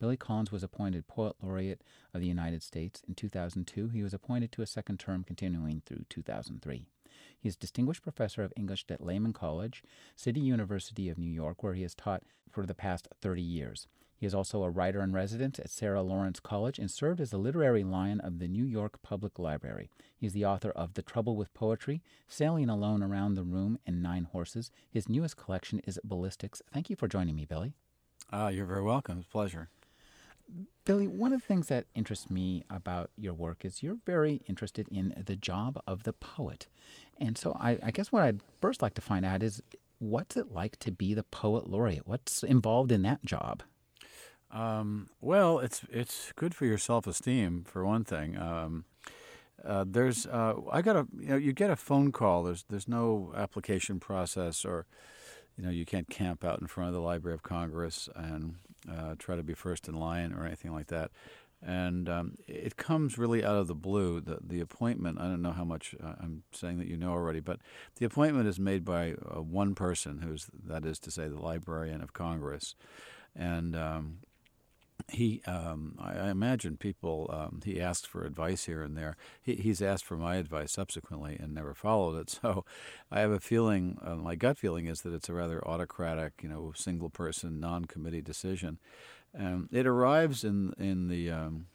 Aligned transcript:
Billy 0.00 0.16
Collins 0.16 0.50
was 0.50 0.62
appointed 0.62 1.06
Poet 1.06 1.36
Laureate 1.42 1.82
of 2.14 2.22
the 2.22 2.26
United 2.26 2.62
States. 2.62 3.02
In 3.06 3.14
2002, 3.14 3.88
he 3.88 4.02
was 4.02 4.14
appointed 4.14 4.50
to 4.52 4.62
a 4.62 4.66
second 4.66 4.98
term 4.98 5.22
continuing 5.22 5.82
through 5.84 6.06
2003. 6.08 6.86
He 7.38 7.48
is 7.48 7.54
Distinguished 7.54 8.02
Professor 8.02 8.42
of 8.42 8.52
English 8.56 8.86
at 8.88 9.04
Lehman 9.04 9.34
College, 9.34 9.82
City 10.16 10.40
University 10.40 11.10
of 11.10 11.18
New 11.18 11.30
York, 11.30 11.62
where 11.62 11.74
he 11.74 11.82
has 11.82 11.94
taught 11.94 12.22
for 12.50 12.64
the 12.64 12.74
past 12.74 13.08
30 13.20 13.42
years. 13.42 13.88
He 14.16 14.24
is 14.24 14.34
also 14.34 14.62
a 14.62 14.70
writer 14.70 15.02
in 15.02 15.12
residence 15.12 15.58
at 15.58 15.68
Sarah 15.68 16.02
Lawrence 16.02 16.40
College 16.40 16.78
and 16.78 16.90
served 16.90 17.20
as 17.20 17.30
the 17.30 17.38
literary 17.38 17.84
lion 17.84 18.20
of 18.20 18.38
the 18.38 18.48
New 18.48 18.64
York 18.64 19.02
Public 19.02 19.38
Library. 19.38 19.90
He 20.16 20.26
is 20.26 20.32
the 20.32 20.46
author 20.46 20.70
of 20.70 20.94
The 20.94 21.02
Trouble 21.02 21.36
with 21.36 21.52
Poetry, 21.52 22.02
Sailing 22.26 22.70
Alone 22.70 23.02
Around 23.02 23.34
the 23.34 23.42
Room, 23.42 23.78
and 23.86 24.02
Nine 24.02 24.24
Horses. 24.24 24.70
His 24.90 25.10
newest 25.10 25.36
collection 25.36 25.80
is 25.86 25.98
Ballistics. 26.02 26.62
Thank 26.72 26.88
you 26.88 26.96
for 26.96 27.08
joining 27.08 27.36
me, 27.36 27.44
Billy. 27.44 27.74
Ah, 28.32 28.48
you're 28.48 28.66
very 28.66 28.82
welcome. 28.82 29.18
It's 29.18 29.28
a 29.28 29.30
pleasure. 29.30 29.68
Billy, 30.84 31.06
one 31.06 31.32
of 31.32 31.40
the 31.40 31.46
things 31.46 31.68
that 31.68 31.86
interests 31.94 32.30
me 32.30 32.64
about 32.68 33.10
your 33.16 33.34
work 33.34 33.64
is 33.64 33.82
you're 33.82 33.98
very 34.06 34.42
interested 34.48 34.88
in 34.88 35.22
the 35.24 35.36
job 35.36 35.80
of 35.86 36.02
the 36.02 36.12
poet. 36.12 36.66
And 37.18 37.36
so 37.38 37.56
I, 37.60 37.78
I, 37.82 37.90
guess 37.90 38.10
what 38.10 38.22
I'd 38.22 38.40
first 38.60 38.82
like 38.82 38.94
to 38.94 39.00
find 39.00 39.24
out 39.24 39.42
is 39.42 39.62
what's 39.98 40.36
it 40.36 40.50
like 40.50 40.78
to 40.80 40.90
be 40.90 41.14
the 41.14 41.22
poet 41.22 41.68
laureate? 41.68 42.06
What's 42.06 42.42
involved 42.42 42.90
in 42.90 43.02
that 43.02 43.24
job? 43.24 43.62
Um, 44.50 45.08
well, 45.20 45.60
it's 45.60 45.82
it's 45.90 46.32
good 46.34 46.54
for 46.54 46.64
your 46.64 46.78
self 46.78 47.06
esteem 47.06 47.64
for 47.64 47.86
one 47.86 48.02
thing. 48.04 48.36
Um, 48.36 48.84
uh, 49.64 49.84
there's 49.86 50.26
uh, 50.26 50.54
I 50.72 50.82
got 50.82 50.96
a 50.96 51.06
you 51.18 51.28
know 51.28 51.36
you 51.36 51.52
get 51.52 51.70
a 51.70 51.76
phone 51.76 52.10
call. 52.10 52.42
There's 52.44 52.64
there's 52.68 52.88
no 52.88 53.32
application 53.36 54.00
process 54.00 54.64
or 54.64 54.86
you 55.56 55.64
know 55.64 55.70
you 55.70 55.84
can't 55.84 56.08
camp 56.08 56.44
out 56.44 56.60
in 56.60 56.66
front 56.66 56.88
of 56.88 56.94
the 56.94 57.00
Library 57.00 57.34
of 57.34 57.42
Congress 57.42 58.08
and 58.16 58.56
uh, 58.88 59.14
try 59.18 59.36
to 59.36 59.42
be 59.42 59.54
first 59.54 59.88
in 59.88 59.94
line 59.94 60.32
or 60.32 60.46
anything 60.46 60.72
like 60.72 60.88
that. 60.88 61.10
And 61.62 62.08
um, 62.08 62.36
it 62.48 62.76
comes 62.76 63.18
really 63.18 63.44
out 63.44 63.56
of 63.56 63.66
the 63.66 63.74
blue. 63.74 64.20
The, 64.20 64.38
the 64.42 64.60
appointment, 64.60 65.20
I 65.20 65.24
don't 65.24 65.42
know 65.42 65.52
how 65.52 65.64
much 65.64 65.94
uh, 66.02 66.14
I'm 66.18 66.42
saying 66.52 66.78
that 66.78 66.86
you 66.86 66.96
know 66.96 67.10
already, 67.10 67.40
but 67.40 67.60
the 67.96 68.06
appointment 68.06 68.48
is 68.48 68.58
made 68.58 68.82
by 68.84 69.12
uh, 69.12 69.42
one 69.42 69.74
person, 69.74 70.20
who's, 70.22 70.46
that 70.66 70.86
is 70.86 70.98
to 71.00 71.10
say, 71.10 71.28
the 71.28 71.38
Librarian 71.38 72.00
of 72.00 72.14
Congress. 72.14 72.74
And 73.36 73.76
um, 73.76 74.18
he, 75.08 75.42
um, 75.46 75.96
I, 75.98 76.12
I, 76.12 76.30
imagine 76.30 76.76
people, 76.76 77.30
um, 77.32 77.60
he 77.64 77.80
asked 77.80 78.06
for 78.06 78.24
advice 78.24 78.64
here 78.64 78.82
and 78.82 78.96
there. 78.96 79.16
He, 79.42 79.56
he's 79.56 79.82
asked 79.82 80.04
for 80.04 80.16
my 80.16 80.36
advice 80.36 80.72
subsequently 80.72 81.36
and 81.38 81.54
never 81.54 81.74
followed 81.74 82.18
it. 82.18 82.38
So 82.40 82.64
I 83.10 83.20
have 83.20 83.30
a 83.30 83.40
feeling, 83.40 83.98
uh, 84.02 84.16
my 84.16 84.34
gut 84.34 84.56
feeling 84.56 84.86
is 84.86 85.02
that 85.02 85.12
it's 85.12 85.28
a 85.28 85.34
rather 85.34 85.66
autocratic, 85.66 86.34
you 86.42 86.48
know, 86.48 86.72
single 86.74 87.10
person, 87.10 87.60
non 87.60 87.84
committee 87.84 88.22
decision. 88.22 88.78
Um, 89.38 89.68
it 89.70 89.86
arrives 89.86 90.42
in, 90.42 90.72
in, 90.78 91.08
the, 91.08 91.30
um, 91.30 91.66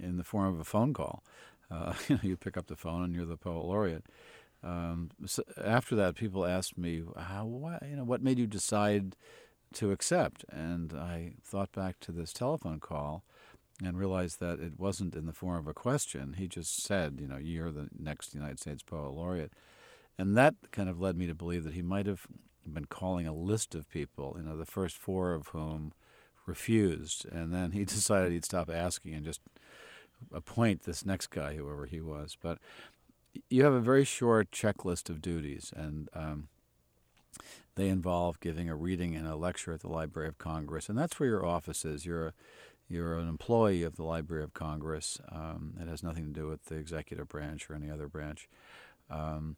in 0.00 0.16
the 0.16 0.24
form 0.24 0.54
of 0.54 0.60
a 0.60 0.64
phone 0.64 0.92
call. 0.92 1.22
Uh, 1.70 1.94
you 2.08 2.16
know, 2.16 2.20
you 2.22 2.36
pick 2.36 2.56
up 2.56 2.66
the 2.66 2.76
phone 2.76 3.02
and 3.02 3.14
you're 3.14 3.24
the 3.24 3.36
poet 3.36 3.64
laureate. 3.64 4.04
Um, 4.64 5.10
so 5.26 5.42
after 5.62 5.96
that, 5.96 6.14
people 6.14 6.46
asked 6.46 6.78
me, 6.78 7.02
"How? 7.16 7.44
What, 7.44 7.82
you 7.82 7.96
know, 7.96 8.04
what 8.04 8.22
made 8.22 8.38
you 8.38 8.46
decide 8.46 9.16
to 9.74 9.92
accept. 9.92 10.44
And 10.50 10.92
I 10.92 11.34
thought 11.44 11.72
back 11.72 12.00
to 12.00 12.12
this 12.12 12.32
telephone 12.32 12.80
call 12.80 13.24
and 13.82 13.98
realized 13.98 14.40
that 14.40 14.60
it 14.60 14.78
wasn't 14.78 15.16
in 15.16 15.26
the 15.26 15.32
form 15.32 15.58
of 15.58 15.66
a 15.66 15.74
question. 15.74 16.34
He 16.38 16.46
just 16.46 16.82
said, 16.82 17.18
you 17.20 17.26
know, 17.26 17.38
you're 17.38 17.72
the 17.72 17.88
next 17.98 18.34
United 18.34 18.60
States 18.60 18.82
Poet 18.82 19.12
Laureate. 19.12 19.52
And 20.18 20.36
that 20.36 20.54
kind 20.70 20.88
of 20.88 21.00
led 21.00 21.16
me 21.16 21.26
to 21.26 21.34
believe 21.34 21.64
that 21.64 21.74
he 21.74 21.82
might 21.82 22.06
have 22.06 22.26
been 22.66 22.84
calling 22.84 23.26
a 23.26 23.34
list 23.34 23.74
of 23.74 23.88
people, 23.88 24.34
you 24.36 24.44
know, 24.44 24.56
the 24.56 24.66
first 24.66 24.96
four 24.96 25.32
of 25.32 25.48
whom 25.48 25.92
refused. 26.46 27.26
And 27.30 27.52
then 27.52 27.72
he 27.72 27.84
decided 27.84 28.32
he'd 28.32 28.44
stop 28.44 28.70
asking 28.70 29.14
and 29.14 29.24
just 29.24 29.40
appoint 30.32 30.82
this 30.82 31.04
next 31.04 31.28
guy, 31.28 31.56
whoever 31.56 31.86
he 31.86 32.00
was. 32.00 32.36
But 32.40 32.58
you 33.48 33.64
have 33.64 33.72
a 33.72 33.80
very 33.80 34.04
short 34.04 34.50
checklist 34.50 35.08
of 35.08 35.22
duties. 35.22 35.72
And 35.74 36.08
um, 36.14 36.48
they 37.74 37.88
involve 37.88 38.40
giving 38.40 38.68
a 38.68 38.76
reading 38.76 39.14
and 39.14 39.26
a 39.26 39.36
lecture 39.36 39.72
at 39.72 39.80
the 39.80 39.88
Library 39.88 40.28
of 40.28 40.38
Congress, 40.38 40.88
and 40.88 40.98
that's 40.98 41.18
where 41.18 41.28
your 41.28 41.46
office 41.46 41.84
is. 41.84 42.04
You're 42.04 42.28
a, 42.28 42.32
you're 42.88 43.18
an 43.18 43.28
employee 43.28 43.82
of 43.82 43.96
the 43.96 44.04
Library 44.04 44.44
of 44.44 44.52
Congress. 44.52 45.18
Um, 45.30 45.74
it 45.80 45.88
has 45.88 46.02
nothing 46.02 46.26
to 46.26 46.40
do 46.40 46.48
with 46.48 46.66
the 46.66 46.76
executive 46.76 47.28
branch 47.28 47.70
or 47.70 47.74
any 47.74 47.90
other 47.90 48.08
branch. 48.08 48.48
Um, 49.10 49.56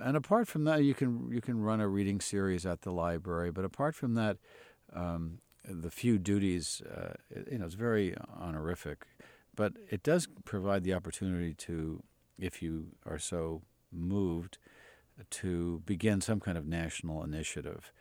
and 0.00 0.16
apart 0.16 0.48
from 0.48 0.64
that, 0.64 0.84
you 0.84 0.94
can 0.94 1.30
you 1.30 1.40
can 1.40 1.60
run 1.60 1.80
a 1.80 1.88
reading 1.88 2.20
series 2.20 2.64
at 2.64 2.82
the 2.82 2.92
library. 2.92 3.50
But 3.50 3.64
apart 3.64 3.94
from 3.94 4.14
that, 4.14 4.38
um, 4.94 5.38
the 5.68 5.90
few 5.90 6.18
duties, 6.18 6.82
uh, 6.82 7.14
you 7.50 7.58
know, 7.58 7.66
it's 7.66 7.74
very 7.74 8.14
honorific, 8.40 9.06
but 9.54 9.74
it 9.90 10.02
does 10.02 10.28
provide 10.44 10.84
the 10.84 10.94
opportunity 10.94 11.54
to, 11.54 12.02
if 12.38 12.62
you 12.62 12.88
are 13.06 13.18
so 13.18 13.62
moved, 13.92 14.58
to 15.30 15.82
begin 15.86 16.20
some 16.20 16.40
kind 16.40 16.58
of 16.58 16.66
national 16.66 17.22
initiative 17.22 17.92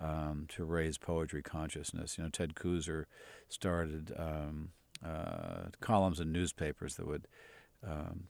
um, 0.00 0.46
to 0.48 0.64
raise 0.64 0.98
poetry 0.98 1.42
consciousness. 1.42 2.16
You 2.18 2.24
know, 2.24 2.30
Ted 2.30 2.54
Kooser 2.54 3.04
started 3.48 4.12
um, 4.16 4.70
uh, 5.04 5.68
columns 5.80 6.20
in 6.20 6.32
newspapers 6.32 6.96
that 6.96 7.06
would 7.06 7.28
um, 7.86 8.24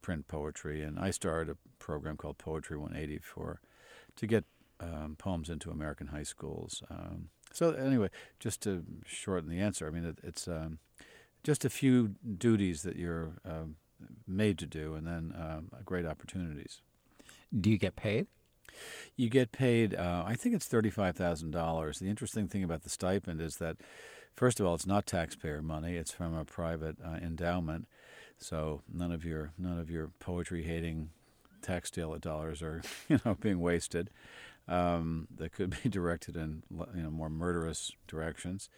print 0.00 0.28
poetry, 0.28 0.82
and 0.82 0.98
I 0.98 1.10
started 1.10 1.50
a 1.50 1.56
program 1.78 2.16
called 2.16 2.38
Poetry 2.38 2.76
180 2.76 3.18
for 3.18 3.60
to 4.16 4.26
get 4.26 4.44
um, 4.80 5.16
poems 5.18 5.48
into 5.48 5.70
American 5.70 6.08
high 6.08 6.22
schools. 6.22 6.82
Um, 6.90 7.28
so 7.52 7.72
anyway, 7.72 8.10
just 8.38 8.62
to 8.62 8.84
shorten 9.04 9.50
the 9.50 9.60
answer, 9.60 9.86
I 9.86 9.90
mean 9.90 10.04
it, 10.04 10.18
it's 10.22 10.46
um, 10.48 10.78
just 11.42 11.64
a 11.64 11.70
few 11.70 12.14
duties 12.38 12.82
that 12.82 12.96
you're 12.96 13.32
made 14.26 14.58
to 14.58 14.66
do, 14.66 14.94
and 14.94 15.06
then 15.06 15.34
great 15.84 16.06
opportunities. 16.06 16.80
Do 17.58 17.70
you 17.70 17.78
get 17.78 17.96
paid? 17.96 18.26
You 19.16 19.28
get 19.28 19.52
paid, 19.52 19.94
uh, 19.94 20.24
I 20.26 20.34
think 20.34 20.54
it's 20.54 20.68
$35,000. 20.68 21.98
The 21.98 22.08
interesting 22.08 22.48
thing 22.48 22.64
about 22.64 22.82
the 22.82 22.88
stipend 22.88 23.40
is 23.40 23.56
that, 23.56 23.76
first 24.34 24.58
of 24.58 24.66
all, 24.66 24.74
it's 24.74 24.86
not 24.86 25.06
taxpayer 25.06 25.60
money, 25.60 25.96
it's 25.96 26.12
from 26.12 26.34
a 26.34 26.44
private 26.44 26.96
uh, 27.04 27.16
endowment. 27.16 27.86
So 28.38 28.82
none 28.92 29.12
of 29.12 29.24
your 29.24 29.52
none 29.56 29.78
of 29.78 29.88
your 29.88 30.10
poetry 30.18 30.64
hating 30.64 31.10
tax 31.62 31.90
dollars 31.90 32.60
are 32.60 32.82
you 33.08 33.20
know 33.24 33.36
being 33.40 33.60
wasted. 33.60 34.10
Um, 34.68 35.28
that 35.36 35.52
could 35.52 35.76
be 35.82 35.88
directed 35.88 36.36
in 36.36 36.62
you 36.94 37.02
know 37.02 37.10
more 37.10 37.30
murderous 37.30 37.92
directions. 38.08 38.68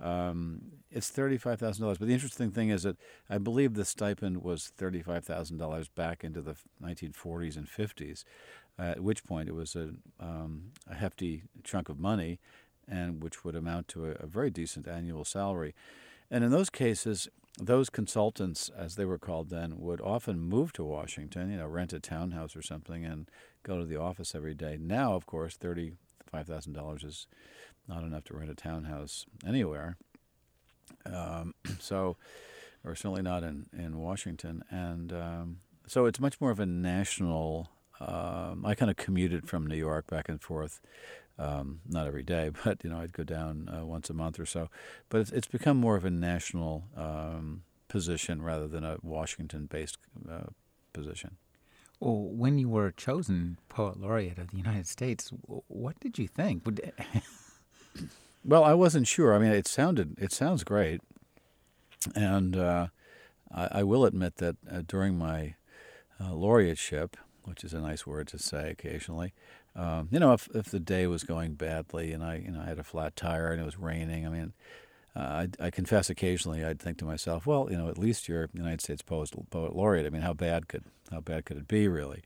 Um, 0.00 0.62
it's 0.90 1.10
thirty-five 1.10 1.58
thousand 1.58 1.82
dollars. 1.82 1.98
But 1.98 2.08
the 2.08 2.14
interesting 2.14 2.50
thing 2.50 2.70
is 2.70 2.82
that 2.82 2.96
I 3.30 3.38
believe 3.38 3.74
the 3.74 3.84
stipend 3.84 4.42
was 4.42 4.72
thirty-five 4.76 5.24
thousand 5.24 5.58
dollars 5.58 5.88
back 5.88 6.24
into 6.24 6.42
the 6.42 6.56
1940s 6.82 7.56
and 7.56 7.68
50s, 7.68 8.24
uh, 8.78 8.82
at 8.82 9.00
which 9.00 9.24
point 9.24 9.48
it 9.48 9.54
was 9.54 9.76
a, 9.76 9.90
um, 10.20 10.72
a 10.90 10.94
hefty 10.94 11.42
chunk 11.62 11.88
of 11.88 11.98
money, 11.98 12.40
and 12.88 13.22
which 13.22 13.44
would 13.44 13.54
amount 13.54 13.88
to 13.88 14.06
a, 14.06 14.10
a 14.20 14.26
very 14.26 14.50
decent 14.50 14.88
annual 14.88 15.24
salary. 15.24 15.74
And 16.30 16.42
in 16.42 16.50
those 16.50 16.70
cases, 16.70 17.28
those 17.60 17.90
consultants, 17.90 18.70
as 18.76 18.96
they 18.96 19.04
were 19.04 19.18
called 19.18 19.50
then, 19.50 19.78
would 19.78 20.00
often 20.00 20.40
move 20.40 20.72
to 20.72 20.84
Washington, 20.84 21.50
you 21.50 21.58
know, 21.58 21.66
rent 21.66 21.92
a 21.92 22.00
townhouse 22.00 22.56
or 22.56 22.62
something, 22.62 23.04
and 23.04 23.30
go 23.62 23.78
to 23.78 23.84
the 23.84 24.00
office 24.00 24.34
every 24.34 24.54
day. 24.54 24.78
Now, 24.80 25.14
of 25.14 25.26
course, 25.26 25.56
thirty-five 25.56 26.46
thousand 26.46 26.72
dollars 26.72 27.04
is 27.04 27.26
not 27.88 28.02
enough 28.02 28.24
to 28.24 28.36
rent 28.36 28.50
a 28.50 28.54
townhouse 28.54 29.26
anywhere. 29.46 29.96
Um, 31.06 31.54
so, 31.78 32.16
or 32.84 32.94
certainly 32.94 33.22
not 33.22 33.42
in, 33.42 33.66
in 33.76 33.98
Washington. 33.98 34.62
And 34.70 35.12
um, 35.12 35.56
so 35.86 36.06
it's 36.06 36.20
much 36.20 36.40
more 36.40 36.50
of 36.50 36.60
a 36.60 36.66
national. 36.66 37.70
Um, 38.00 38.64
I 38.66 38.74
kind 38.74 38.90
of 38.90 38.96
commuted 38.96 39.48
from 39.48 39.66
New 39.66 39.76
York 39.76 40.08
back 40.08 40.28
and 40.28 40.40
forth, 40.40 40.80
um, 41.38 41.80
not 41.88 42.06
every 42.06 42.22
day, 42.22 42.50
but 42.64 42.82
you 42.82 42.90
know 42.90 42.98
I'd 42.98 43.12
go 43.12 43.24
down 43.24 43.68
uh, 43.68 43.84
once 43.84 44.10
a 44.10 44.14
month 44.14 44.40
or 44.40 44.46
so. 44.46 44.68
But 45.08 45.22
it's, 45.22 45.32
it's 45.32 45.48
become 45.48 45.76
more 45.76 45.96
of 45.96 46.04
a 46.04 46.10
national 46.10 46.84
um, 46.96 47.62
position 47.88 48.42
rather 48.42 48.66
than 48.66 48.84
a 48.84 48.98
Washington-based 49.02 49.98
uh, 50.30 50.46
position. 50.92 51.36
Well, 52.00 52.16
when 52.16 52.58
you 52.58 52.68
were 52.68 52.90
chosen 52.90 53.58
poet 53.68 54.00
laureate 54.00 54.38
of 54.38 54.50
the 54.50 54.56
United 54.56 54.88
States, 54.88 55.30
what 55.68 56.00
did 56.00 56.18
you 56.18 56.26
think? 56.26 56.64
Well, 58.44 58.64
I 58.64 58.74
wasn't 58.74 59.06
sure. 59.06 59.34
I 59.34 59.38
mean, 59.38 59.52
it 59.52 59.68
sounded 59.68 60.16
it 60.18 60.32
sounds 60.32 60.64
great, 60.64 61.00
and 62.14 62.56
uh, 62.56 62.88
I, 63.54 63.68
I, 63.70 63.82
will 63.84 64.04
admit 64.04 64.36
that 64.36 64.56
uh, 64.70 64.82
during 64.86 65.16
my 65.16 65.54
uh, 66.20 66.30
laureateship, 66.30 67.14
which 67.44 67.62
is 67.62 67.72
a 67.72 67.80
nice 67.80 68.06
word 68.06 68.28
to 68.28 68.38
say 68.38 68.70
occasionally. 68.70 69.32
Um, 69.76 70.08
you 70.10 70.18
know, 70.18 70.32
if 70.32 70.48
if 70.54 70.66
the 70.66 70.80
day 70.80 71.06
was 71.06 71.22
going 71.22 71.54
badly 71.54 72.12
and 72.12 72.22
I 72.22 72.36
you 72.36 72.50
know 72.50 72.60
I 72.60 72.66
had 72.66 72.78
a 72.78 72.84
flat 72.84 73.14
tire 73.14 73.52
and 73.52 73.60
it 73.60 73.64
was 73.64 73.78
raining, 73.78 74.26
I 74.26 74.30
mean, 74.30 74.52
uh, 75.14 75.46
I, 75.60 75.66
I, 75.66 75.70
confess 75.70 76.10
occasionally 76.10 76.64
I'd 76.64 76.80
think 76.80 76.98
to 76.98 77.04
myself, 77.04 77.46
well, 77.46 77.68
you 77.70 77.76
know, 77.76 77.88
at 77.88 77.98
least 77.98 78.28
you're 78.28 78.48
United 78.54 78.80
States 78.80 79.02
Poet, 79.02 79.30
Laureate. 79.52 80.06
I 80.06 80.10
mean, 80.10 80.22
how 80.22 80.32
bad 80.32 80.68
could 80.68 80.84
how 81.10 81.20
bad 81.20 81.44
could 81.44 81.58
it 81.58 81.68
be, 81.68 81.86
really? 81.86 82.22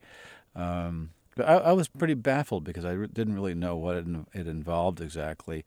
Um, 0.55 1.11
I, 1.39 1.57
I, 1.57 1.71
was 1.73 1.87
pretty 1.87 2.13
baffled 2.13 2.63
because 2.63 2.85
I 2.85 2.91
re- 2.91 3.07
didn't 3.07 3.35
really 3.35 3.53
know 3.53 3.75
what 3.75 3.95
it, 3.97 4.07
it, 4.33 4.47
involved 4.47 5.01
exactly. 5.01 5.65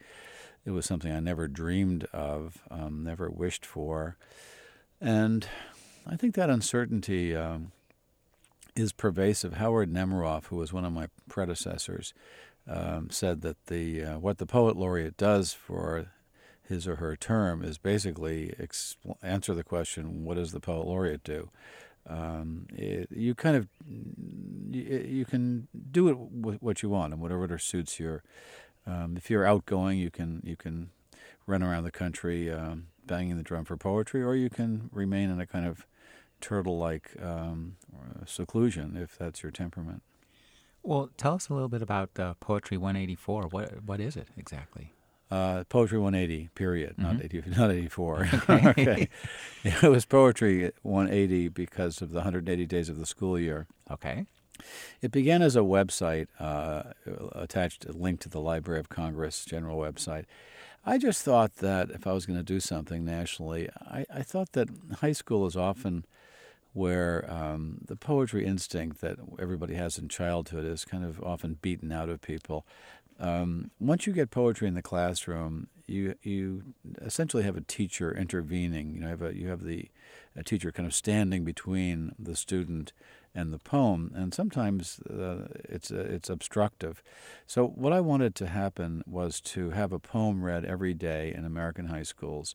It 0.64 0.70
was 0.70 0.87
something 0.87 1.11
I 1.11 1.20
never 1.20 1.49
dreamed 1.49 2.05
of, 2.12 2.62
um, 2.70 3.02
never 3.02 3.31
wished 3.31 3.64
for, 3.64 4.17
and 5.00 5.46
I 6.06 6.17
think 6.17 6.34
that 6.34 6.50
uncertainty 6.50 7.34
um, 7.34 7.72
is 8.76 8.93
pervasive. 8.93 9.55
Howard 9.55 9.93
Nemerov, 9.93 10.46
who 10.46 10.56
was 10.56 10.72
one 10.72 10.84
of 10.84 10.93
my 10.93 11.08
predecessors, 11.28 12.12
um, 12.69 13.08
said 13.11 13.40
that 13.43 13.67
the 13.67 14.05
uh, 14.05 14.19
what 14.19 14.38
the 14.38 14.46
poet 14.46 14.76
laureate 14.76 15.17
does 15.17 15.52
for 15.52 16.11
his 16.70 16.87
or 16.87 16.96
her 16.96 17.17
term 17.17 17.64
is 17.64 17.78
basically 17.78 18.55
answer 19.22 19.52
the 19.55 19.64
question, 19.64 20.25
what 20.25 20.37
does 20.37 20.52
the 20.52 20.61
poet 20.61 20.87
laureate 20.87 21.25
do? 21.25 21.50
Um, 22.08 22.67
it, 22.73 23.08
you 23.11 23.35
kind 23.35 23.56
of 23.56 23.69
you, 23.87 25.05
you, 25.06 25.25
can 25.25 25.69
do 25.93 26.08
it 26.08 26.17
with 26.19 26.61
what 26.62 26.82
you 26.82 26.88
want 26.88 27.12
and 27.12 27.23
whatever 27.23 27.58
suits 27.58 28.00
your. 28.00 28.23
Um, 28.87 29.17
if 29.17 29.31
you're 29.31 29.47
outgoing, 29.47 29.99
you 29.99 30.11
can 30.11 30.41
you 30.43 30.56
can 30.56 30.91
run 31.47 31.62
around 31.62 31.85
the 31.85 31.91
country 31.91 32.50
um, 32.50 32.87
banging 33.06 33.37
the 33.37 33.43
drum 33.43 33.64
for 33.64 33.76
poetry, 33.76 34.23
or 34.23 34.35
you 34.35 34.50
can 34.50 34.88
remain 34.93 35.31
in 35.31 35.41
a 35.41 35.47
kind 35.47 35.67
of 35.67 35.87
turtle-like 36.41 37.11
um, 37.23 37.76
seclusion 38.25 38.96
if 38.96 39.19
that's 39.19 39.43
your 39.43 39.53
temperament. 39.53 40.03
Well, 40.82 41.11
tell 41.17 41.35
us 41.35 41.49
a 41.49 41.53
little 41.53 41.69
bit 41.69 41.82
about 41.82 42.19
uh, 42.19 42.35
Poetry 42.41 42.79
184. 42.79 43.49
What 43.49 43.85
what 43.85 44.00
is 44.00 44.17
it 44.17 44.29
exactly? 44.37 44.94
Uh, 45.31 45.62
poetry 45.69 45.99
180, 45.99 46.49
period, 46.56 46.94
mm-hmm. 46.99 47.03
not 47.03 47.25
80, 47.25 47.43
not 47.56 47.71
84. 47.71 48.29
Okay. 48.50 48.69
okay. 48.69 49.09
It 49.65 49.91
was 49.91 50.05
poetry 50.05 50.73
180 50.82 51.49
because 51.49 52.03
of 52.03 52.11
the 52.11 52.17
180 52.17 52.67
days 52.67 52.88
of 52.88 52.99
the 52.99 53.06
school 53.06 53.38
year. 53.38 53.67
Okay. 53.91 54.27
It 55.00 55.12
began 55.12 55.41
as 55.43 55.56
a 55.56 55.61
website 55.61 56.27
uh, 56.38 56.82
attached, 57.32 57.85
a 57.85 57.93
link 57.93 58.21
to 58.21 58.29
the 58.29 58.41
Library 58.41 58.81
of 58.81 58.88
Congress 58.88 59.44
general 59.44 59.79
website. 59.79 60.25
I 60.85 60.99
just 60.99 61.23
thought 61.23 61.56
that 61.56 61.91
if 61.91 62.06
I 62.06 62.12
was 62.12 62.27
going 62.27 62.38
to 62.38 62.44
do 62.44 62.61
something 62.61 63.05
nationally, 63.05 63.69
I, 63.81 64.06
I, 64.12 64.23
thought 64.23 64.53
that 64.53 64.69
high 65.00 65.12
school 65.12 65.47
is 65.47 65.56
often 65.56 66.06
where 66.73 67.31
um, 67.31 67.79
the 67.85 67.97
poetry 67.97 68.47
instinct 68.47 69.00
that 69.00 69.19
everybody 69.38 69.75
has 69.75 69.99
in 69.99 70.09
childhood 70.09 70.65
is 70.65 70.85
kind 70.85 71.05
of 71.05 71.23
often 71.23 71.59
beaten 71.61 71.93
out 71.93 72.09
of 72.09 72.23
people. 72.23 72.65
Um, 73.20 73.70
once 73.78 74.06
you 74.06 74.12
get 74.12 74.31
poetry 74.31 74.67
in 74.67 74.75
the 74.75 74.82
classroom, 74.82 75.69
you 75.87 76.14
you 76.22 76.75
essentially 77.02 77.43
have 77.43 77.56
a 77.56 77.61
teacher 77.61 78.17
intervening. 78.17 78.94
You 78.94 79.00
know, 79.00 79.08
have 79.08 79.22
a, 79.22 79.37
you 79.37 79.49
have 79.49 79.64
the 79.64 79.88
a 80.34 80.43
teacher 80.43 80.72
kind 80.72 80.87
of 80.87 80.94
standing 80.94 81.44
between 81.44 82.12
the 82.19 82.34
student 82.34 82.93
and 83.34 83.52
the 83.52 83.58
poem, 83.58 84.12
and 84.14 84.32
sometimes 84.32 85.00
uh, 85.00 85.49
it's 85.69 85.90
uh, 85.90 86.06
it's 86.08 86.31
obstructive. 86.31 87.02
So 87.46 87.67
what 87.67 87.93
I 87.93 88.00
wanted 88.00 88.34
to 88.37 88.46
happen 88.46 89.02
was 89.06 89.40
to 89.43 89.70
have 89.70 89.93
a 89.93 89.99
poem 89.99 90.43
read 90.43 90.64
every 90.64 90.94
day 90.94 91.32
in 91.37 91.44
American 91.44 91.87
high 91.87 92.05
schools, 92.05 92.55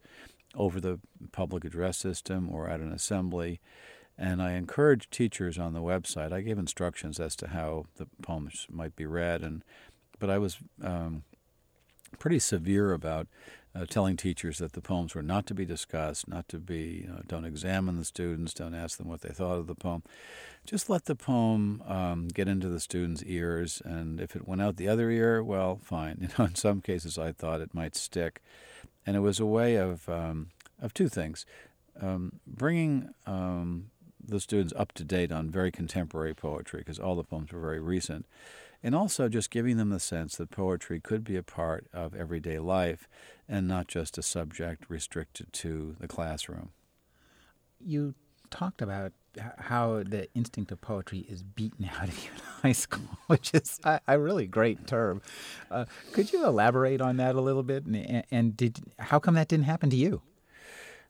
over 0.56 0.80
the 0.80 1.00
public 1.32 1.64
address 1.64 1.98
system 1.98 2.50
or 2.50 2.68
at 2.70 2.80
an 2.80 2.92
assembly. 2.92 3.60
And 4.18 4.42
I 4.42 4.54
encouraged 4.54 5.12
teachers 5.12 5.58
on 5.58 5.74
the 5.74 5.82
website. 5.82 6.32
I 6.32 6.40
gave 6.40 6.58
instructions 6.58 7.20
as 7.20 7.36
to 7.36 7.50
how 7.50 7.88
the 7.98 8.08
poems 8.22 8.66
might 8.70 8.96
be 8.96 9.06
read, 9.06 9.42
and 9.44 9.62
but 10.20 10.30
I 10.30 10.38
was 10.38 10.58
um, 10.82 11.24
pretty 12.20 12.40
severe 12.40 12.94
about 12.94 13.28
uh, 13.76 13.86
telling 13.86 14.16
teachers 14.16 14.60
that 14.60 14.74
the 14.74 14.82
poems 14.82 15.14
were 15.14 15.22
not 15.22 15.46
to 15.48 15.54
be 15.54 15.66
discussed, 15.66 16.28
not 16.28 16.48
to 16.48 16.58
be, 16.58 17.04
you 17.04 17.08
know, 17.08 17.22
don't 17.28 17.44
examine 17.44 17.98
the 17.98 18.06
students, 18.06 18.54
don't 18.54 18.74
ask 18.74 18.98
them 18.98 19.10
what 19.10 19.22
they 19.22 19.30
thought 19.30 19.58
of 19.58 19.68
the 19.68 19.76
poem. 19.76 20.02
Just 20.66 20.90
let 20.90 21.06
the 21.06 21.16
poem 21.16 21.84
um, 21.86 22.30
get 22.30 22.48
into 22.48 22.70
the 22.70 22.80
students' 22.80 23.24
ears, 23.24 23.82
and 23.84 24.22
if 24.22 24.36
it 24.36 24.48
went 24.48 24.62
out 24.62 24.78
the 24.78 24.88
other 24.88 25.10
ear, 25.12 25.44
well, 25.44 25.78
fine. 25.84 26.18
You 26.22 26.30
know, 26.40 26.46
in 26.46 26.56
some 26.56 26.82
cases, 26.82 27.18
I 27.18 27.34
thought 27.34 27.62
it 27.62 27.74
might 27.74 27.96
stick, 27.96 28.42
and 29.06 29.16
it 29.16 29.20
was 29.20 29.40
a 29.40 29.46
way 29.46 29.76
of 29.76 30.08
um, 30.08 30.48
of 30.82 30.94
two 30.94 31.10
things: 31.10 31.46
um, 32.02 32.40
bringing 32.48 33.10
um, 33.28 33.92
the 34.26 34.40
students 34.40 34.74
up 34.78 34.94
to 34.94 35.04
date 35.04 35.32
on 35.32 35.50
very 35.50 35.72
contemporary 35.72 36.34
poetry, 36.34 36.80
because 36.80 36.98
all 36.98 37.16
the 37.16 37.24
poems 37.24 37.52
were 37.52 37.60
very 37.60 37.82
recent 37.82 38.26
and 38.86 38.94
also 38.94 39.28
just 39.28 39.50
giving 39.50 39.78
them 39.78 39.90
the 39.90 40.00
sense 40.00 40.36
that 40.36 40.52
poetry 40.52 41.00
could 41.00 41.24
be 41.24 41.36
a 41.36 41.42
part 41.42 41.88
of 41.92 42.14
everyday 42.14 42.60
life 42.60 43.10
and 43.50 43.68
not 43.68 43.88
just 43.88 44.16
a 44.16 44.22
subject 44.22 44.84
restricted 44.88 45.52
to 45.52 45.96
the 46.00 46.08
classroom. 46.08 46.70
You 47.84 48.14
talked 48.52 48.84
about 48.84 49.12
how 49.58 50.04
the 50.04 50.28
instinct 50.36 50.72
of 50.72 50.82
poetry 50.82 51.26
is 51.28 51.42
beaten 51.42 51.90
out 52.00 52.10
of 52.10 52.24
you 52.24 52.30
in 52.32 52.40
high 52.62 52.74
school, 52.74 53.18
which 53.26 53.56
is 53.56 53.80
a, 53.84 54.00
a 54.08 54.20
really 54.20 54.46
great 54.46 54.86
term. 54.86 55.20
Uh, 55.72 55.86
could 56.12 56.32
you 56.32 56.46
elaborate 56.46 57.02
on 57.02 57.18
that 57.18 57.34
a 57.34 57.42
little 57.42 57.64
bit? 57.64 57.86
And, 57.86 58.24
and, 58.30 58.56
did 58.56 58.78
how 59.00 59.18
come 59.18 59.34
that 59.34 59.48
didn't 59.48 59.66
happen 59.66 59.90
to 59.90 59.96
you? 59.96 60.22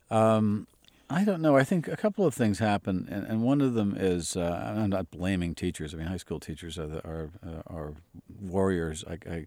Um, 0.10 0.66
I 1.10 1.24
don't 1.24 1.42
know. 1.42 1.56
I 1.56 1.64
think 1.64 1.88
a 1.88 1.98
couple 1.98 2.26
of 2.26 2.34
things 2.34 2.60
happen, 2.60 3.08
and, 3.12 3.28
and 3.28 3.44
one 3.44 3.62
of 3.62 3.76
them 3.76 3.96
is 3.98 4.36
uh, 4.36 4.74
I'm 4.76 4.90
not 4.90 5.12
blaming 5.12 5.54
teachers. 5.54 5.94
I 5.94 5.98
mean, 5.98 6.08
high 6.08 6.18
school 6.18 6.40
teachers 6.40 6.80
are 6.80 6.88
the, 6.88 7.08
are, 7.08 7.30
uh, 7.46 7.62
are 7.68 7.94
warriors. 8.42 9.04
I, 9.08 9.20
I, 9.30 9.46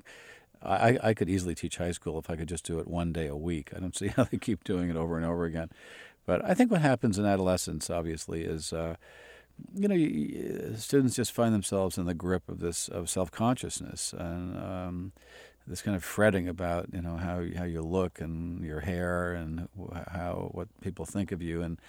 I, 0.63 0.99
I 1.03 1.15
could 1.15 1.29
easily 1.29 1.57
teach 1.57 1.79
high 1.79 1.91
school 1.91 2.17
if 2.19 2.31
I 2.31 2.37
could 2.37 2.49
just 2.49 2.65
do 2.65 2.79
it 2.79 2.87
one 2.87 3.13
day 3.13 3.27
a 3.27 3.37
week. 3.37 3.71
I 3.75 3.81
don't 3.81 3.97
see 3.97 4.09
how 4.09 4.25
they 4.25 4.39
keep 4.39 4.63
doing 4.63 4.89
it 4.89 4.97
over 4.97 5.17
and 5.17 5.27
over 5.27 5.45
again. 5.45 5.71
But 6.27 6.45
I 6.45 6.55
think 6.55 6.71
what 6.71 6.83
happens 6.83 7.19
in 7.19 7.25
adolescence, 7.25 7.91
obviously, 7.91 8.45
is 8.45 8.73
uh, 8.73 8.95
you 9.75 9.89
know 9.89 10.77
students 10.77 11.17
just 11.17 11.33
find 11.33 11.53
themselves 11.53 11.99
in 11.99 12.07
the 12.07 12.15
grip 12.15 12.49
of 12.49 12.61
this 12.61 12.89
of 12.89 13.11
self 13.11 13.31
consciousness 13.31 14.15
and. 14.17 14.57
Um, 14.57 15.13
this 15.69 15.83
kind 15.83 15.97
of 15.97 16.03
fretting 16.03 16.49
about 16.49 16.87
you 16.93 17.03
know 17.03 17.17
how 17.17 17.45
how 17.57 17.65
you 17.65 17.83
look 17.83 18.21
and 18.21 18.65
your 18.65 18.81
hair 18.81 19.33
and 19.33 19.69
how 20.09 20.51
what 20.53 20.69
people 20.81 21.05
think 21.05 21.33
of 21.33 21.43
you. 21.43 21.63
And 21.63 21.81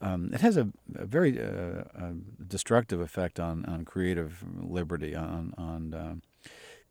um, 0.00 0.30
it 0.32 0.40
has 0.40 0.56
a, 0.56 0.68
a 0.94 1.06
very 1.06 1.40
uh, 1.40 1.84
a 1.94 2.14
destructive 2.46 3.00
effect 3.00 3.40
on, 3.40 3.64
on 3.64 3.84
creative 3.84 4.44
liberty 4.60 5.14
on 5.14 5.54
on 5.56 5.94
um, 5.94 6.22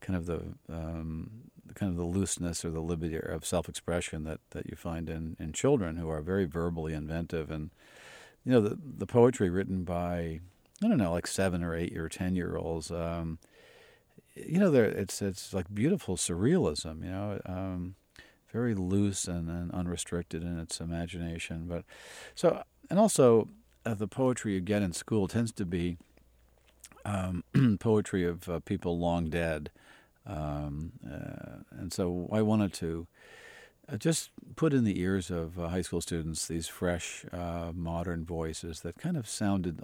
kind 0.02 0.18
of 0.18 0.26
the 0.26 0.42
um, 0.70 1.30
kind 1.76 1.92
of 1.92 1.98
the 1.98 2.04
looseness 2.06 2.66
or 2.66 2.72
the 2.72 2.82
liberty 2.82 3.18
of 3.18 3.46
self-expression 3.46 4.24
that, 4.26 4.40
that 4.52 4.70
you 4.70 4.76
find 4.76 5.10
in, 5.10 5.36
in 5.40 5.54
children 5.54 5.98
who 5.98 6.10
are 6.10 6.22
very 6.22 6.46
verbally 6.46 6.94
inventive. 6.94 7.50
And 7.50 7.72
you 8.44 8.52
know 8.52 8.62
the 8.62 8.78
the 8.82 9.08
poetry 9.08 9.50
written 9.50 9.84
by 9.84 10.40
I 10.84 10.88
don't 10.88 10.98
know 10.98 11.14
like 11.14 11.28
seven 11.28 11.64
or 11.64 11.76
eight 11.76 11.96
or 11.98 12.10
ten 12.10 12.36
year 12.36 12.58
olds 12.58 12.92
um, 12.92 13.40
you 14.36 14.60
know, 14.60 14.72
there 14.72 14.86
it's 14.86 15.22
it's 15.22 15.54
like 15.54 15.74
beautiful 15.74 16.18
surrealism. 16.18 17.04
You 17.04 17.12
know, 17.12 17.42
um, 17.46 17.96
very 18.52 18.76
loose 18.76 19.28
and, 19.28 19.50
and, 19.50 19.72
unrestricted 19.72 20.44
in 20.44 20.60
its 20.60 20.80
imagination. 20.80 21.66
But 21.68 21.86
so 22.36 22.64
and 22.90 23.00
also 23.00 23.50
uh, 23.86 23.94
the 23.94 24.08
poetry 24.08 24.54
you 24.54 24.62
get 24.62 24.82
in 24.82 24.94
school 24.94 25.28
tends 25.28 25.52
to 25.54 25.66
be 25.66 25.98
um, 27.06 27.44
poetry 27.80 28.26
of 28.26 28.48
uh, 28.50 28.60
people 28.60 28.98
long 28.98 29.30
dead, 29.30 29.70
um, 30.26 30.94
uh, 31.06 31.64
and 31.72 31.92
so 31.94 32.30
I 32.32 32.42
wanted 32.42 32.74
to. 32.74 33.08
Uh, 33.92 33.98
just 33.98 34.30
put 34.56 34.72
in 34.72 34.86
the 34.86 35.02
ears 35.02 35.30
of 35.30 35.60
uh, 35.60 35.68
high 35.68 35.82
school 35.82 36.00
students 36.00 36.48
these 36.48 36.70
fresh, 36.70 37.26
uh, 37.34 37.70
modern 37.76 38.24
voices 38.24 38.80
that 38.80 38.98
kind 38.98 39.18
of 39.18 39.28
sounded 39.28 39.82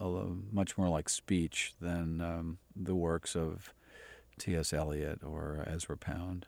much 0.53 0.77
more 0.77 0.87
like 0.87 1.09
speech 1.09 1.73
than 1.81 2.21
um, 2.21 2.59
the 2.73 2.95
works 2.95 3.35
of 3.35 3.73
T.S. 4.39 4.73
Eliot 4.73 5.23
or 5.23 5.63
Ezra 5.67 5.97
Pound. 5.97 6.45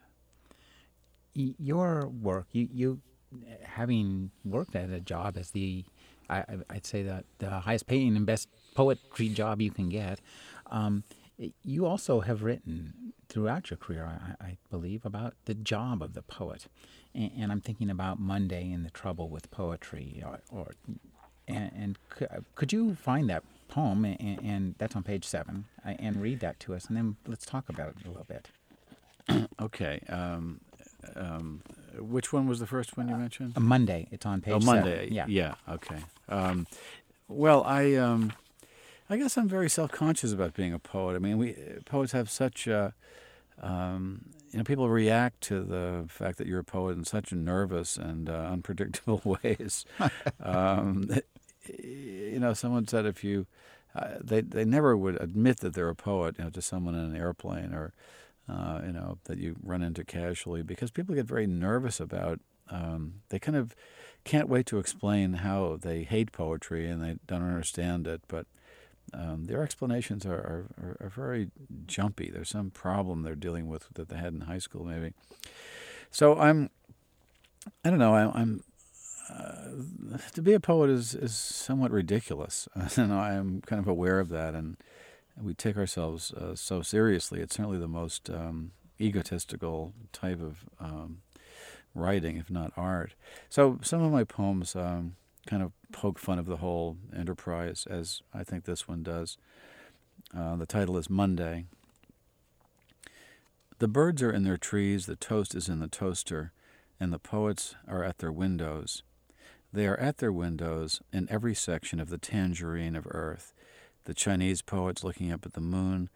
Your 1.33 2.07
work, 2.07 2.47
you, 2.51 2.67
you 2.71 3.01
having 3.63 4.31
worked 4.43 4.75
at 4.75 4.89
a 4.89 4.99
job 4.99 5.37
as 5.37 5.51
the, 5.51 5.85
I, 6.29 6.43
would 6.71 6.85
say 6.85 7.03
that 7.03 7.25
the 7.39 7.49
highest 7.49 7.87
paying 7.87 8.15
and 8.15 8.25
best 8.25 8.49
poetry 8.75 9.29
job 9.29 9.61
you 9.61 9.71
can 9.71 9.89
get, 9.89 10.19
um, 10.67 11.03
you 11.63 11.85
also 11.85 12.19
have 12.19 12.43
written 12.43 13.13
throughout 13.29 13.69
your 13.69 13.77
career, 13.77 14.05
I, 14.39 14.45
I, 14.45 14.57
believe, 14.69 15.05
about 15.05 15.33
the 15.45 15.53
job 15.53 16.03
of 16.03 16.13
the 16.13 16.21
poet. 16.21 16.67
And, 17.15 17.31
and, 17.37 17.51
I'm 17.51 17.61
thinking 17.61 17.89
about 17.89 18.19
Monday 18.19 18.71
and 18.71 18.85
the 18.85 18.91
trouble 18.91 19.29
with 19.29 19.49
poetry, 19.49 20.21
or, 20.25 20.39
or 20.51 20.73
and, 21.47 21.71
and 21.75 21.97
could 22.55 22.71
you 22.71 22.95
find 22.95 23.29
that 23.29 23.43
poem, 23.71 24.05
and, 24.05 24.39
and, 24.43 24.75
that's 24.77 24.95
on 24.95 25.03
page 25.03 25.25
seven, 25.25 25.65
and 25.83 26.21
read 26.21 26.39
that 26.41 26.59
to 26.61 26.75
us, 26.75 26.85
and 26.85 26.95
then 26.95 27.15
let's 27.27 27.45
talk 27.45 27.69
about 27.69 27.89
it 27.89 28.05
a 28.05 28.09
little 28.09 28.25
bit. 28.25 28.49
okay. 29.61 30.01
Um, 30.09 30.61
um, 31.15 31.61
which 31.97 32.31
one 32.31 32.47
was 32.47 32.59
the 32.59 32.67
first 32.67 32.97
one 32.97 33.09
you 33.09 33.15
mentioned? 33.15 33.53
Uh, 33.55 33.59
Monday. 33.59 34.07
It's 34.11 34.25
on 34.25 34.41
page. 34.41 34.53
Oh, 34.53 34.59
Monday. 34.59 35.09
Seven. 35.09 35.13
Yeah. 35.13 35.25
Yeah. 35.27 35.55
Okay. 35.67 35.97
Um, 36.29 36.67
well, 37.27 37.63
I 37.63 37.95
um, 37.95 38.33
I 39.09 39.17
guess 39.17 39.37
I'm 39.37 39.47
very 39.47 39.69
self-conscious 39.69 40.31
about 40.31 40.53
being 40.53 40.73
a 40.73 40.79
poet. 40.79 41.15
I 41.15 41.19
mean, 41.19 41.37
we 41.37 41.55
poets 41.85 42.11
have 42.13 42.29
such, 42.29 42.67
uh, 42.67 42.91
um, 43.61 44.25
you 44.51 44.57
know, 44.57 44.63
people 44.63 44.89
react 44.89 45.41
to 45.41 45.63
the 45.63 46.05
fact 46.07 46.37
that 46.37 46.47
you're 46.47 46.59
a 46.59 46.63
poet 46.63 46.97
in 46.97 47.03
such 47.03 47.33
nervous 47.33 47.97
and 47.97 48.29
uh, 48.29 48.49
unpredictable 48.51 49.21
ways. 49.43 49.85
um, 50.39 51.09
you 52.31 52.39
know, 52.39 52.53
someone 52.53 52.87
said 52.87 53.05
if 53.05 53.23
you, 53.23 53.45
uh, 53.95 54.15
they 54.21 54.41
they 54.41 54.65
never 54.65 54.95
would 54.95 55.21
admit 55.21 55.59
that 55.59 55.73
they're 55.73 55.89
a 55.89 55.95
poet, 55.95 56.35
you 56.37 56.45
know, 56.45 56.49
to 56.51 56.61
someone 56.61 56.95
in 56.95 57.01
an 57.01 57.15
airplane 57.15 57.73
or, 57.73 57.93
uh, 58.47 58.81
you 58.85 58.93
know, 58.93 59.17
that 59.25 59.37
you 59.37 59.55
run 59.61 59.83
into 59.83 60.03
casually 60.03 60.63
because 60.63 60.91
people 60.91 61.15
get 61.15 61.25
very 61.25 61.47
nervous 61.47 61.99
about. 61.99 62.39
Um, 62.69 63.15
they 63.29 63.37
kind 63.37 63.57
of 63.57 63.75
can't 64.23 64.47
wait 64.47 64.65
to 64.67 64.79
explain 64.79 65.33
how 65.33 65.77
they 65.81 66.03
hate 66.03 66.31
poetry 66.31 66.87
and 66.87 67.03
they 67.03 67.17
don't 67.27 67.43
understand 67.43 68.07
it, 68.07 68.21
but 68.29 68.45
um, 69.13 69.45
their 69.45 69.61
explanations 69.61 70.25
are, 70.25 70.67
are, 70.77 70.97
are, 71.01 71.09
very 71.09 71.49
jumpy. 71.85 72.29
There's 72.29 72.49
some 72.49 72.69
problem 72.69 73.23
they're 73.23 73.35
dealing 73.35 73.67
with 73.67 73.87
that 73.93 74.07
they 74.07 74.15
had 74.15 74.33
in 74.33 74.41
high 74.41 74.59
school, 74.59 74.85
maybe. 74.85 75.13
So 76.11 76.37
I'm, 76.37 76.69
I 77.83 77.89
don't 77.89 77.99
know. 77.99 78.13
I, 78.13 78.39
I'm, 78.39 78.63
to 80.33 80.41
be 80.41 80.53
a 80.53 80.59
poet 80.59 80.89
is 80.89 81.15
is 81.15 81.35
somewhat 81.35 81.91
ridiculous, 81.91 82.67
and 82.95 83.13
I'm 83.13 83.61
kind 83.61 83.79
of 83.79 83.87
aware 83.87 84.19
of 84.19 84.29
that. 84.29 84.53
And 84.53 84.77
we 85.41 85.53
take 85.53 85.77
ourselves 85.77 86.33
uh, 86.33 86.55
so 86.55 86.81
seriously. 86.81 87.39
It's 87.39 87.55
certainly 87.55 87.79
the 87.79 87.87
most 87.87 88.29
um, 88.29 88.71
egotistical 88.99 89.93
type 90.11 90.41
of 90.41 90.65
um, 90.79 91.21
writing, 91.95 92.37
if 92.37 92.49
not 92.49 92.71
art. 92.77 93.13
So 93.49 93.79
some 93.81 94.01
of 94.01 94.11
my 94.11 94.23
poems 94.23 94.75
um, 94.75 95.15
kind 95.47 95.63
of 95.63 95.71
poke 95.91 96.19
fun 96.19 96.39
of 96.39 96.45
the 96.45 96.57
whole 96.57 96.97
enterprise, 97.15 97.87
as 97.89 98.21
I 98.33 98.43
think 98.43 98.65
this 98.65 98.87
one 98.87 99.03
does. 99.03 99.37
Uh, 100.37 100.55
the 100.55 100.65
title 100.65 100.97
is 100.97 101.09
Monday. 101.09 101.65
The 103.79 103.87
birds 103.87 104.21
are 104.21 104.31
in 104.31 104.43
their 104.43 104.57
trees, 104.57 105.07
the 105.07 105.15
toast 105.15 105.55
is 105.55 105.67
in 105.67 105.79
the 105.79 105.87
toaster, 105.87 106.51
and 106.99 107.11
the 107.11 107.19
poets 107.19 107.75
are 107.87 108.03
at 108.03 108.19
their 108.19 108.31
windows. 108.31 109.01
They 109.73 109.87
are 109.87 109.99
at 109.99 110.17
their 110.17 110.33
windows 110.33 111.01
in 111.13 111.27
every 111.29 111.55
section 111.55 111.99
of 111.99 112.09
the 112.09 112.17
tangerine 112.17 112.95
of 112.95 113.07
earth. 113.09 113.53
The 114.03 114.13
Chinese 114.13 114.61
poets 114.61 115.03
looking 115.03 115.31
up 115.31 115.45
at 115.45 115.53
the 115.53 115.61
moon, 115.61 116.09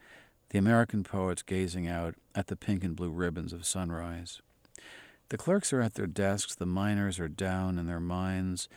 the 0.50 0.60
American 0.60 1.04
poets 1.04 1.42
gazing 1.42 1.88
out 1.88 2.16
at 2.34 2.48
the 2.48 2.56
pink 2.56 2.84
and 2.84 2.96
blue 2.96 3.12
ribbons 3.12 3.54
of 3.54 3.66
sunrise. 3.66 4.42
The 5.30 5.38
clerks 5.38 5.72
are 5.74 5.82
at 5.82 5.96
their 5.96 6.08
desks, 6.08 6.54
the 6.56 6.66
miners 6.66 7.20
are 7.20 7.28
down 7.28 7.80
in 7.80 7.88
their 7.88 8.00
mines, 8.00 8.68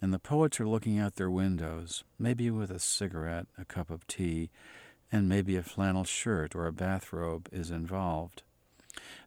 and 0.00 0.14
the 0.14 0.18
poets 0.18 0.60
are 0.60 0.68
looking 0.68 0.98
out 0.98 1.16
their 1.16 1.30
windows, 1.30 2.04
maybe 2.18 2.50
with 2.50 2.70
a 2.70 2.78
cigarette, 2.78 3.46
a 3.58 3.64
cup 3.64 3.90
of 3.90 4.06
tea, 4.06 4.50
and 5.12 5.28
maybe 5.28 5.56
a 5.56 5.62
flannel 5.62 6.04
shirt 6.04 6.54
or 6.54 6.66
a 6.66 6.72
bathrobe 6.72 7.48
is 7.52 7.70
involved. 7.70 8.42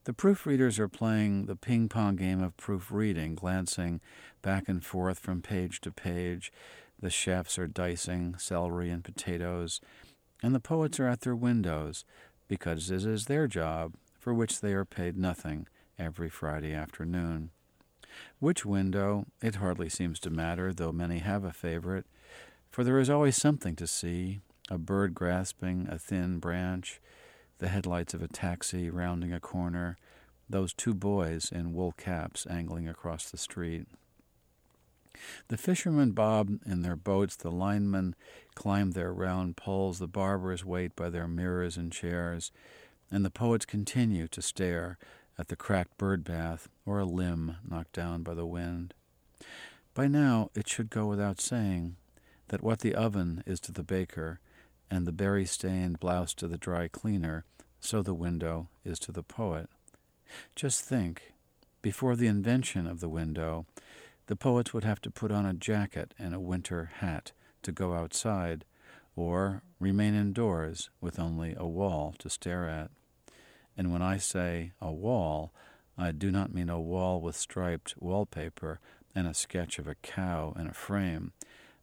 The 0.06 0.14
proofreaders 0.14 0.80
are 0.80 0.90
playing 0.90 1.46
the 1.46 1.56
ping 1.56 1.90
pong 1.90 2.16
game 2.16 2.42
of 2.42 2.58
proofreading, 2.58 3.36
glancing 3.36 4.02
back 4.44 4.70
and 4.70 4.86
forth 4.86 5.18
from 5.18 5.42
page 5.42 5.82
to 5.82 5.92
page. 5.92 6.54
The 7.00 7.10
chefs 7.10 7.58
are 7.58 7.68
dicing 7.68 8.36
celery 8.38 8.92
and 8.92 9.04
potatoes, 9.04 9.82
and 10.44 10.54
the 10.54 10.60
poets 10.60 11.00
are 11.00 11.08
at 11.08 11.22
their 11.22 11.36
windows, 11.36 12.06
because 12.48 12.88
this 12.88 13.06
is 13.06 13.26
their 13.26 13.48
job, 13.48 13.96
for 14.20 14.32
which 14.34 14.62
they 14.62 14.74
are 14.74 14.86
paid 14.86 15.18
nothing 15.18 15.68
every 15.98 16.30
Friday 16.30 16.74
afternoon. 16.74 17.50
Which 18.40 18.66
window, 18.66 19.26
it 19.42 19.56
hardly 19.56 19.90
seems 19.90 20.20
to 20.20 20.30
matter, 20.30 20.72
though 20.72 20.92
many 20.92 21.18
have 21.18 21.44
a 21.44 21.52
favorite, 21.52 22.06
for 22.70 22.84
there 22.84 23.00
is 23.00 23.10
always 23.10 23.36
something 23.36 23.76
to 23.78 23.88
see 23.88 24.42
a 24.70 24.78
bird 24.78 25.14
grasping 25.14 25.88
a 25.90 25.98
thin 25.98 26.40
branch, 26.40 27.02
the 27.58 27.68
headlights 27.70 28.14
of 28.14 28.22
a 28.22 28.28
taxi 28.28 28.90
rounding 28.90 29.34
a 29.34 29.40
corner, 29.40 29.98
those 30.50 30.74
two 30.74 30.94
boys 30.94 31.52
in 31.52 31.74
wool 31.74 31.94
caps 31.94 32.46
angling 32.50 32.88
across 32.88 33.30
the 33.30 33.38
street. 33.38 33.88
The 35.48 35.58
fishermen 35.58 36.12
bob 36.12 36.60
in 36.66 36.82
their 36.82 36.96
boats, 36.96 37.36
the 37.36 37.52
linemen 37.52 38.16
climb 38.56 38.92
their 38.92 39.14
round 39.14 39.58
poles, 39.58 40.00
the 40.00 40.08
barbers 40.08 40.66
wait 40.66 40.96
by 40.96 41.10
their 41.10 41.28
mirrors 41.28 41.78
and 41.78 41.92
chairs, 41.92 42.52
and 43.12 43.24
the 43.24 43.30
poets 43.30 43.66
continue 43.66 44.28
to 44.30 44.42
stare 44.42 44.98
at 45.38 45.48
the 45.48 45.56
cracked 45.56 45.98
bird 45.98 46.24
bath 46.24 46.68
or 46.86 47.00
a 47.00 47.06
limb 47.06 47.58
knocked 47.68 47.94
down 47.94 48.24
by 48.24 48.34
the 48.34 48.46
wind. 48.46 48.94
By 49.94 50.08
now, 50.08 50.50
it 50.56 50.68
should 50.68 50.90
go 50.90 51.06
without 51.06 51.40
saying 51.40 51.96
that 52.48 52.64
what 52.64 52.80
the 52.80 52.96
oven 52.96 53.44
is 53.46 53.60
to 53.62 53.72
the 53.72 53.84
baker, 53.84 54.40
and 54.90 55.06
the 55.06 55.12
berry 55.12 55.46
stained 55.46 56.00
blouse 56.00 56.34
to 56.36 56.48
the 56.48 56.58
dry 56.58 56.88
cleaner, 56.88 57.46
so 57.80 58.02
the 58.02 58.14
window 58.14 58.70
is 58.84 59.00
to 59.00 59.12
the 59.12 59.24
poet. 59.24 59.70
Just 60.56 60.82
think, 60.82 61.34
before 61.82 62.16
the 62.16 62.28
invention 62.28 62.88
of 62.88 63.00
the 63.00 63.10
window, 63.10 63.66
the 64.28 64.36
poets 64.36 64.74
would 64.74 64.84
have 64.84 65.02
to 65.02 65.12
put 65.12 65.32
on 65.32 65.46
a 65.46 65.54
jacket 65.54 66.14
and 66.18 66.34
a 66.34 66.40
winter 66.40 66.92
hat 67.00 67.32
to 67.62 67.72
go 67.72 67.94
outside, 67.94 68.66
or 69.16 69.64
remain 69.80 70.16
indoors 70.16 70.90
with 71.02 71.20
only 71.20 71.56
a 71.58 71.68
wall 71.68 72.16
to 72.20 72.30
stare 72.30 72.68
at. 72.68 72.90
And 73.78 73.92
when 73.92 74.02
I 74.02 74.18
say 74.18 74.72
a 74.82 74.92
wall, 74.92 75.54
I 75.98 76.12
do 76.12 76.32
not 76.32 76.54
mean 76.54 76.70
a 76.70 76.80
wall 76.80 77.22
with 77.22 77.36
striped 77.36 77.96
wallpaper 78.00 78.80
and 79.16 79.28
a 79.28 79.34
sketch 79.34 79.78
of 79.78 79.88
a 79.88 79.96
cow 79.96 80.56
in 80.58 80.68
a 80.68 80.74
frame. 80.74 81.34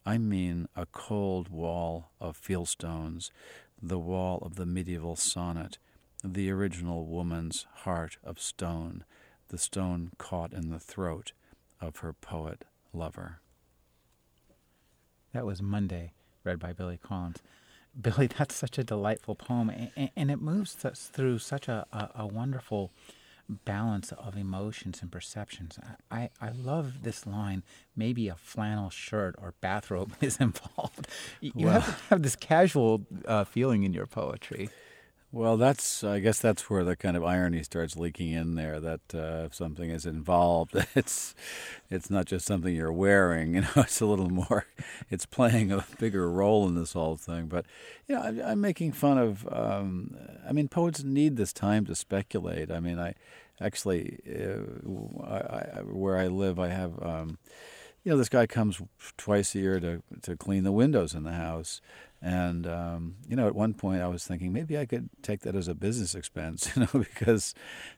I 0.05 0.17
mean 0.17 0.67
a 0.75 0.85
cold 0.85 1.49
wall 1.49 2.11
of 2.19 2.41
fieldstones, 2.41 3.31
the 3.81 3.99
wall 3.99 4.39
of 4.41 4.55
the 4.55 4.65
medieval 4.65 5.15
sonnet, 5.15 5.77
the 6.23 6.51
original 6.51 7.05
woman's 7.05 7.65
heart 7.83 8.17
of 8.23 8.39
stone, 8.39 9.05
the 9.49 9.57
stone 9.57 10.11
caught 10.17 10.53
in 10.53 10.69
the 10.69 10.79
throat 10.79 11.33
of 11.81 11.97
her 11.97 12.13
poet 12.13 12.63
lover. 12.93 13.39
That 15.33 15.45
was 15.45 15.61
Monday, 15.61 16.13
read 16.43 16.59
by 16.59 16.73
Billy 16.73 16.99
Collins. 17.01 17.41
Billy, 17.99 18.27
that's 18.37 18.55
such 18.55 18.77
a 18.77 18.83
delightful 18.83 19.35
poem, 19.35 19.69
and, 19.95 20.11
and 20.15 20.31
it 20.31 20.41
moves 20.41 20.83
us 20.85 21.09
through 21.11 21.39
such 21.39 21.67
a, 21.67 21.85
a, 21.91 22.09
a, 22.23 22.27
wonderful 22.27 22.91
balance 23.65 24.11
of 24.13 24.37
emotions 24.37 25.01
and 25.01 25.11
perceptions. 25.11 25.77
I, 26.09 26.29
I 26.39 26.51
love 26.51 27.03
this 27.03 27.25
line. 27.25 27.63
Maybe 27.95 28.27
a 28.29 28.35
flannel 28.35 28.89
shirt 28.89 29.35
or 29.37 29.55
bathrobe 29.61 30.13
is 30.21 30.37
involved. 30.37 31.07
You 31.41 31.51
well, 31.55 31.81
have 31.81 31.97
to 31.97 32.03
have 32.09 32.23
this 32.23 32.35
casual 32.35 33.05
uh, 33.25 33.43
feeling 33.43 33.83
in 33.83 33.93
your 33.93 34.05
poetry. 34.05 34.69
Well, 35.33 35.55
that's 35.55 36.03
I 36.03 36.19
guess 36.19 36.39
that's 36.39 36.69
where 36.69 36.83
the 36.83 36.97
kind 36.97 37.15
of 37.15 37.23
irony 37.23 37.63
starts 37.63 37.95
leaking 37.95 38.31
in 38.31 38.55
there. 38.55 38.81
That 38.81 38.99
uh, 39.13 39.45
if 39.45 39.55
something 39.55 39.89
is 39.89 40.05
involved, 40.05 40.75
it's 40.95 41.33
it's 41.89 42.09
not 42.09 42.25
just 42.25 42.45
something 42.45 42.75
you're 42.75 42.91
wearing. 42.91 43.55
You 43.55 43.61
know, 43.61 43.69
it's 43.77 44.01
a 44.01 44.05
little 44.05 44.29
more. 44.29 44.65
It's 45.09 45.25
playing 45.25 45.71
a 45.71 45.85
bigger 45.99 46.29
role 46.29 46.67
in 46.67 46.75
this 46.75 46.93
whole 46.93 47.15
thing. 47.15 47.47
But 47.47 47.65
you 48.07 48.15
know, 48.15 48.21
I, 48.21 48.51
I'm, 48.51 48.59
making 48.59 48.91
fun 48.91 49.17
of. 49.17 49.47
Um, 49.49 50.17
I 50.47 50.51
mean, 50.51 50.67
poets 50.67 51.01
need 51.01 51.37
this 51.37 51.53
time 51.53 51.85
to 51.85 51.95
speculate. 51.95 52.69
I 52.69 52.81
mean, 52.81 52.99
I 52.99 53.13
actually 53.61 54.19
uh, 54.27 55.23
I, 55.25 55.79
I, 55.79 55.81
where 55.83 56.17
I 56.17 56.27
live, 56.27 56.59
I 56.59 56.67
have. 56.67 57.01
Um, 57.01 57.37
you 58.03 58.11
know, 58.11 58.17
this 58.17 58.29
guy 58.29 58.47
comes 58.47 58.81
twice 59.15 59.55
a 59.55 59.59
year 59.59 59.79
to 59.79 60.03
to 60.23 60.35
clean 60.35 60.63
the 60.63 60.71
windows 60.73 61.13
in 61.13 61.23
the 61.23 61.33
house 61.33 61.79
and 62.21 62.67
um, 62.67 63.15
you 63.27 63.35
know, 63.35 63.47
at 63.47 63.55
one 63.55 63.73
point 63.73 64.01
I 64.01 64.07
was 64.07 64.25
thinking 64.25 64.53
maybe 64.53 64.77
I 64.77 64.85
could 64.85 65.09
take 65.23 65.41
that 65.41 65.55
as 65.55 65.67
a 65.67 65.73
business 65.73 66.13
expense, 66.13 66.71
you 66.75 66.81
know, 66.81 66.99
because 66.99 67.55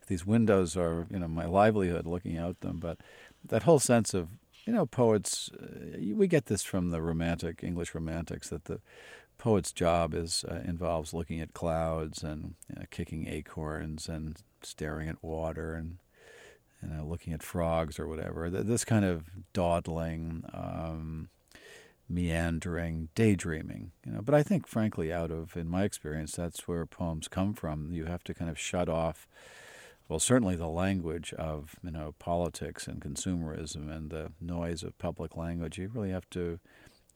these 0.08 0.26
windows 0.26 0.78
are 0.78 1.08
you 1.12 1.20
know 1.20 1.28
my 1.28 1.46
livelihood 1.46 2.06
looking 2.08 2.38
out 2.38 2.62
them. 2.62 2.80
But 2.80 3.00
that 3.46 3.64
whole 3.64 3.80
sense 3.80 4.14
of 4.14 4.30
you 4.66 4.74
know 4.74 4.86
poets, 4.86 5.50
uh, 5.62 5.98
we 6.16 6.28
get 6.28 6.46
this 6.46 6.64
from 6.64 6.92
the 6.92 7.02
romantic 7.02 7.64
English 7.64 7.94
romantics 7.94 8.50
that 8.50 8.66
the 8.66 8.80
poet's 9.38 9.74
job 9.74 10.14
is 10.14 10.46
uh, 10.50 10.62
involves 10.64 11.14
looking 11.14 11.42
at 11.42 11.54
clouds 11.54 12.24
and 12.24 12.56
you 12.70 12.76
know, 12.76 12.86
kicking 12.92 13.28
acorns 13.28 14.08
and 14.08 14.38
staring 14.62 15.10
at 15.10 15.22
water 15.22 15.74
and 15.74 15.98
you 16.82 16.88
know 16.88 17.04
looking 17.04 17.34
at 17.34 17.44
frogs 17.44 18.00
or 18.00 18.08
whatever. 18.08 18.50
This 18.50 18.86
kind 18.86 19.04
of 19.04 19.30
dawdling. 19.52 20.46
Um, 20.54 21.28
meandering, 22.14 23.10
daydreaming. 23.16 23.92
You 24.06 24.14
know, 24.14 24.22
but 24.22 24.36
I 24.36 24.44
think, 24.44 24.68
frankly, 24.68 25.12
out 25.12 25.32
of 25.32 25.58
in 25.58 25.68
my 25.68 25.84
experience, 25.84 26.36
that's 26.36 26.68
where 26.68 26.86
poems 26.86 27.28
come 27.28 27.54
from. 27.54 27.92
You 27.92 28.06
have 28.06 28.24
to 28.26 28.34
kind 28.34 28.50
of 28.50 28.60
shut 28.60 28.88
off. 28.88 29.28
Well, 30.08 30.20
certainly 30.20 30.56
the 30.56 30.68
language 30.68 31.34
of 31.34 31.76
you 31.84 31.92
know 31.92 32.14
politics 32.20 32.88
and 32.88 33.02
consumerism 33.02 33.92
and 33.92 34.10
the 34.10 34.32
noise 34.40 34.84
of 34.84 34.98
public 34.98 35.36
language. 35.36 35.78
You 35.78 35.90
really 35.94 36.12
have 36.12 36.30
to 36.32 36.60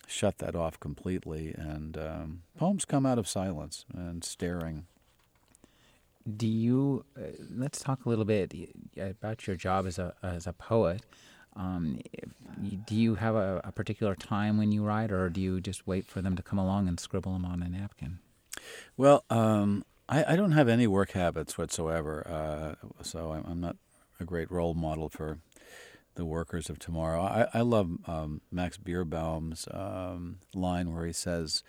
shut 0.07 0.39
that 0.39 0.55
off 0.55 0.79
completely. 0.79 1.53
And 1.55 1.97
um, 1.97 2.41
poems 2.57 2.85
come 2.85 3.05
out 3.05 3.19
of 3.19 3.27
silence 3.27 3.85
and 3.93 4.23
staring. 4.23 4.87
Do 6.35 6.47
you? 6.47 7.05
Uh, 7.17 7.43
let's 7.55 7.81
talk 7.81 8.05
a 8.05 8.09
little 8.09 8.25
bit 8.25 8.53
about 8.97 9.47
your 9.47 9.55
job 9.55 9.85
as 9.85 9.99
a 9.99 10.15
as 10.23 10.47
a 10.47 10.53
poet. 10.53 11.03
Um, 11.57 11.99
do 12.85 12.95
you 12.95 13.15
have 13.15 13.35
a, 13.35 13.61
a, 13.63 13.71
particular 13.71 14.15
time 14.15 14.57
when 14.57 14.71
you 14.71 14.83
write, 14.83 15.11
or 15.11 15.27
do 15.29 15.41
you 15.41 15.59
just 15.59 15.87
wait 15.87 16.05
for 16.05 16.21
them 16.21 16.35
to 16.35 16.43
come 16.43 16.59
along 16.59 16.87
and 16.87 16.99
scribble 16.99 17.33
them 17.33 17.45
on 17.45 17.63
a 17.63 17.69
napkin? 17.69 18.19
Well, 18.95 19.23
um, 19.31 19.83
I, 20.07 20.33
I, 20.33 20.35
don't 20.35 20.51
have 20.51 20.67
any 20.67 20.85
work 20.85 21.11
habits 21.11 21.57
whatsoever, 21.57 22.27
uh, 22.27 23.03
so 23.03 23.31
I'm, 23.31 23.43
I'm, 23.47 23.59
not 23.59 23.75
a 24.19 24.23
great 24.23 24.51
role 24.51 24.75
model 24.75 25.09
for 25.09 25.39
the 26.15 26.25
workers 26.25 26.69
of 26.69 26.77
tomorrow. 26.77 27.21
I, 27.21 27.47
I 27.53 27.61
love 27.61 27.89
um, 28.07 28.41
Max 28.51 28.77
Beerbohm's 28.77 29.67
um, 29.71 30.37
line 30.53 30.93
where 30.93 31.05
he 31.05 31.13
says, 31.13 31.63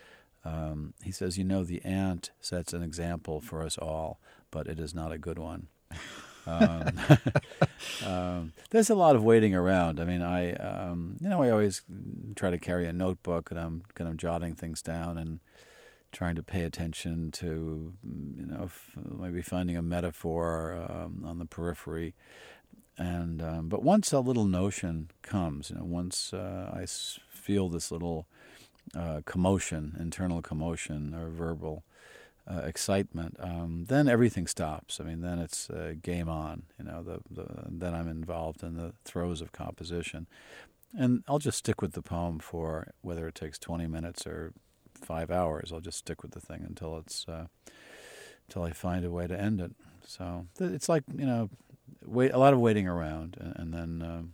um, 0.45 0.95
"He 1.03 1.13
says, 1.13 1.39
you 1.39 1.45
know, 1.45 1.65
the 1.65 1.83
ant 1.85 2.31
sets 2.41 2.73
an 2.73 2.83
example 2.83 3.41
for 3.41 3.63
us 3.63 3.79
all, 3.79 4.21
but 4.51 4.67
it 4.67 4.79
is 4.79 4.95
not 4.95 5.13
a 5.13 5.19
good 5.19 5.39
one." 5.39 5.69
Um, 6.49 6.93
um, 8.07 8.53
there's 8.71 8.91
a 8.91 8.95
lot 8.95 9.17
of 9.17 9.23
waiting 9.23 9.55
around. 9.55 10.01
I 10.01 10.05
mean, 10.05 10.23
I 10.23 10.55
um, 10.55 11.17
you 11.21 11.29
know 11.29 11.43
I 11.43 11.51
always 11.51 11.83
try 12.37 12.51
to 12.51 12.59
carry 12.59 12.87
a 12.87 12.93
notebook 12.93 13.51
and 13.51 13.61
I'm 13.61 13.83
kind 13.95 14.09
of 14.09 14.17
jotting 14.17 14.55
things 14.55 14.83
down 14.83 15.19
and 15.19 15.41
trying 16.11 16.37
to 16.37 16.43
pay 16.43 16.63
attention 16.63 17.31
to 17.31 17.93
you 18.03 18.47
know 18.47 18.65
f- 18.65 18.93
maybe 18.97 19.43
finding 19.43 19.77
a 19.77 19.83
metaphor 19.83 20.87
um, 20.89 21.25
on 21.27 21.39
the 21.39 21.45
periphery. 21.45 22.15
And 22.97 23.43
um, 23.43 23.69
but 23.69 23.83
once 23.83 24.13
a 24.13 24.21
little 24.21 24.47
notion 24.47 25.11
comes, 25.23 25.71
you 25.71 25.77
know, 25.77 25.85
once 25.85 26.33
uh, 26.33 26.73
I 26.75 26.87
feel 26.87 27.69
this 27.69 27.93
little 27.93 28.27
uh, 28.97 29.21
commotion, 29.25 29.97
internal 30.01 30.43
commotion 30.43 31.15
or 31.15 31.29
verbal 31.29 31.85
uh, 32.51 32.61
excitement, 32.61 33.37
um, 33.41 33.85
then 33.89 34.09
everything 34.09 34.47
stops. 34.47 35.01
I 35.01 35.05
mean, 35.05 35.21
then 35.21 35.39
it's 35.39 35.69
uh, 35.69 35.95
game 36.01 36.29
on. 36.29 36.63
You 36.79 36.87
know, 36.87 37.03
the, 37.03 37.21
the 37.31 37.47
then 37.69 37.95
I'm 37.95 38.09
involved 38.09 38.63
in 38.63 38.75
the 38.75 38.95
throes 39.05 39.41
of 39.41 39.53
composition, 39.53 40.27
and 40.97 41.23
I'll 41.29 41.39
just 41.39 41.59
stick 41.59 41.83
with 41.83 41.93
the 41.93 42.03
poem 42.03 42.39
for 42.39 42.93
whether 43.03 43.29
it 43.29 43.35
takes 43.35 43.59
20 43.59 43.87
minutes 43.87 44.27
or 44.27 44.53
five 44.95 45.31
hours. 45.31 45.73
I'll 45.73 45.81
just 45.81 45.99
stick 45.99 46.23
with 46.23 46.33
the 46.33 46.41
thing 46.41 46.65
until 46.67 46.97
it's 46.99 47.27
uh, 47.29 47.47
until 48.49 48.63
I 48.63 48.73
find 48.73 49.05
a 49.05 49.11
way 49.11 49.27
to 49.27 49.39
end 49.39 49.61
it. 49.61 49.73
So 50.07 50.47
it's 50.59 50.89
like 50.89 51.05
you 51.15 51.27
know, 51.27 51.51
wait 52.05 52.33
a 52.33 52.39
lot 52.39 52.55
of 52.55 52.61
waiting 52.61 52.89
around, 52.89 53.37
and, 53.41 53.55
and 53.57 53.75
then. 53.75 54.09
Um, 54.09 54.33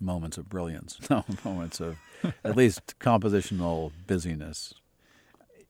moments 0.00 0.36
of 0.36 0.48
brilliance, 0.48 0.98
no 1.10 1.24
moments 1.44 1.78
of 1.78 1.96
at 2.42 2.56
least 2.56 2.98
compositional 2.98 3.92
busyness 4.08 4.74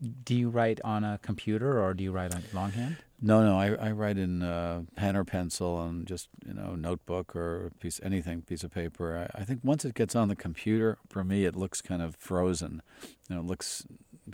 do 0.03 0.35
you 0.35 0.49
write 0.49 0.81
on 0.85 1.05
a 1.05 1.19
computer 1.23 1.81
or 1.81 1.95
do 1.95 2.03
you 2.03 2.13
write 2.13 2.35
on 2.35 2.43
longhand? 2.53 2.97
No, 3.21 3.45
no, 3.45 3.57
I, 3.57 3.89
I 3.89 3.93
write 3.93 4.19
in 4.19 4.43
uh, 4.43 4.83
pen 4.97 5.17
or 5.17 5.25
pencil 5.25 5.81
and 5.81 6.07
just 6.07 6.29
you 6.45 6.55
know 6.55 6.75
notebook 6.75 7.37
or 7.37 7.71
piece 7.79 8.01
anything 8.03 8.43
piece 8.43 8.65
of 8.65 8.73
paper. 8.73 9.29
I, 9.37 9.41
I, 9.41 9.45
think 9.45 9.61
once 9.63 9.85
it 9.85 9.95
gets 9.95 10.17
on 10.17 10.27
the 10.27 10.35
computer, 10.35 10.99
for 11.09 11.23
me, 11.23 11.45
it 11.45 11.55
looks 11.55 11.81
kind 11.81 12.03
of 12.03 12.17
frozen. 12.17 12.83
You 13.29 13.37
know, 13.37 13.43
it 13.43 13.47
looks 13.47 13.87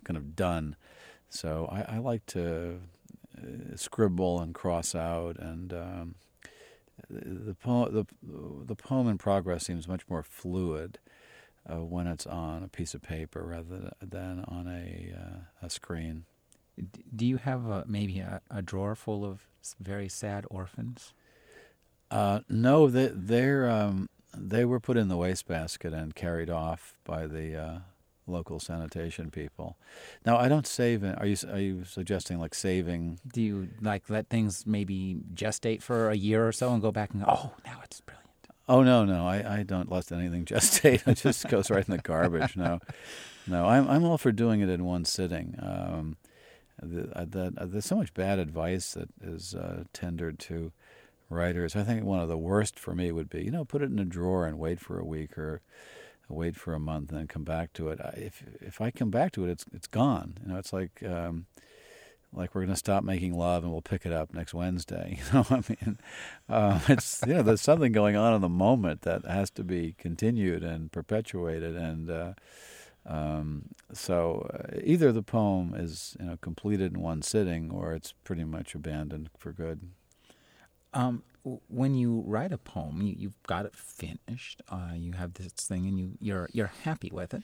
kind 0.05 0.17
of 0.17 0.35
done. 0.35 0.77
So 1.29 1.69
I, 1.71 1.97
I 1.97 1.99
like 1.99 2.25
to 2.27 2.81
uh, 3.37 3.77
scribble 3.77 4.41
and 4.41 4.55
cross 4.55 4.95
out, 4.95 5.39
and 5.39 5.75
um, 5.75 6.15
the 7.11 7.55
poem 7.55 7.93
the 7.93 8.07
the 8.65 8.75
poem 8.75 9.07
in 9.07 9.19
progress 9.19 9.67
seems 9.67 9.87
much 9.87 10.09
more 10.09 10.23
fluid 10.23 10.99
uh, 11.71 11.85
when 11.85 12.07
it's 12.07 12.27
on 12.27 12.63
a 12.63 12.69
piece 12.69 12.95
of 12.95 13.03
paper 13.03 13.43
rather 13.43 13.93
than 14.01 14.45
on 14.49 14.67
a, 14.67 15.13
uh, 15.15 15.67
a 15.67 15.71
screen. 15.71 16.25
Do 17.15 17.27
you 17.27 17.39
have 17.39 17.67
a, 17.67 17.85
maybe 17.87 18.21
a, 18.21 18.41
a, 18.51 18.63
drawer 18.63 18.95
full 18.95 19.25
of 19.25 19.41
very 19.81 20.09
sad 20.09 20.45
orphans? 20.49 21.13
Uh, 22.11 22.41
no, 22.49 22.89
they, 22.89 23.11
they're 23.13 23.69
um, 23.69 24.09
they 24.37 24.65
were 24.65 24.81
put 24.81 24.97
in 24.97 25.09
the 25.09 25.17
wastebasket 25.17 25.93
and 25.93 26.15
carried 26.15 26.51
off 26.51 26.95
by 27.05 27.27
the 27.27 27.57
uh, 27.57 27.79
local 28.29 28.61
sanitation 28.61 29.31
people. 29.31 29.77
Now, 30.25 30.37
I 30.37 30.49
don't 30.49 30.67
save. 30.67 31.03
Are 31.03 31.27
you 31.27 31.37
are 31.51 31.59
you 31.59 31.85
suggesting 31.85 32.39
like 32.39 32.55
saving? 32.55 33.19
Do 33.31 33.43
you 33.43 33.69
like 33.81 34.09
let 34.09 34.29
things 34.29 34.67
maybe 34.67 35.17
gestate 35.35 35.83
for 35.83 36.11
a 36.11 36.17
year 36.17 36.47
or 36.47 36.53
so 36.53 36.73
and 36.73 36.83
go 36.83 36.93
back 36.93 37.13
and 37.13 37.25
go, 37.25 37.31
oh, 37.31 37.53
now 37.65 37.81
it's 37.83 38.01
brilliant. 38.01 38.28
Oh 38.69 38.83
no, 38.83 39.05
no, 39.05 39.27
I, 39.27 39.61
I 39.61 39.63
don't 39.63 39.91
let 39.91 40.13
anything 40.13 40.45
gestate. 40.47 41.07
It 41.07 41.15
just 41.17 41.49
goes 41.49 41.71
right 41.71 41.87
in 41.87 41.93
the 41.97 42.03
garbage. 42.03 42.57
No, 42.57 42.81
no, 43.47 43.67
I'm 43.67 43.89
I'm 43.89 44.05
all 44.05 44.19
for 44.19 44.33
doing 44.33 44.61
it 44.61 44.69
in 44.69 44.85
one 44.85 45.05
sitting. 45.05 45.57
Um, 45.61 46.17
the, 46.81 47.11
uh, 47.19 47.25
the, 47.29 47.55
uh, 47.57 47.67
there's 47.67 47.87
so 47.87 47.97
much 47.97 48.15
bad 48.15 48.39
advice 48.39 48.93
that 48.95 49.09
is 49.23 49.55
uh, 49.55 49.85
tendered 49.93 50.39
to 50.41 50.73
writers. 51.31 51.75
I 51.75 51.83
think 51.83 52.05
one 52.05 52.21
of 52.21 52.29
the 52.29 52.39
worst 52.39 52.79
for 52.79 52.95
me 52.95 53.11
would 53.11 53.29
be, 53.29 53.43
you 53.43 53.51
know, 53.51 53.65
put 53.65 53.83
it 53.83 53.91
in 53.91 53.99
a 53.99 54.05
drawer 54.05 54.47
and 54.47 54.59
wait 54.59 54.79
for 54.79 54.99
a 54.99 55.05
week 55.05 55.37
or 55.37 55.61
wait 56.29 56.57
for 56.57 56.75
a 56.75 56.79
month 56.81 57.11
and 57.11 57.19
then 57.19 57.27
come 57.27 57.45
back 57.45 57.73
to 57.75 57.89
it. 57.89 58.01
I, 58.01 58.11
if 58.17 58.45
if 58.61 58.81
I 58.81 58.91
come 58.91 59.11
back 59.11 59.33
to 59.33 59.45
it, 59.45 59.51
it's 59.51 59.65
it's 59.73 59.89
gone. 59.89 60.39
You 60.45 60.53
know, 60.53 60.59
it's 60.59 60.73
like. 60.73 61.03
Um, 61.03 61.47
like 62.33 62.55
we're 62.55 62.63
going 62.63 62.73
to 62.73 62.77
stop 62.77 63.05
making 63.05 63.37
love 63.37 63.63
and 63.63 63.73
we'll 63.73 63.83
pick 63.83 64.05
it 64.05 64.13
up 64.13 64.35
next 64.35 64.55
Wednesday. 64.55 65.19
You 65.29 65.35
know, 65.35 65.47
I 65.51 65.63
mean, 65.69 65.99
um, 66.49 66.81
it's 66.89 67.23
you 67.27 67.35
know, 67.35 67.43
there's 67.43 67.61
something 67.61 67.93
going 67.93 68.17
on 68.17 68.35
in 68.35 68.41
the 68.41 68.49
moment 68.49 69.03
that 69.03 69.25
has 69.25 69.51
to 69.53 69.65
be 69.65 69.95
continued 69.99 70.63
and 70.63 70.91
perpetuated, 70.93 71.77
and 71.77 72.11
uh, 72.11 72.33
um, 73.07 73.67
so 73.93 74.49
uh, 74.53 74.79
either 74.85 75.13
the 75.13 75.23
poem 75.23 75.75
is 75.77 76.17
you 76.21 76.27
know 76.27 76.39
completed 76.41 76.95
in 76.95 77.01
one 77.01 77.23
sitting 77.23 77.71
or 77.71 77.95
it's 77.95 78.13
pretty 78.25 78.45
much 78.45 78.75
abandoned 78.75 79.31
for 79.39 79.53
good. 79.53 79.81
Um, 80.95 81.23
when 81.69 81.95
you 81.95 82.23
write 82.27 82.53
a 82.53 82.59
poem, 82.59 83.01
you, 83.03 83.29
have 83.29 83.43
got 83.47 83.67
it 83.67 83.75
finished. 83.75 84.63
Uh, 84.69 84.93
you 84.95 85.13
have 85.13 85.35
this 85.35 85.53
thing, 85.53 85.87
and 85.87 85.99
you 85.99 86.13
you're 86.21 86.49
you're 86.53 86.73
happy 86.85 87.11
with 87.13 87.35
it 87.35 87.43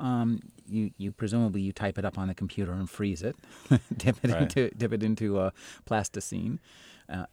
um, 0.00 0.40
you, 0.66 0.90
you 0.96 1.12
presumably 1.12 1.60
you 1.60 1.72
type 1.72 1.98
it 1.98 2.04
up 2.04 2.18
on 2.18 2.28
the 2.28 2.34
computer 2.34 2.72
and 2.72 2.88
freeze 2.88 3.22
it, 3.22 3.36
dip 3.96 4.16
it 4.22 4.30
right. 4.30 4.42
into 4.42 4.70
dip 4.70 4.92
it 4.92 5.02
into 5.02 5.38
a 5.38 5.52
plasticine. 5.84 6.58
Uh, 7.08 7.26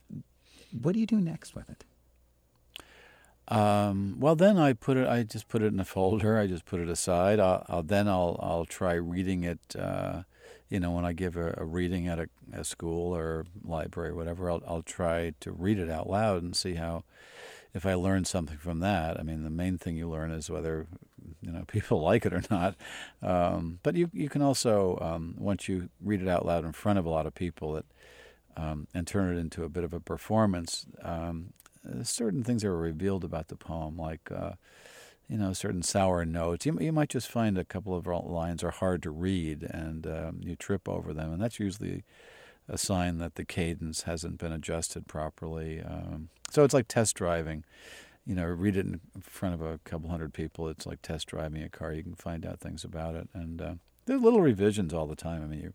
what 0.82 0.94
do 0.94 1.00
you 1.00 1.06
do 1.06 1.20
next 1.20 1.56
with 1.56 1.70
it? 1.70 1.86
Um, 3.48 4.18
well, 4.20 4.36
then 4.36 4.58
I 4.58 4.74
put 4.74 4.98
it. 4.98 5.08
I 5.08 5.24
just 5.24 5.48
put 5.48 5.62
it 5.62 5.68
in 5.68 5.80
a 5.80 5.86
folder. 5.86 6.38
I 6.38 6.48
just 6.48 6.66
put 6.66 6.82
it 6.82 6.90
aside. 6.90 7.40
I'll, 7.40 7.66
I'll 7.70 7.84
then 7.84 8.08
I'll 8.08 8.38
I'll 8.42 8.66
try 8.66 8.94
reading 8.94 9.44
it. 9.44 9.76
Uh, 9.78 10.24
you 10.70 10.82
know, 10.82 10.92
when 10.92 11.06
I 11.06 11.14
give 11.14 11.38
a, 11.38 11.54
a 11.58 11.64
reading 11.64 12.10
at 12.10 12.20
a, 12.20 12.28
a, 12.52 12.66
school 12.66 13.16
or 13.16 13.46
library 13.64 14.10
or 14.10 14.16
whatever, 14.16 14.52
I'll 14.52 14.64
I'll 14.68 14.82
try 14.82 15.34
to 15.40 15.52
read 15.52 15.80
it 15.80 15.90
out 15.90 16.10
loud 16.10 16.44
and 16.44 16.56
see 16.56 16.74
how 16.74 17.06
if 17.78 17.86
I 17.86 17.94
learn 17.94 18.26
something 18.26 18.58
from 18.58 18.80
that. 18.80 19.20
I 19.20 19.24
mean, 19.24 19.44
the 19.44 19.50
main 19.50 19.78
thing 19.78 19.96
you 19.96 20.10
learn 20.10 20.32
is 20.32 20.50
whether 20.50 20.88
you 21.42 21.52
know 21.52 21.64
people 21.68 22.02
like 22.02 22.26
it 22.26 22.34
or 22.34 22.42
not. 22.52 22.76
Um, 23.22 23.80
but 23.84 23.96
you 23.96 24.10
you 24.14 24.28
can 24.30 24.42
also 24.42 24.98
um, 25.02 25.36
once 25.38 25.70
you 25.70 25.90
read 26.02 26.22
it 26.22 26.28
out 26.28 26.46
loud 26.46 26.66
in 26.66 26.74
front 26.74 27.00
of 27.00 27.06
a 27.06 27.10
lot 27.10 27.26
of 27.26 27.36
people, 27.36 27.82
um, 28.58 28.88
and 28.94 29.08
turn 29.08 29.36
it 29.36 29.40
into 29.40 29.64
a 29.64 29.70
bit 29.70 29.84
of 29.84 29.94
a 29.94 30.00
performance. 30.00 30.86
Um, 31.04 31.54
certain 32.04 32.44
things 32.44 32.66
are 32.66 32.76
revealed 32.76 33.24
about 33.24 33.48
the 33.48 33.56
poem, 33.56 33.98
like. 33.98 34.30
Uh, 34.32 34.54
you 35.30 35.38
know, 35.38 35.52
certain 35.52 35.84
sour 35.84 36.24
notes. 36.24 36.66
You, 36.66 36.78
you 36.80 36.94
might 36.94 37.10
just 37.10 37.28
find 37.30 37.58
a 37.58 37.66
couple 37.66 37.94
of 37.94 38.08
lines 38.08 38.64
are 38.64 38.72
hard 38.72 39.04
to 39.04 39.12
read, 39.12 39.62
and 39.62 40.08
um, 40.08 40.40
you 40.42 40.56
trip 40.56 40.88
over 40.88 41.12
them, 41.12 41.34
and 41.34 41.42
that's 41.42 41.60
usually 41.60 42.06
a 42.70 42.78
sign 42.78 43.18
that 43.20 43.36
the 43.36 43.46
cadence 43.46 44.04
hasn't 44.04 44.38
been 44.38 44.52
adjusted 44.52 45.08
properly. 45.08 45.82
Um, 45.82 46.30
so 46.50 46.64
it's 46.64 46.74
like 46.74 46.88
test 46.88 47.16
driving 47.16 47.64
you 48.28 48.36
know, 48.36 48.44
read 48.44 48.76
it 48.76 48.86
in 48.86 49.00
front 49.22 49.56
of 49.56 49.62
a 49.62 49.80
couple 49.86 50.10
hundred 50.10 50.34
people. 50.34 50.68
It's 50.68 50.86
like 50.86 51.02
test 51.02 51.28
driving 51.28 51.64
a 51.64 51.70
car. 51.70 51.94
You 51.94 52.04
can 52.04 52.14
find 52.14 52.46
out 52.46 52.60
things 52.60 52.84
about 52.84 53.16
it, 53.16 53.30
and 53.34 53.62
uh, 53.62 53.74
there 54.06 54.18
are 54.18 54.20
little 54.20 54.42
revisions 54.42 54.94
all 54.94 55.08
the 55.08 55.16
time. 55.16 55.42
I 55.42 55.46
mean, 55.46 55.62
you're 55.62 55.74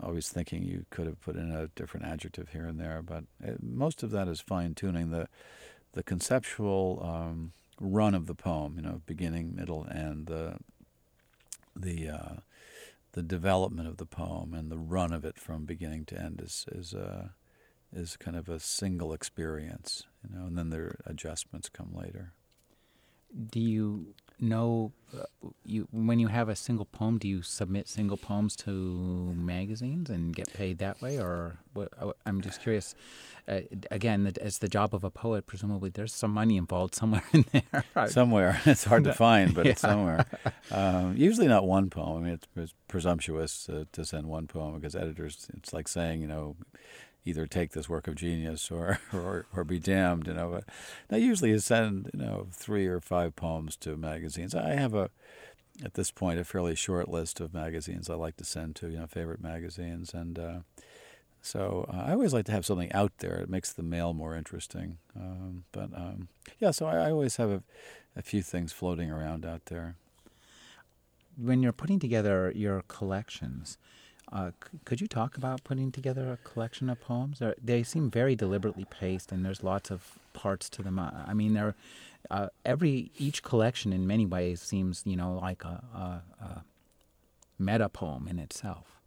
always 0.00 0.28
thinking 0.28 0.62
you 0.62 0.86
could 0.90 1.06
have 1.06 1.20
put 1.20 1.34
in 1.34 1.50
a 1.50 1.66
different 1.74 2.06
adjective 2.06 2.50
here 2.50 2.66
and 2.66 2.78
there, 2.78 3.02
but 3.02 3.24
it, 3.40 3.60
most 3.60 4.04
of 4.04 4.12
that 4.12 4.28
is 4.28 4.40
fine 4.40 4.74
tuning 4.74 5.10
the 5.10 5.28
the 5.94 6.04
conceptual 6.04 7.02
um, 7.04 7.52
run 7.80 8.14
of 8.14 8.26
the 8.26 8.36
poem. 8.36 8.74
You 8.76 8.82
know, 8.82 9.02
beginning, 9.04 9.56
middle, 9.56 9.82
and 9.82 10.28
the 10.28 10.58
the 11.74 12.08
uh, 12.08 12.34
the 13.12 13.22
development 13.22 13.88
of 13.88 13.98
the 13.98 14.06
poem 14.06 14.54
and 14.54 14.70
the 14.70 14.78
run 14.78 15.12
of 15.12 15.24
it 15.24 15.38
from 15.38 15.64
beginning 15.64 16.04
to 16.06 16.20
end 16.20 16.40
is 16.42 16.66
is 16.72 16.94
uh, 16.94 17.28
is 17.92 18.16
kind 18.16 18.36
of 18.36 18.48
a 18.48 18.58
single 18.58 19.12
experience, 19.12 20.04
you 20.28 20.36
know, 20.36 20.46
and 20.46 20.56
then 20.56 20.70
their 20.70 20.96
adjustments 21.04 21.68
come 21.68 21.94
later. 21.94 22.32
Do 23.50 23.60
you 23.60 24.14
know 24.42 24.92
uh, 25.16 25.24
you 25.64 25.88
when 25.92 26.18
you 26.18 26.28
have 26.28 26.48
a 26.48 26.56
single 26.56 26.84
poem? 26.84 27.18
Do 27.18 27.28
you 27.28 27.42
submit 27.42 27.88
single 27.88 28.16
poems 28.16 28.56
to 28.56 28.70
magazines 28.70 30.10
and 30.10 30.34
get 30.34 30.52
paid 30.52 30.78
that 30.78 31.00
way, 31.00 31.18
or 31.18 31.58
what? 31.72 31.92
I'm 32.26 32.40
just 32.40 32.60
curious. 32.60 32.94
Uh, 33.48 33.60
again, 33.90 34.32
as 34.40 34.58
the 34.58 34.68
job 34.68 34.94
of 34.94 35.02
a 35.02 35.10
poet, 35.10 35.46
presumably 35.46 35.90
there's 35.90 36.14
some 36.14 36.30
money 36.30 36.56
involved 36.56 36.94
somewhere 36.94 37.24
in 37.32 37.44
there. 37.52 37.84
somewhere, 38.08 38.60
it's 38.66 38.84
hard 38.84 39.04
to 39.04 39.12
find, 39.12 39.54
but 39.54 39.64
yeah. 39.66 39.72
it's 39.72 39.80
somewhere. 39.80 40.26
Um, 40.70 41.16
usually 41.16 41.48
not 41.48 41.66
one 41.66 41.90
poem. 41.90 42.22
I 42.22 42.24
mean, 42.24 42.34
it's, 42.34 42.46
it's 42.56 42.74
presumptuous 42.86 43.68
uh, 43.68 43.84
to 43.92 44.04
send 44.04 44.26
one 44.26 44.46
poem 44.46 44.74
because 44.74 44.94
editors. 44.94 45.48
It's 45.56 45.72
like 45.72 45.88
saying, 45.88 46.20
you 46.20 46.28
know 46.28 46.56
either 47.24 47.46
take 47.46 47.72
this 47.72 47.88
work 47.88 48.08
of 48.08 48.14
genius 48.14 48.70
or, 48.70 48.98
or, 49.12 49.46
or 49.54 49.64
be 49.64 49.78
damned, 49.78 50.26
you 50.26 50.34
know. 50.34 50.50
But 50.50 50.64
I 51.10 51.18
usually 51.18 51.56
send, 51.58 52.10
you 52.12 52.20
know, 52.20 52.46
three 52.50 52.86
or 52.86 53.00
five 53.00 53.36
poems 53.36 53.76
to 53.76 53.96
magazines. 53.96 54.54
I 54.54 54.70
have 54.70 54.94
a, 54.94 55.10
at 55.84 55.94
this 55.94 56.10
point, 56.10 56.40
a 56.40 56.44
fairly 56.44 56.74
short 56.74 57.08
list 57.08 57.40
of 57.40 57.54
magazines 57.54 58.10
I 58.10 58.14
like 58.14 58.36
to 58.36 58.44
send 58.44 58.76
to, 58.76 58.88
you 58.88 58.98
know, 58.98 59.06
favorite 59.06 59.42
magazines. 59.42 60.12
And 60.12 60.38
uh, 60.38 60.58
so 61.40 61.88
uh, 61.92 62.04
I 62.06 62.12
always 62.12 62.32
like 62.32 62.46
to 62.46 62.52
have 62.52 62.66
something 62.66 62.92
out 62.92 63.12
there. 63.18 63.34
It 63.34 63.48
makes 63.48 63.72
the 63.72 63.82
mail 63.82 64.12
more 64.12 64.36
interesting. 64.36 64.98
Um, 65.16 65.64
but 65.72 65.90
um, 65.94 66.28
yeah, 66.60 66.70
so 66.70 66.86
I, 66.86 67.06
I 67.06 67.10
always 67.10 67.36
have 67.36 67.50
a, 67.50 67.62
a 68.16 68.22
few 68.22 68.42
things 68.42 68.72
floating 68.72 69.10
around 69.10 69.46
out 69.46 69.66
there. 69.66 69.96
When 71.36 71.62
you're 71.62 71.72
putting 71.72 71.98
together 71.98 72.52
your 72.54 72.82
collections, 72.88 73.78
uh, 74.32 74.50
c- 74.50 74.78
could 74.84 75.00
you 75.00 75.06
talk 75.06 75.36
about 75.36 75.62
putting 75.64 75.92
together 75.92 76.32
a 76.32 76.48
collection 76.48 76.88
of 76.88 77.00
poems? 77.00 77.42
Or, 77.42 77.54
they 77.62 77.82
seem 77.82 78.10
very 78.10 78.34
deliberately 78.34 78.86
paced, 78.90 79.30
and 79.30 79.44
there's 79.44 79.62
lots 79.62 79.90
of 79.90 80.18
parts 80.32 80.68
to 80.70 80.82
them. 80.82 80.98
Uh, 80.98 81.10
I 81.26 81.34
mean, 81.34 81.54
they're 81.54 81.74
uh, 82.30 82.48
every 82.64 83.10
each 83.18 83.42
collection 83.42 83.92
in 83.92 84.06
many 84.06 84.26
ways 84.26 84.60
seems, 84.62 85.02
you 85.04 85.16
know, 85.16 85.34
like 85.34 85.64
a, 85.64 86.22
a, 86.40 86.44
a 86.44 86.64
meta 87.58 87.88
poem 87.88 88.26
in 88.28 88.38
itself. 88.38 88.98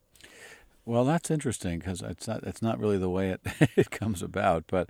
Well, 0.86 1.06
that's 1.06 1.32
interesting 1.32 1.80
because 1.80 2.02
it's 2.02 2.28
not 2.28 2.44
it's 2.44 2.62
not 2.62 2.80
really 2.80 2.98
the 2.98 3.10
way 3.10 3.32
it 3.32 3.42
it 3.76 3.90
comes 3.90 4.22
about, 4.22 4.66
but 4.68 4.90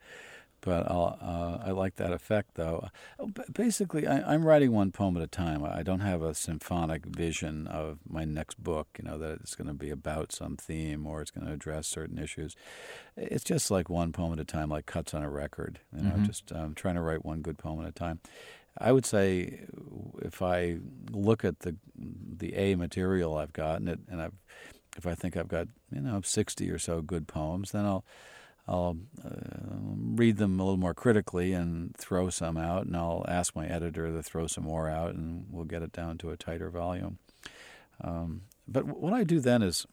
but 0.65 0.89
uh, 0.89 1.60
I 1.63 1.69
like 1.69 1.95
that 1.97 2.12
effect, 2.12 2.56
though. 2.56 2.89
Basically, 3.54 4.08
I, 4.08 4.34
am 4.34 4.43
writing 4.43 4.71
one 4.71 4.91
poem 4.91 5.15
at 5.15 5.21
a 5.21 5.28
time. 5.28 5.63
I 5.63 5.84
don't 5.84 5.99
have 5.99 6.23
a 6.23 6.34
symphonic 6.34 7.06
vision 7.06 7.67
of 7.67 7.99
my 8.10 8.25
next 8.25 8.62
book, 8.62 8.88
you 8.97 9.08
know, 9.08 9.19
that 9.19 9.41
it's 9.41 9.54
going 9.54 9.67
to 9.67 9.75
be 9.75 9.91
about 9.91 10.32
some 10.32 10.58
theme 10.58 11.06
or 11.06 11.21
it's 11.21 11.30
going 11.30 11.45
to 11.45 11.54
address 11.54 11.86
certain 11.86 12.17
issues. 12.17 12.56
It's 13.15 13.43
just 13.43 13.69
like 13.69 13.91
one 13.91 14.12
poem 14.12 14.34
at 14.34 14.39
a 14.39 14.43
time, 14.43 14.69
like 14.69 14.88
cuts 14.88 15.13
on 15.13 15.21
a 15.21 15.30
record, 15.30 15.80
you 15.95 16.01
know, 16.01 16.10
mm-hmm. 16.10 16.25
just 16.25 16.51
um, 16.51 16.73
trying 16.73 16.95
to 16.95 17.01
write 17.01 17.23
one 17.23 17.41
good 17.41 17.60
poem 17.60 17.80
at 17.82 17.88
a 17.88 17.91
time. 17.91 18.19
I 18.75 18.91
would 18.91 19.06
say 19.06 19.62
if 20.23 20.41
I 20.41 20.80
look 21.12 21.45
at 21.45 21.60
the 21.60 21.75
the 21.95 22.56
A 22.56 22.73
material 22.73 23.38
I've 23.38 23.54
got, 23.54 23.82
and, 23.82 23.88
it, 23.88 23.99
and 24.10 24.19
I've, 24.19 24.34
if 24.97 25.06
I 25.06 25.13
think 25.13 25.38
I've 25.38 25.47
got, 25.47 25.67
you 25.93 26.01
know, 26.01 26.21
60 26.21 26.69
or 26.71 26.80
so 26.80 27.04
good 27.04 27.28
poems, 27.28 27.71
then 27.71 27.86
I'll 27.86 28.04
I'll 28.67 28.97
uh, 29.23 29.30
read 29.95 30.38
them 30.38 30.60
a 30.60 30.63
little 30.63 30.78
more 30.78 30.93
critically 30.93 31.54
and 31.54 31.95
throw 31.95 32.30
some 32.30 32.58
out, 32.58 32.88
and 32.88 32.97
I'll 32.97 33.25
ask 33.28 33.56
my 33.56 33.67
editor 33.67 34.12
to 34.12 34.23
throw 34.23 34.47
some 34.47 34.63
more 34.63 34.89
out, 34.89 35.13
and 35.13 35.45
we'll 35.51 35.65
get 35.65 35.84
it 35.84 35.91
down 35.91 36.17
to 36.19 36.32
a 36.32 36.38
tighter 36.38 36.69
volume. 36.69 37.19
Um, 38.01 38.41
but 38.67 38.86
what 38.86 39.13
I 39.13 39.23
do 39.23 39.39
then 39.39 39.62
is, 39.62 39.86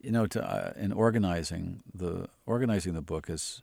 you 0.00 0.10
know, 0.10 0.26
to, 0.26 0.42
uh, 0.42 0.72
in 0.76 0.92
organizing 0.92 1.82
the 1.94 2.28
organizing 2.46 2.92
the 2.92 3.02
book 3.02 3.30
is 3.30 3.62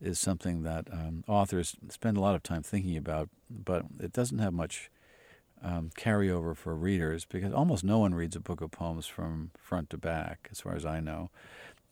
is 0.00 0.18
something 0.18 0.62
that 0.62 0.86
um, 0.92 1.24
authors 1.28 1.76
spend 1.90 2.16
a 2.16 2.20
lot 2.20 2.34
of 2.34 2.42
time 2.42 2.62
thinking 2.62 2.96
about, 2.96 3.28
but 3.50 3.84
it 4.00 4.12
doesn't 4.12 4.38
have 4.38 4.52
much 4.52 4.90
um, 5.62 5.90
carryover 5.98 6.56
for 6.56 6.74
readers 6.74 7.24
because 7.24 7.52
almost 7.52 7.82
no 7.82 7.98
one 7.98 8.14
reads 8.14 8.36
a 8.36 8.40
book 8.40 8.60
of 8.60 8.70
poems 8.70 9.06
from 9.06 9.50
front 9.58 9.90
to 9.90 9.98
back, 9.98 10.48
as 10.52 10.60
far 10.60 10.74
as 10.74 10.86
I 10.86 11.00
know. 11.00 11.30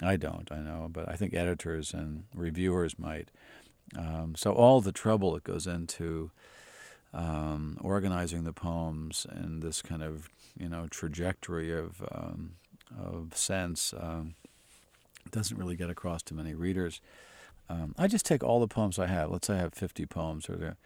I 0.02 0.16
don't, 0.16 0.50
I 0.52 0.59
know, 0.59 0.88
but 0.90 1.09
I 1.09 1.16
think 1.16 1.35
editors 1.35 1.94
and 1.94 2.24
reviewers 2.35 2.98
might. 2.98 3.30
Um, 3.96 4.35
so 4.37 4.52
all 4.52 4.80
the 4.80 4.92
trouble 4.92 5.32
that 5.32 5.44
goes 5.44 5.66
into 5.66 6.30
um, 7.14 7.78
organizing 7.80 8.44
the 8.44 8.52
poems 8.52 9.26
and 9.30 9.62
this 9.62 9.80
kind 9.80 10.02
of 10.02 10.28
you 10.59 10.68
know 10.68 10.87
trajectory 10.90 11.72
of 11.72 12.02
um, 12.12 12.52
of 12.98 13.37
sense 13.37 13.94
um, 13.98 14.35
doesn't 15.30 15.56
really 15.56 15.76
get 15.76 15.90
across 15.90 16.22
to 16.24 16.35
many 16.35 16.54
readers. 16.54 17.00
Um, 17.68 17.94
I 17.98 18.06
just 18.06 18.26
take 18.26 18.44
all 18.44 18.61
the 18.61 18.68
poems 18.68 18.98
I 18.98 19.06
have. 19.06 19.30
Let's 19.30 19.46
say 19.48 19.54
I 19.54 19.59
have 19.59 19.74
50 19.74 20.06
poems, 20.06 20.48
or 20.48 20.76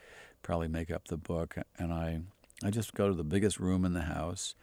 probably 0.42 0.68
make 0.68 0.90
up 0.90 1.08
the 1.08 1.16
book, 1.16 1.56
and 1.78 1.92
I 1.92 2.20
I 2.62 2.70
just 2.70 2.94
go 2.94 3.08
to 3.08 3.14
the 3.14 3.24
biggest 3.24 3.58
room 3.58 3.84
in 3.84 3.94
the 3.94 4.02
house 4.02 4.54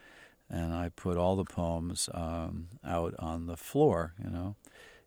and 0.50 0.74
I 0.74 0.90
put 0.90 1.18
all 1.18 1.36
the 1.36 1.44
poems 1.44 2.10
um, 2.14 2.68
out 2.86 3.14
on 3.20 3.48
the 3.48 3.58
floor, 3.58 4.14
you 4.24 4.30
know, 4.30 4.56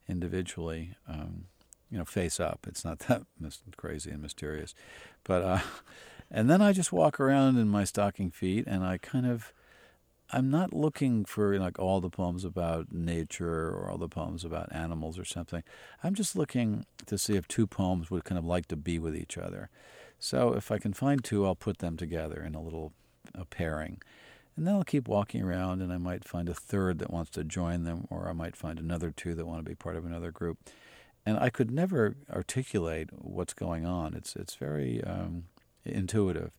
individually, 0.08 0.94
um, 1.08 1.44
you 1.90 1.98
know, 1.98 2.04
face 2.04 2.38
up. 2.38 2.66
It's 2.66 2.84
not 2.84 2.98
that 3.08 3.22
crazy 3.76 4.10
and 4.10 4.22
mysterious, 4.22 4.74
but 5.24 5.42
uh, 5.42 5.60
and 6.30 6.50
then 6.50 6.60
I 6.60 6.72
just 6.72 6.92
walk 6.92 7.18
around 7.18 7.58
in 7.58 7.68
my 7.68 7.84
stocking 7.84 8.30
feet, 8.30 8.64
and 8.66 8.84
I 8.84 8.98
kind 8.98 9.26
of. 9.26 9.52
I'm 10.32 10.48
not 10.48 10.72
looking 10.72 11.24
for 11.24 11.58
like 11.58 11.80
all 11.80 12.00
the 12.00 12.08
poems 12.08 12.44
about 12.44 12.92
nature 12.92 13.70
or 13.70 13.90
all 13.90 13.98
the 13.98 14.06
poems 14.06 14.44
about 14.44 14.72
animals 14.72 15.18
or 15.18 15.24
something. 15.24 15.64
I'm 16.04 16.14
just 16.14 16.36
looking 16.36 16.86
to 17.06 17.18
see 17.18 17.34
if 17.34 17.48
two 17.48 17.66
poems 17.66 18.12
would 18.12 18.22
kind 18.22 18.38
of 18.38 18.44
like 18.44 18.66
to 18.66 18.76
be 18.76 19.00
with 19.00 19.16
each 19.16 19.36
other. 19.36 19.70
So 20.20 20.52
if 20.52 20.70
I 20.70 20.78
can 20.78 20.92
find 20.92 21.24
two, 21.24 21.44
I'll 21.44 21.56
put 21.56 21.78
them 21.78 21.96
together 21.96 22.44
in 22.44 22.54
a 22.54 22.62
little 22.62 22.92
a 23.34 23.44
pairing. 23.44 24.00
And 24.60 24.66
then 24.66 24.74
I'll 24.74 24.84
keep 24.84 25.08
walking 25.08 25.40
around 25.40 25.80
and 25.80 25.90
I 25.90 25.96
might 25.96 26.22
find 26.22 26.46
a 26.46 26.52
third 26.52 26.98
that 26.98 27.10
wants 27.10 27.30
to 27.30 27.44
join 27.44 27.84
them, 27.84 28.06
or 28.10 28.28
I 28.28 28.34
might 28.34 28.54
find 28.54 28.78
another 28.78 29.10
two 29.10 29.34
that 29.34 29.46
want 29.46 29.64
to 29.64 29.68
be 29.70 29.74
part 29.74 29.96
of 29.96 30.04
another 30.04 30.30
group. 30.30 30.58
And 31.24 31.38
I 31.38 31.48
could 31.48 31.70
never 31.70 32.14
articulate 32.30 33.08
what's 33.10 33.54
going 33.54 33.86
on. 33.86 34.12
It's, 34.12 34.36
it's 34.36 34.56
very 34.56 35.02
um, 35.02 35.44
intuitive. 35.86 36.50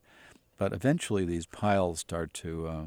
But 0.58 0.72
eventually 0.72 1.24
these 1.24 1.46
piles 1.46 2.00
start 2.00 2.34
to. 2.34 2.66
Uh, 2.66 2.84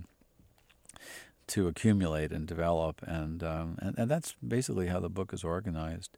to 1.47 1.67
accumulate 1.67 2.31
and 2.31 2.47
develop, 2.47 3.03
and, 3.03 3.43
um, 3.43 3.77
and 3.79 3.95
and 3.99 4.09
that's 4.09 4.33
basically 4.45 4.87
how 4.87 4.99
the 4.99 5.09
book 5.09 5.31
is 5.31 5.43
organized. 5.43 6.17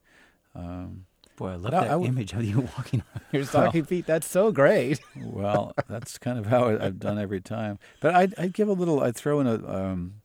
Um, 0.55 1.05
Boy, 1.37 1.49
I 1.49 1.55
love 1.55 1.71
that 1.71 1.91
I, 1.91 2.01
image 2.01 2.33
of 2.33 2.43
you 2.43 2.61
walking 2.77 3.03
on 3.13 3.21
your 3.31 3.43
stocking 3.45 3.81
well, 3.81 3.87
feet. 3.87 4.07
That's 4.07 4.27
so 4.27 4.51
great. 4.51 4.99
well, 5.15 5.71
that's 5.87 6.17
kind 6.17 6.39
of 6.39 6.47
how 6.47 6.67
I've 6.67 6.99
done 6.99 7.19
every 7.19 7.41
time. 7.41 7.77
But 7.99 8.15
I'd, 8.15 8.33
I'd 8.39 8.53
give 8.53 8.67
a 8.67 8.73
little. 8.73 9.01
I'd 9.01 9.15
throw 9.15 9.39
in 9.39 9.45
a 9.45 9.67
um, 9.67 10.15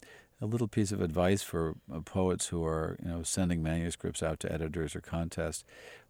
a 0.40 0.46
little 0.46 0.68
piece 0.68 0.90
of 0.90 1.03
advice 1.03 1.42
for 1.42 1.75
uh, 1.92 2.01
poets 2.01 2.46
who 2.46 2.64
are 2.64 2.96
you 3.03 3.11
know 3.11 3.22
sending 3.22 3.62
manuscripts 3.62 4.22
out 4.22 4.40
to 4.40 4.53
editors 4.53 4.96
or 4.96 5.03
contests. 5.03 5.64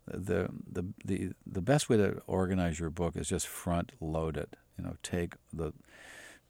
The 0.07 0.49
the 0.71 0.87
the 1.05 1.33
the 1.45 1.63
best 1.63 1.89
way 1.89 1.97
to 1.97 2.23
organize 2.29 2.79
your 2.79 2.91
book 2.91 3.17
is 3.17 3.29
just 3.29 3.49
front 3.49 3.91
load 4.01 4.37
it. 4.37 4.57
You 4.79 4.85
know, 4.85 4.97
take 5.03 5.35
the 5.53 5.73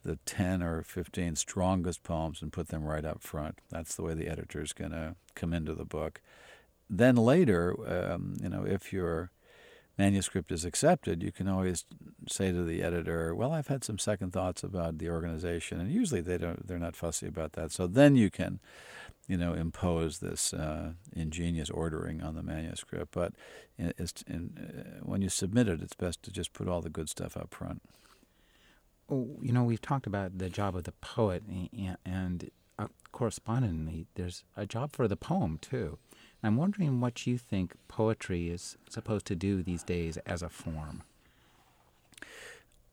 the 0.04 0.16
10 0.26 0.64
or 0.64 0.82
15 0.82 1.36
strongest 1.36 2.02
poems 2.02 2.42
and 2.42 2.52
put 2.52 2.68
them 2.68 2.84
right 2.84 3.04
up 3.04 3.22
front. 3.22 3.60
That's 3.70 3.94
the 3.94 4.02
way 4.02 4.14
the 4.14 4.26
editor 4.26 4.60
is 4.60 4.72
going 4.72 4.90
to 4.90 5.14
come 5.36 5.52
into 5.52 5.74
the 5.74 5.84
book 5.84 6.20
then 6.92 7.16
later, 7.16 7.74
um, 7.86 8.36
you 8.42 8.50
know, 8.50 8.64
if 8.64 8.92
your 8.92 9.30
manuscript 9.98 10.52
is 10.52 10.64
accepted, 10.64 11.22
you 11.22 11.32
can 11.32 11.48
always 11.48 11.84
say 12.28 12.52
to 12.52 12.62
the 12.62 12.82
editor, 12.82 13.34
"Well, 13.34 13.52
I've 13.52 13.68
had 13.68 13.82
some 13.82 13.98
second 13.98 14.32
thoughts 14.32 14.62
about 14.62 14.98
the 14.98 15.08
organization," 15.08 15.80
and 15.80 15.90
usually 15.90 16.20
they 16.20 16.38
don't. 16.38 16.66
They're 16.66 16.78
not 16.78 16.96
fussy 16.96 17.26
about 17.26 17.52
that. 17.52 17.72
So 17.72 17.86
then 17.86 18.14
you 18.14 18.30
can, 18.30 18.60
you 19.26 19.38
know, 19.38 19.54
impose 19.54 20.18
this 20.18 20.52
uh, 20.52 20.92
ingenious 21.14 21.70
ordering 21.70 22.22
on 22.22 22.34
the 22.34 22.42
manuscript. 22.42 23.12
But 23.12 23.32
in, 23.78 23.92
in, 24.26 24.42
uh, 24.58 25.00
when 25.02 25.22
you 25.22 25.30
submit 25.30 25.68
it, 25.68 25.82
it's 25.82 25.94
best 25.94 26.22
to 26.24 26.30
just 26.30 26.52
put 26.52 26.68
all 26.68 26.82
the 26.82 26.90
good 26.90 27.08
stuff 27.08 27.36
up 27.36 27.54
front. 27.54 27.82
Oh, 29.08 29.38
you 29.40 29.52
know, 29.52 29.64
we've 29.64 29.80
talked 29.80 30.06
about 30.06 30.38
the 30.38 30.48
job 30.48 30.76
of 30.76 30.84
the 30.84 30.92
poet, 30.92 31.42
and, 31.46 31.96
and 32.04 32.50
uh, 32.78 32.88
correspondingly, 33.12 34.06
there's 34.14 34.44
a 34.56 34.66
job 34.66 34.92
for 34.92 35.06
the 35.06 35.16
poem 35.16 35.58
too. 35.60 35.98
I'm 36.42 36.56
wondering 36.56 37.00
what 37.00 37.26
you 37.26 37.38
think 37.38 37.74
poetry 37.88 38.48
is 38.48 38.76
supposed 38.88 39.26
to 39.26 39.36
do 39.36 39.62
these 39.62 39.82
days 39.82 40.16
as 40.18 40.42
a 40.42 40.48
form. 40.48 41.02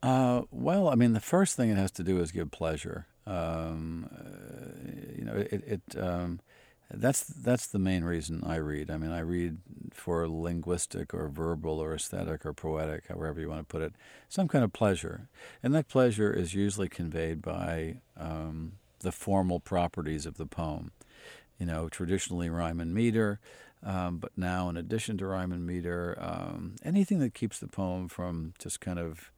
Uh, 0.02 0.42
well, 0.50 0.88
I 0.88 0.94
mean, 0.94 1.12
the 1.12 1.20
first 1.20 1.56
thing 1.56 1.70
it 1.70 1.76
has 1.76 1.90
to 1.92 2.02
do 2.02 2.20
is 2.20 2.30
give 2.30 2.50
pleasure. 2.50 3.06
Um, 3.26 4.08
uh, 4.16 5.14
you 5.16 5.24
know, 5.24 5.34
it, 5.34 5.64
it 5.66 5.98
um, 5.98 6.40
that's 6.92 7.22
that's 7.24 7.66
the 7.66 7.78
main 7.78 8.04
reason 8.04 8.42
I 8.44 8.56
read. 8.56 8.90
I 8.90 8.96
mean, 8.96 9.10
I 9.10 9.20
read 9.20 9.58
for 9.92 10.26
linguistic 10.26 11.12
or 11.12 11.28
verbal 11.28 11.80
or 11.80 11.94
aesthetic 11.94 12.46
or 12.46 12.52
poetic, 12.52 13.08
however 13.08 13.40
you 13.40 13.48
want 13.48 13.60
to 13.60 13.72
put 13.72 13.82
it, 13.82 13.94
some 14.28 14.48
kind 14.48 14.64
of 14.64 14.72
pleasure, 14.72 15.28
and 15.62 15.74
that 15.74 15.88
pleasure 15.88 16.32
is 16.32 16.54
usually 16.54 16.88
conveyed 16.88 17.42
by 17.42 17.96
um, 18.16 18.72
the 19.00 19.12
formal 19.12 19.60
properties 19.60 20.24
of 20.24 20.36
the 20.36 20.46
poem 20.46 20.92
you 21.60 21.66
know, 21.66 21.88
traditionally 21.88 22.48
rhyme 22.48 22.80
and 22.80 22.92
meter, 22.92 23.38
um, 23.82 24.18
but 24.18 24.32
now 24.36 24.68
in 24.68 24.76
addition 24.76 25.16
to 25.18 25.26
rhyme 25.26 25.52
and 25.52 25.66
meter, 25.66 26.16
um, 26.20 26.74
anything 26.84 27.18
that 27.20 27.34
keeps 27.34 27.58
the 27.58 27.68
poem 27.68 28.08
from 28.08 28.54
just 28.58 28.80
kind 28.80 28.98
of 28.98 29.30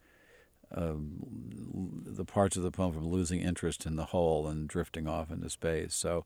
um, 0.74 2.02
the 2.06 2.24
parts 2.24 2.56
of 2.56 2.62
the 2.62 2.70
poem 2.70 2.92
from 2.92 3.06
losing 3.06 3.40
interest 3.40 3.84
in 3.84 3.96
the 3.96 4.06
whole 4.06 4.48
and 4.48 4.68
drifting 4.68 5.06
off 5.06 5.30
into 5.30 5.50
space. 5.50 5.94
So, 5.94 6.24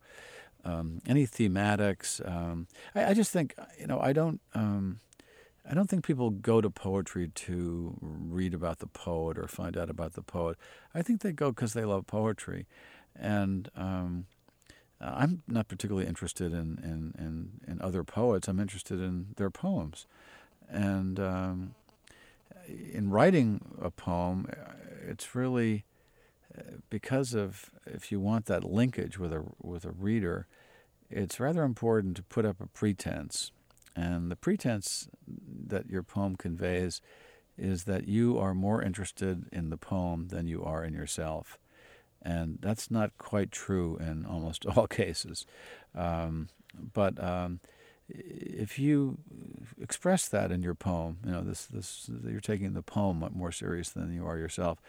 um, 0.65 1.01
any 1.07 1.27
thematics, 1.27 2.27
um, 2.29 2.67
I, 2.95 3.07
I, 3.07 3.15
just 3.15 3.33
think 3.33 3.55
you 3.79 3.87
know 3.87 4.01
I 4.01 4.13
don't. 4.13 4.41
Um, 4.55 5.01
I 5.69 5.75
don't 5.75 5.91
think 5.91 6.05
people 6.05 6.31
go 6.31 6.61
to 6.61 6.71
poetry 6.71 7.29
to 7.29 7.97
read 8.01 8.55
about 8.55 8.79
the 8.79 8.87
poet 8.87 9.37
or 9.37 9.49
find 9.49 9.77
out 9.77 9.91
about 9.91 10.13
the 10.13 10.23
poet. 10.23 10.59
I 10.95 11.03
think 11.03 11.23
they 11.23 11.33
go 11.33 11.51
because 11.51 11.73
they 11.73 11.85
love 11.85 12.07
poetry, 12.07 12.67
and 13.17 13.69
uh, 15.01 15.13
I'm 15.15 15.43
not 15.47 15.69
particularly 15.69 16.07
interested 16.07 16.53
in, 16.53 16.79
in, 16.83 17.15
in, 17.19 17.51
in, 17.67 17.81
other 17.83 18.03
poets. 18.03 18.49
I'm 18.49 18.61
interested 18.61 19.01
in 19.01 19.29
their 19.37 19.51
poems. 19.51 20.07
And 20.71 21.21
um, 21.21 21.75
in 22.67 23.11
writing 23.11 23.61
a 23.81 23.91
poem, 23.91 24.49
uh, 24.51 24.73
it's 25.07 25.35
really 25.35 25.85
uh, 26.57 26.63
because 26.91 27.35
of 27.35 27.71
if 27.87 28.11
you 28.11 28.21
want 28.21 28.47
that 28.47 28.65
linkage 28.65 29.19
with 29.19 29.33
a 29.33 29.45
with 29.61 29.85
a 29.85 29.91
reader, 29.91 30.47
it's 31.11 31.39
rather 31.39 31.63
important 31.63 32.17
to 32.17 32.23
put 32.23 32.45
up 32.45 32.61
a 32.61 32.67
pretense, 32.67 33.53
and 33.95 34.31
the 34.31 34.37
pretense 34.37 35.09
that 35.27 35.89
your 35.89 36.03
poem 36.03 36.37
conveys 36.37 37.01
is 37.57 37.85
that 37.85 38.09
you 38.09 38.39
are 38.39 38.55
more 38.55 38.83
interested 38.83 39.47
in 39.53 39.71
the 39.71 39.77
poem 39.77 40.29
than 40.29 40.47
you 40.47 40.63
are 40.63 40.85
in 40.85 40.93
yourself, 40.93 41.59
and 42.27 42.59
that's 42.61 42.91
not 42.91 43.17
quite 43.19 43.53
true 43.53 43.97
in 43.99 44.27
almost 44.27 44.67
all 44.77 44.87
cases, 44.87 45.47
um, 45.95 46.49
but. 46.93 47.23
Um, 47.23 47.61
if 48.09 48.79
you 48.79 49.19
express 49.81 50.29
that 50.29 50.53
in 50.53 50.63
your 50.63 50.75
poem, 50.75 51.19
you 51.25 51.33
know 51.33 51.43
this 51.43 51.67
this 51.67 52.09
you're 52.25 52.41
taking 52.41 52.73
the 52.73 52.83
poem 52.83 53.29
more 53.35 53.51
serious 53.51 53.91
than 53.91 54.15
you 54.15 54.25
are 54.25 54.39
yourself, 54.39 54.81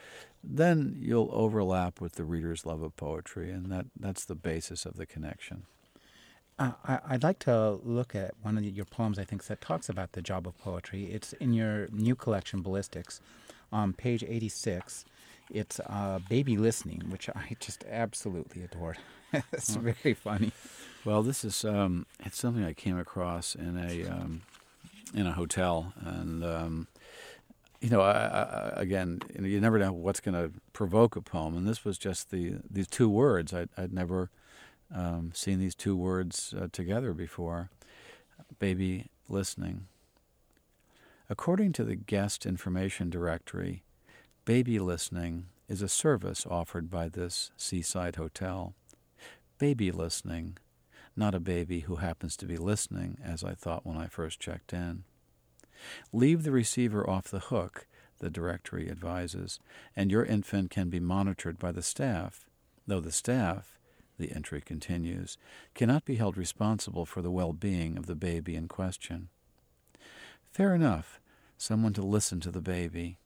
then 0.43 0.95
you'll 0.99 1.29
overlap 1.33 1.99
with 1.99 2.13
the 2.13 2.23
reader's 2.23 2.65
love 2.65 2.81
of 2.81 2.95
poetry, 2.95 3.51
and 3.51 3.71
that 3.71 3.87
that's 3.99 4.25
the 4.25 4.35
basis 4.35 4.85
of 4.85 4.97
the 4.97 5.05
connection. 5.05 5.63
Uh, 6.59 6.71
I, 6.85 6.99
would 7.11 7.23
like 7.23 7.39
to 7.39 7.79
look 7.83 8.15
at 8.15 8.33
one 8.41 8.57
of 8.57 8.63
your 8.63 8.85
poems. 8.85 9.19
I 9.19 9.23
think 9.23 9.45
that 9.45 9.61
talks 9.61 9.89
about 9.89 10.13
the 10.13 10.21
job 10.21 10.47
of 10.47 10.57
poetry. 10.57 11.05
It's 11.05 11.33
in 11.33 11.53
your 11.53 11.87
new 11.91 12.15
collection, 12.15 12.61
Ballistics, 12.61 13.19
on 13.71 13.93
page 13.93 14.23
eighty-six. 14.23 15.05
It's 15.49 15.79
uh, 15.79 16.19
"Baby 16.29 16.57
Listening," 16.57 17.03
which 17.09 17.29
I 17.29 17.55
just 17.59 17.83
absolutely 17.89 18.63
adored. 18.63 18.97
it's 19.51 19.75
very 19.75 20.13
funny. 20.13 20.51
Well, 21.05 21.23
this 21.23 21.45
is 21.45 21.63
um, 21.63 22.05
it's 22.19 22.37
something 22.37 22.63
I 22.63 22.73
came 22.73 22.97
across 22.97 23.55
in 23.55 23.77
a 23.77 24.07
um, 24.07 24.41
in 25.13 25.25
a 25.25 25.31
hotel, 25.31 25.93
and 26.03 26.43
um, 26.43 26.87
you 27.79 27.89
know, 27.89 28.01
I, 28.01 28.11
I, 28.11 28.73
again, 28.75 29.21
you, 29.33 29.41
know, 29.41 29.47
you, 29.47 29.59
never 29.61 29.79
know 29.79 29.93
what's 29.93 30.19
going 30.19 30.35
to 30.35 30.51
provoke 30.73 31.15
a 31.15 31.21
poem, 31.21 31.55
and 31.55 31.67
this 31.67 31.85
was 31.85 31.97
just 31.97 32.31
the 32.31 32.55
these 32.69 32.87
two 32.87 33.09
words. 33.09 33.53
I, 33.53 33.67
would 33.77 33.93
never 33.93 34.29
um, 34.93 35.31
seen 35.33 35.59
these 35.59 35.75
two 35.75 35.95
words 35.95 36.53
uh, 36.59 36.67
together 36.71 37.13
before. 37.13 37.69
Baby 38.59 39.07
listening. 39.29 39.87
According 41.29 41.73
to 41.73 41.83
the 41.83 41.95
guest 41.95 42.45
information 42.45 43.09
directory, 43.09 43.83
baby 44.47 44.79
listening 44.79 45.45
is 45.67 45.81
a 45.81 45.89
service 45.89 46.47
offered 46.49 46.89
by 46.89 47.09
this 47.09 47.51
seaside 47.57 48.15
hotel. 48.15 48.73
Baby 49.59 49.91
listening 49.91 50.57
not 51.17 51.35
a 51.35 51.39
baby 51.41 51.81
who 51.81 51.97
happens 51.97 52.37
to 52.37 52.45
be 52.45 52.55
listening, 52.55 53.17
as 53.21 53.43
I 53.43 53.55
thought 53.55 53.85
when 53.85 53.97
I 53.97 54.07
first 54.07 54.39
checked 54.39 54.71
in. 54.71 55.03
Leave 56.13 56.43
the 56.43 56.51
receiver 56.53 57.09
off 57.09 57.27
the 57.27 57.39
hook, 57.39 57.87
the 58.19 58.29
directory 58.29 58.89
advises, 58.89 59.59
and 59.97 60.11
your 60.11 60.23
infant 60.23 60.69
can 60.69 60.89
be 60.89 61.01
monitored 61.01 61.59
by 61.59 61.73
the 61.73 61.81
staff, 61.81 62.45
though 62.87 63.01
the 63.01 63.11
staff, 63.11 63.77
the 64.17 64.31
entry 64.31 64.61
continues, 64.61 65.37
cannot 65.73 66.05
be 66.05 66.15
held 66.15 66.37
responsible 66.37 67.05
for 67.05 67.21
the 67.21 67.31
well 67.31 67.51
being 67.51 67.97
of 67.97 68.05
the 68.05 68.15
baby 68.15 68.55
in 68.55 68.69
question. 68.69 69.27
Fair 70.53 70.73
enough, 70.73 71.19
someone 71.57 71.91
to 71.91 72.01
listen 72.01 72.39
to 72.39 72.51
the 72.51 72.61
baby. 72.61 73.17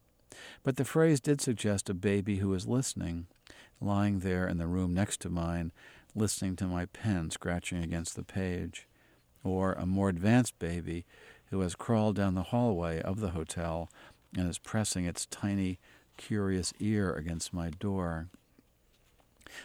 But 0.64 0.78
the 0.78 0.86
phrase 0.86 1.20
did 1.20 1.42
suggest 1.42 1.90
a 1.90 1.94
baby 1.94 2.38
who 2.38 2.54
is 2.54 2.68
listening, 2.68 3.28
lying 3.80 4.20
there 4.20 4.48
in 4.48 4.58
the 4.58 4.68
room 4.68 4.94
next 4.94 5.22
to 5.22 5.30
mine, 5.30 5.72
listening 6.16 6.56
to 6.58 6.66
my 6.66 6.86
pen 6.86 7.30
scratching 7.32 7.84
against 7.84 8.16
the 8.16 8.24
page, 8.24 8.88
or 9.44 9.74
a 9.74 9.86
more 9.86 10.10
advanced 10.10 10.58
baby 10.60 11.06
who 11.50 11.62
has 11.62 11.76
crawled 11.76 12.16
down 12.16 12.36
the 12.36 12.44
hallway 12.44 13.02
of 13.02 13.20
the 13.20 13.32
hotel 13.32 13.90
and 14.36 14.50
is 14.50 14.58
pressing 14.58 15.06
its 15.06 15.26
tiny, 15.26 15.80
curious 16.18 16.74
ear 16.80 17.14
against 17.14 17.54
my 17.54 17.70
door. 17.70 18.30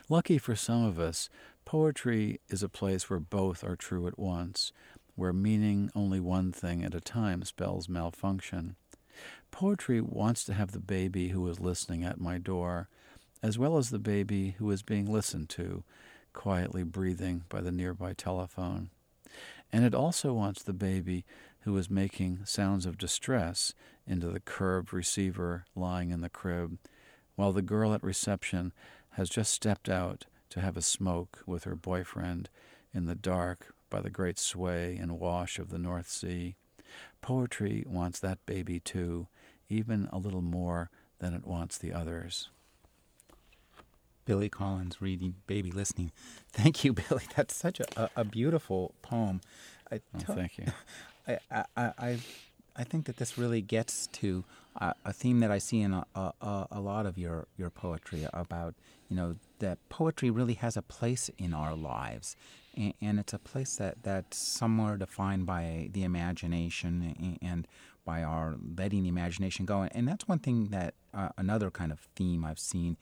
Lucky 0.09 0.39
for 0.39 0.57
some 0.57 0.85
of 0.85 0.99
us, 0.99 1.29
poetry 1.65 2.41
is 2.49 2.63
a 2.63 2.69
place 2.69 3.09
where 3.09 3.21
both 3.21 3.63
are 3.63 3.77
true 3.77 4.07
at 4.07 4.19
once, 4.19 4.73
where 5.15 5.33
meaning 5.33 5.91
only 5.95 6.21
one 6.21 6.53
thing 6.53 6.85
at 6.85 6.95
a 6.95 7.01
time 7.01 7.43
spells 7.43 7.89
malfunction. 7.89 8.77
Poetry 9.51 10.01
wants 10.01 10.45
to 10.45 10.55
have 10.55 10.73
the 10.73 10.81
baby 10.81 11.29
who 11.29 11.47
is 11.49 11.61
listening 11.61 12.05
at 12.05 12.21
my 12.21 12.39
door, 12.39 12.89
as 13.43 13.59
well 13.59 13.77
as 13.77 13.91
the 13.91 13.99
baby 13.99 14.57
who 14.59 14.71
is 14.71 14.83
being 14.83 15.11
listened 15.11 15.49
to, 15.51 15.85
quietly 16.33 16.83
breathing 16.83 17.45
by 17.49 17.61
the 17.61 17.73
nearby 17.73 18.13
telephone. 18.13 18.91
And 19.73 19.85
it 19.85 19.95
also 19.95 20.33
wants 20.33 20.63
the 20.63 20.73
baby 20.73 21.25
who 21.61 21.77
is 21.77 21.91
making 21.91 22.41
sounds 22.45 22.87
of 22.87 22.99
distress 22.99 23.75
into 24.07 24.29
the 24.29 24.41
curved 24.41 24.93
receiver 24.93 25.65
lying 25.75 26.11
in 26.11 26.21
the 26.21 26.29
crib, 26.29 26.79
while 27.35 27.53
the 27.53 27.63
girl 27.63 27.93
at 27.93 28.03
reception 28.03 28.73
has 29.11 29.29
just 29.29 29.53
stepped 29.53 29.89
out 29.89 30.27
to 30.51 30.61
have 30.61 30.77
a 30.77 30.83
smoke 30.83 31.41
with 31.47 31.65
her 31.65 31.75
boyfriend 31.75 32.49
in 32.95 33.07
the 33.07 33.15
dark 33.15 33.75
by 33.91 34.01
the 34.01 34.11
great 34.11 34.39
sway 34.39 34.97
and 34.97 35.19
wash 35.19 35.59
of 35.59 35.71
the 35.71 35.79
North 35.79 36.09
Sea. 36.09 36.57
Poetry 37.21 37.85
wants 37.87 38.21
that 38.21 38.45
baby 38.47 38.81
too, 38.81 39.29
even 39.69 40.09
a 40.13 40.19
little 40.19 40.43
more 40.43 40.91
than 41.19 41.35
it 41.35 41.47
wants 41.47 41.79
the 41.79 41.93
others. 41.93 42.51
Billy 44.27 44.49
Collins 44.49 45.01
reading 45.01 45.37
Baby 45.47 45.71
Listening. 45.71 46.13
Thank 46.53 46.85
you, 46.85 46.93
Billy. 46.93 47.23
That's 47.37 47.55
such 47.55 47.81
a, 47.81 48.11
a, 48.17 48.25
beautiful 48.25 48.93
poem. 49.01 49.41
I 49.91 50.01
oh, 50.17 50.35
thank 50.35 50.59
you. 50.59 50.67
I, 51.29 51.39
I, 51.51 51.65
I, 51.77 52.19
I 52.75 52.85
think 52.85 53.07
that 53.07 53.17
this 53.17 53.39
really 53.39 53.63
gets 53.63 54.09
to 54.09 54.45
a, 54.77 54.95
a 55.05 55.13
theme 55.13 55.41
that 55.41 55.51
I 55.51 55.59
see 55.59 55.81
in 55.81 55.95
a, 55.95 56.05
a, 56.15 56.67
a, 56.71 56.81
lot 56.81 57.07
of 57.07 57.17
your, 57.17 57.47
your 57.57 57.71
poetry 57.71 58.27
about, 58.33 58.75
you 59.09 59.17
know, 59.17 59.37
that 59.61 59.79
poetry 59.89 60.29
really 60.29 60.55
has 60.55 60.77
a 60.77 60.83
place 60.83 61.31
in 61.39 61.55
our 61.55 61.75
lives. 61.75 62.37
And, 62.77 63.19
it's 63.19 63.33
a 63.33 63.39
place 63.39 63.77
that, 63.77 64.03
that's 64.03 64.37
somewhere 64.37 64.99
defined 64.99 65.47
by 65.47 65.89
the 65.93 66.05
imagination 66.05 67.39
and 67.41 67.67
by 68.05 68.23
our 68.23 68.57
letting 68.79 69.03
the 69.03 69.09
imagination 69.09 69.65
go. 69.65 69.89
And 69.93 70.07
that's 70.07 70.29
one 70.29 70.39
thing 70.39 70.67
that 70.67 70.95
uh, 71.15 71.31
another 71.39 71.71
kind 71.71 71.91
of 71.91 72.01
theme 72.15 72.45
I've 72.45 72.59
seen 72.59 72.97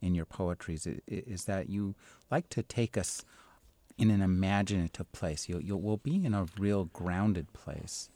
in 0.00 0.14
your 0.14 0.24
poetry 0.24 0.74
is 0.74 0.86
is, 1.06 1.44
that 1.44 1.68
you 1.68 1.94
like 2.30 2.48
to 2.50 2.62
take 2.62 2.96
us 2.96 3.24
in 3.98 4.10
an 4.10 4.22
imaginative 4.22 5.10
place. 5.12 5.48
You'll, 5.48 5.62
you'll 5.62 5.80
we'll 5.80 5.98
be 5.98 6.24
in 6.24 6.34
a 6.34 6.46
real 6.58 6.86
grounded 6.86 7.52
place, 7.52 8.08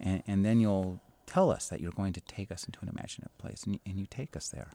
and, 0.00 0.22
and 0.26 0.44
then 0.44 0.60
you'll 0.60 1.00
tell 1.26 1.50
us 1.50 1.68
that 1.68 1.80
you're 1.80 1.92
going 1.92 2.12
to 2.14 2.20
take 2.22 2.50
us 2.50 2.64
into 2.64 2.78
an 2.82 2.88
imaginative 2.88 3.36
place, 3.38 3.64
and, 3.64 3.78
and 3.84 3.98
you 3.98 4.06
take 4.06 4.36
us 4.36 4.48
there. 4.48 4.70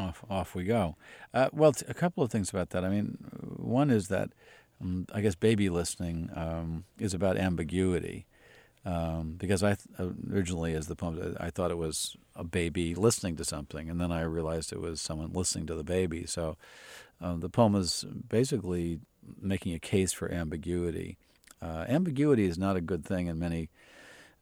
Off, 0.00 0.24
off 0.28 0.56
we 0.56 0.64
go. 0.64 0.96
Uh, 1.32 1.48
well, 1.52 1.72
a 1.86 1.94
couple 1.94 2.24
of 2.24 2.30
things 2.30 2.50
about 2.50 2.70
that. 2.70 2.84
I 2.84 2.88
mean, 2.88 3.16
one 3.56 3.90
is 3.90 4.08
that 4.08 4.30
I 5.12 5.20
guess 5.20 5.34
baby 5.34 5.68
listening 5.68 6.30
um, 6.34 6.84
is 6.98 7.14
about 7.14 7.36
ambiguity 7.36 8.26
um, 8.84 9.34
because 9.38 9.62
I 9.62 9.76
th- 9.76 10.12
originally, 10.30 10.74
as 10.74 10.88
the 10.88 10.96
poem, 10.96 11.36
I 11.40 11.50
thought 11.50 11.70
it 11.70 11.78
was 11.78 12.16
a 12.36 12.44
baby 12.44 12.94
listening 12.94 13.36
to 13.36 13.44
something, 13.44 13.88
and 13.88 14.00
then 14.00 14.12
I 14.12 14.22
realized 14.22 14.72
it 14.72 14.80
was 14.80 15.00
someone 15.00 15.32
listening 15.32 15.66
to 15.66 15.74
the 15.74 15.84
baby. 15.84 16.26
So 16.26 16.56
uh, 17.20 17.36
the 17.36 17.48
poem 17.48 17.74
is 17.74 18.04
basically 18.28 19.00
making 19.40 19.74
a 19.74 19.78
case 19.78 20.12
for 20.12 20.30
ambiguity. 20.30 21.16
Uh, 21.62 21.86
ambiguity 21.88 22.44
is 22.44 22.58
not 22.58 22.76
a 22.76 22.82
good 22.82 23.06
thing 23.06 23.26
in 23.26 23.38
many 23.38 23.70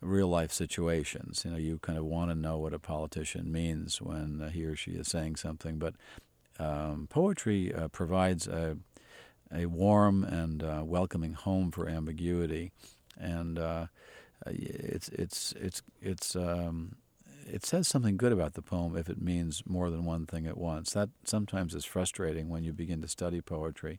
real 0.01 0.27
life 0.27 0.53
situations. 0.53 1.43
You 1.45 1.53
know, 1.53 1.57
you 1.57 1.79
kind 1.79 1.99
of 1.99 2.05
want 2.05 2.31
to 2.31 2.35
know 2.35 2.59
what 2.59 2.75
a 2.75 2.81
politician 2.81 3.53
means 3.53 4.03
when 4.03 4.51
he 4.53 4.65
or 4.65 4.75
she 4.75 4.93
is 4.93 5.07
saying 5.07 5.37
something, 5.37 5.79
but 5.79 5.95
um, 6.59 7.07
poetry 7.09 7.73
uh, 7.73 7.89
provides 7.89 8.49
a 8.49 8.77
a 9.55 9.67
warm 9.67 10.25
and 10.25 10.63
uh, 10.63 10.83
welcoming 10.85 11.35
home 11.35 11.71
for 11.71 11.89
ambiguity, 11.89 12.73
and 13.19 13.59
uh, 13.59 13.87
it's 14.47 15.09
it's 15.11 15.53
it's 15.61 15.83
it's 16.01 16.37
um, 16.37 16.97
it 17.47 17.65
says 17.65 17.89
something 17.89 18.17
good 18.17 18.33
about 18.33 18.55
the 18.55 18.63
poem 18.63 18.97
if 18.97 19.09
it 19.09 19.21
means 19.21 19.63
more 19.67 19.91
than 19.91 20.05
one 20.05 20.27
thing 20.27 20.47
at 20.47 20.57
once. 20.57 20.93
That 20.93 21.11
sometimes 21.25 21.75
is 21.75 21.85
frustrating 21.85 22.49
when 22.49 22.65
you 22.65 22.73
begin 22.73 23.03
to 23.03 23.09
study 23.09 23.41
poetry, 23.41 23.99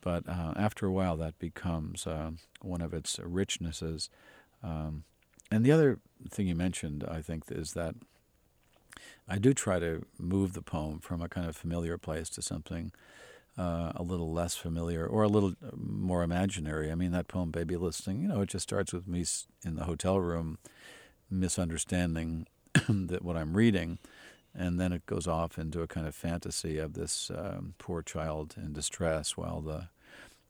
but 0.00 0.28
uh, 0.28 0.54
after 0.56 0.86
a 0.86 0.92
while 0.92 1.16
that 1.18 1.38
becomes 1.38 2.06
uh, 2.06 2.32
one 2.62 2.80
of 2.80 2.94
its 2.94 3.16
richnesses. 3.18 4.08
Um, 4.62 5.04
and 5.50 5.64
the 5.64 5.72
other 5.72 5.98
thing 6.28 6.46
you 6.46 6.54
mentioned, 6.54 7.04
I 7.08 7.22
think, 7.22 7.44
is 7.50 7.72
that 7.72 7.96
I 9.28 9.38
do 9.38 9.52
try 9.52 9.78
to 9.78 10.04
move 10.18 10.52
the 10.52 10.62
poem 10.62 11.00
from 11.00 11.22
a 11.22 11.28
kind 11.28 11.48
of 11.48 11.56
familiar 11.56 11.98
place 11.98 12.28
to 12.30 12.42
something 12.42 12.92
uh, 13.58 13.92
a 13.94 14.02
little 14.02 14.32
less 14.32 14.56
familiar 14.56 15.06
or 15.06 15.22
a 15.22 15.28
little 15.28 15.54
uh, 15.64 15.70
more 15.74 16.22
imaginary. 16.22 16.90
I 16.90 16.94
mean, 16.94 17.12
that 17.12 17.28
poem, 17.28 17.50
Baby 17.50 17.76
Listening, 17.76 18.22
you 18.22 18.28
know, 18.28 18.40
it 18.40 18.48
just 18.48 18.62
starts 18.62 18.92
with 18.92 19.06
me 19.06 19.24
in 19.64 19.76
the 19.76 19.84
hotel 19.84 20.18
room 20.20 20.58
misunderstanding 21.30 22.46
that 22.88 23.22
what 23.22 23.36
I'm 23.36 23.56
reading, 23.56 23.98
and 24.54 24.80
then 24.80 24.92
it 24.92 25.06
goes 25.06 25.26
off 25.26 25.58
into 25.58 25.82
a 25.82 25.86
kind 25.86 26.06
of 26.06 26.14
fantasy 26.14 26.78
of 26.78 26.94
this 26.94 27.30
um, 27.34 27.74
poor 27.78 28.02
child 28.02 28.54
in 28.56 28.72
distress 28.72 29.36
while 29.36 29.60
the 29.60 29.88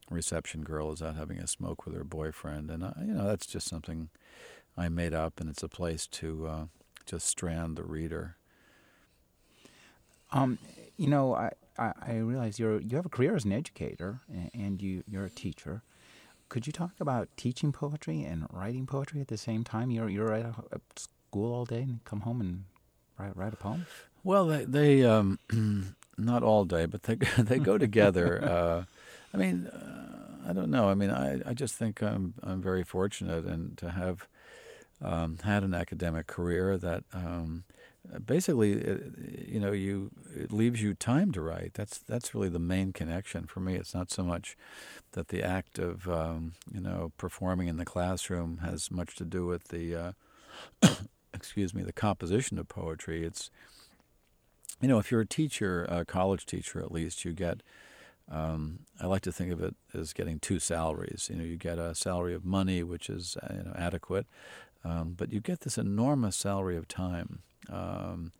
reception 0.09 0.63
girl 0.63 0.91
is 0.91 1.01
out 1.01 1.15
having 1.15 1.37
a 1.39 1.47
smoke 1.47 1.85
with 1.85 1.95
her 1.95 2.03
boyfriend, 2.03 2.69
and 2.69 2.83
uh, 2.83 2.93
you 2.99 3.13
know 3.13 3.25
that's 3.25 3.45
just 3.45 3.67
something 3.67 4.09
I 4.77 4.89
made 4.89 5.13
up, 5.13 5.39
and 5.39 5.49
it's 5.49 5.63
a 5.63 5.69
place 5.69 6.07
to 6.07 6.47
uh, 6.47 6.65
just 7.05 7.27
strand 7.27 7.77
the 7.77 7.83
reader. 7.83 8.37
Um, 10.31 10.57
you 10.97 11.07
know, 11.07 11.35
I, 11.35 11.51
I, 11.77 11.93
I 12.01 12.17
realize 12.17 12.59
you're 12.59 12.81
you 12.81 12.95
have 12.95 13.05
a 13.05 13.09
career 13.09 13.35
as 13.35 13.45
an 13.45 13.51
educator, 13.51 14.21
and 14.53 14.81
you 14.81 15.03
you're 15.07 15.25
a 15.25 15.29
teacher. 15.29 15.83
Could 16.49 16.67
you 16.67 16.73
talk 16.73 16.91
about 16.99 17.29
teaching 17.37 17.71
poetry 17.71 18.23
and 18.23 18.45
writing 18.51 18.85
poetry 18.85 19.21
at 19.21 19.29
the 19.29 19.37
same 19.37 19.63
time? 19.63 19.89
You're 19.89 20.09
you're 20.09 20.33
at, 20.33 20.45
a, 20.45 20.53
at 20.73 20.81
school 20.95 21.53
all 21.53 21.65
day 21.65 21.81
and 21.81 22.03
come 22.03 22.21
home 22.21 22.41
and 22.41 22.63
write 23.17 23.35
write 23.35 23.53
a 23.53 23.57
poem. 23.57 23.85
Well, 24.23 24.45
they, 24.45 24.65
they 24.65 25.03
um, 25.03 25.39
not 26.17 26.43
all 26.43 26.65
day, 26.65 26.85
but 26.85 27.03
they 27.03 27.15
they 27.37 27.59
go 27.59 27.77
together. 27.77 28.43
uh, 28.43 28.83
I 29.33 29.37
mean, 29.37 29.67
uh, 29.67 30.49
I 30.49 30.53
don't 30.53 30.69
know. 30.69 30.89
I 30.89 30.93
mean, 30.93 31.09
I, 31.09 31.41
I 31.45 31.53
just 31.53 31.75
think 31.75 32.01
I'm 32.01 32.33
I'm 32.43 32.61
very 32.61 32.83
fortunate 32.83 33.45
and 33.45 33.77
to 33.77 33.91
have 33.91 34.27
um, 35.01 35.37
had 35.43 35.63
an 35.63 35.73
academic 35.73 36.27
career 36.27 36.77
that 36.77 37.03
um, 37.13 37.63
basically, 38.25 38.73
it, 38.73 39.13
you 39.47 39.59
know, 39.59 39.71
you 39.71 40.11
it 40.35 40.51
leaves 40.51 40.81
you 40.81 40.93
time 40.93 41.31
to 41.33 41.41
write. 41.41 41.73
That's 41.73 41.97
that's 41.97 42.33
really 42.33 42.49
the 42.49 42.59
main 42.59 42.93
connection 42.93 43.45
for 43.45 43.59
me. 43.59 43.75
It's 43.75 43.93
not 43.93 44.11
so 44.11 44.23
much 44.23 44.57
that 45.11 45.29
the 45.29 45.43
act 45.43 45.79
of 45.79 46.09
um, 46.09 46.53
you 46.73 46.81
know 46.81 47.11
performing 47.17 47.67
in 47.67 47.77
the 47.77 47.85
classroom 47.85 48.59
has 48.59 48.91
much 48.91 49.15
to 49.15 49.25
do 49.25 49.45
with 49.45 49.69
the 49.69 49.95
uh, 49.95 50.11
excuse 51.33 51.73
me 51.73 51.83
the 51.83 51.93
composition 51.93 52.57
of 52.57 52.67
poetry. 52.67 53.23
It's 53.23 53.49
you 54.81 54.87
know, 54.87 54.97
if 54.97 55.11
you're 55.11 55.21
a 55.21 55.27
teacher, 55.27 55.85
a 55.85 56.05
college 56.05 56.45
teacher 56.45 56.79
at 56.79 56.91
least, 56.91 57.23
you 57.23 57.33
get. 57.33 57.61
Um, 58.31 58.79
I 58.99 59.07
like 59.07 59.23
to 59.23 59.31
think 59.31 59.51
of 59.51 59.61
it 59.61 59.75
as 59.93 60.13
getting 60.13 60.39
two 60.39 60.57
salaries. 60.57 61.27
You 61.29 61.35
know, 61.37 61.43
you 61.43 61.57
get 61.57 61.77
a 61.77 61.93
salary 61.93 62.33
of 62.33 62.45
money, 62.45 62.81
which 62.81 63.09
is 63.09 63.37
uh, 63.43 63.53
you 63.55 63.63
know 63.63 63.75
adequate, 63.77 64.25
um, 64.83 65.15
but 65.17 65.31
you 65.31 65.39
get 65.39 65.61
this 65.61 65.77
enormous 65.77 66.35
salary 66.35 66.77
of 66.77 66.87
time. 66.87 67.39
Um, 67.69 68.31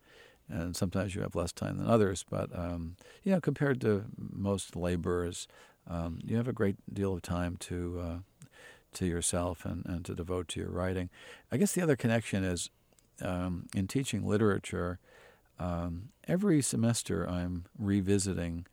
and 0.48 0.76
sometimes 0.76 1.14
you 1.14 1.22
have 1.22 1.34
less 1.34 1.52
time 1.52 1.78
than 1.78 1.88
others, 1.88 2.24
but 2.28 2.50
um, 2.56 2.96
you 3.22 3.32
know, 3.32 3.40
compared 3.40 3.80
to 3.82 4.04
most 4.18 4.76
laborers, 4.76 5.48
um, 5.88 6.18
you 6.24 6.36
have 6.36 6.48
a 6.48 6.52
great 6.52 6.76
deal 6.92 7.14
of 7.14 7.22
time 7.22 7.56
to 7.60 8.00
uh, 8.04 8.18
to 8.94 9.06
yourself 9.06 9.64
and, 9.64 9.84
and 9.86 10.04
to 10.04 10.14
devote 10.14 10.48
to 10.48 10.60
your 10.60 10.68
writing. 10.68 11.08
I 11.50 11.56
guess 11.56 11.72
the 11.72 11.82
other 11.82 11.96
connection 11.96 12.44
is 12.44 12.68
um, 13.22 13.66
in 13.74 13.86
teaching 13.86 14.26
literature. 14.26 14.98
Um, 15.58 16.08
every 16.28 16.60
semester, 16.60 17.28
I'm 17.28 17.64
revisiting 17.78 18.66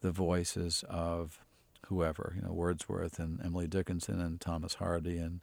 the 0.00 0.12
voices 0.12 0.84
of 0.88 1.40
whoever, 1.86 2.34
you 2.36 2.42
know, 2.42 2.52
Wordsworth 2.52 3.18
and 3.18 3.40
Emily 3.44 3.66
Dickinson 3.66 4.20
and 4.20 4.40
Thomas 4.40 4.74
Hardy 4.74 5.18
and 5.18 5.40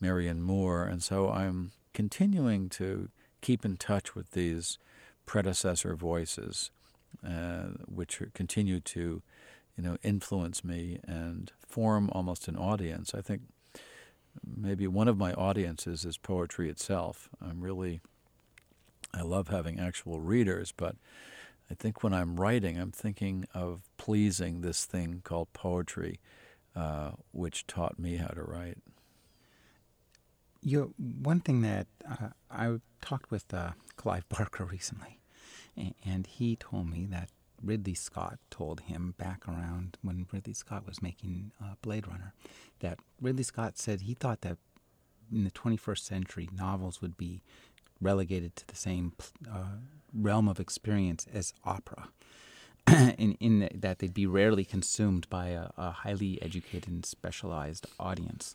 Marianne 0.00 0.42
Moore, 0.42 0.84
and 0.84 1.02
so 1.02 1.30
I'm 1.30 1.72
continuing 1.92 2.68
to 2.70 3.08
keep 3.40 3.64
in 3.64 3.76
touch 3.76 4.14
with 4.14 4.32
these 4.32 4.78
predecessor 5.26 5.94
voices, 5.94 6.70
uh, 7.26 7.68
which 7.86 8.22
continue 8.34 8.80
to, 8.80 9.22
you 9.76 9.84
know, 9.84 9.96
influence 10.02 10.64
me 10.64 11.00
and 11.06 11.52
form 11.66 12.10
almost 12.12 12.48
an 12.48 12.56
audience. 12.56 13.14
I 13.14 13.20
think 13.20 13.42
maybe 14.56 14.86
one 14.86 15.08
of 15.08 15.18
my 15.18 15.32
audiences 15.34 16.04
is 16.04 16.16
poetry 16.16 16.68
itself. 16.68 17.28
I'm 17.40 17.60
really, 17.60 18.00
I 19.12 19.22
love 19.22 19.48
having 19.48 19.78
actual 19.78 20.20
readers, 20.20 20.72
but 20.76 20.96
I 21.70 21.74
think 21.74 22.02
when 22.02 22.14
I'm 22.14 22.40
writing, 22.40 22.78
I'm 22.78 22.92
thinking 22.92 23.46
of 23.54 23.82
pleasing 23.98 24.60
this 24.60 24.84
thing 24.84 25.20
called 25.24 25.52
poetry, 25.52 26.20
uh, 26.74 27.12
which 27.32 27.66
taught 27.66 27.98
me 27.98 28.16
how 28.16 28.28
to 28.28 28.42
write. 28.42 28.78
You 30.68 30.92
one 30.98 31.40
thing 31.40 31.62
that 31.62 31.86
uh, 32.06 32.28
I 32.50 32.76
talked 33.00 33.30
with 33.30 33.54
uh, 33.54 33.70
Clive 33.96 34.28
Barker 34.28 34.64
recently, 34.64 35.18
and 36.04 36.26
he 36.26 36.56
told 36.56 36.90
me 36.90 37.06
that 37.06 37.30
Ridley 37.62 37.94
Scott 37.94 38.38
told 38.50 38.80
him 38.80 39.14
back 39.16 39.48
around 39.48 39.96
when 40.02 40.26
Ridley 40.30 40.52
Scott 40.52 40.86
was 40.86 41.00
making 41.00 41.52
uh, 41.58 41.74
Blade 41.80 42.06
Runner 42.06 42.34
that 42.80 42.98
Ridley 43.20 43.44
Scott 43.44 43.78
said 43.78 44.02
he 44.02 44.12
thought 44.12 44.42
that 44.42 44.58
in 45.32 45.44
the 45.44 45.50
21st 45.50 46.00
century 46.00 46.48
novels 46.54 47.00
would 47.00 47.16
be 47.16 47.40
relegated 48.00 48.54
to 48.56 48.66
the 48.66 48.76
same 48.76 49.12
uh, 49.50 49.78
realm 50.12 50.48
of 50.48 50.60
experience 50.60 51.26
as 51.32 51.54
opera. 51.64 52.08
in, 53.18 53.36
in 53.40 53.68
that 53.74 53.98
they'd 53.98 54.14
be 54.14 54.26
rarely 54.26 54.64
consumed 54.64 55.28
by 55.28 55.48
a, 55.48 55.70
a 55.76 55.90
highly 55.90 56.40
educated 56.40 56.88
and 56.88 57.04
specialized 57.04 57.86
audience. 57.98 58.54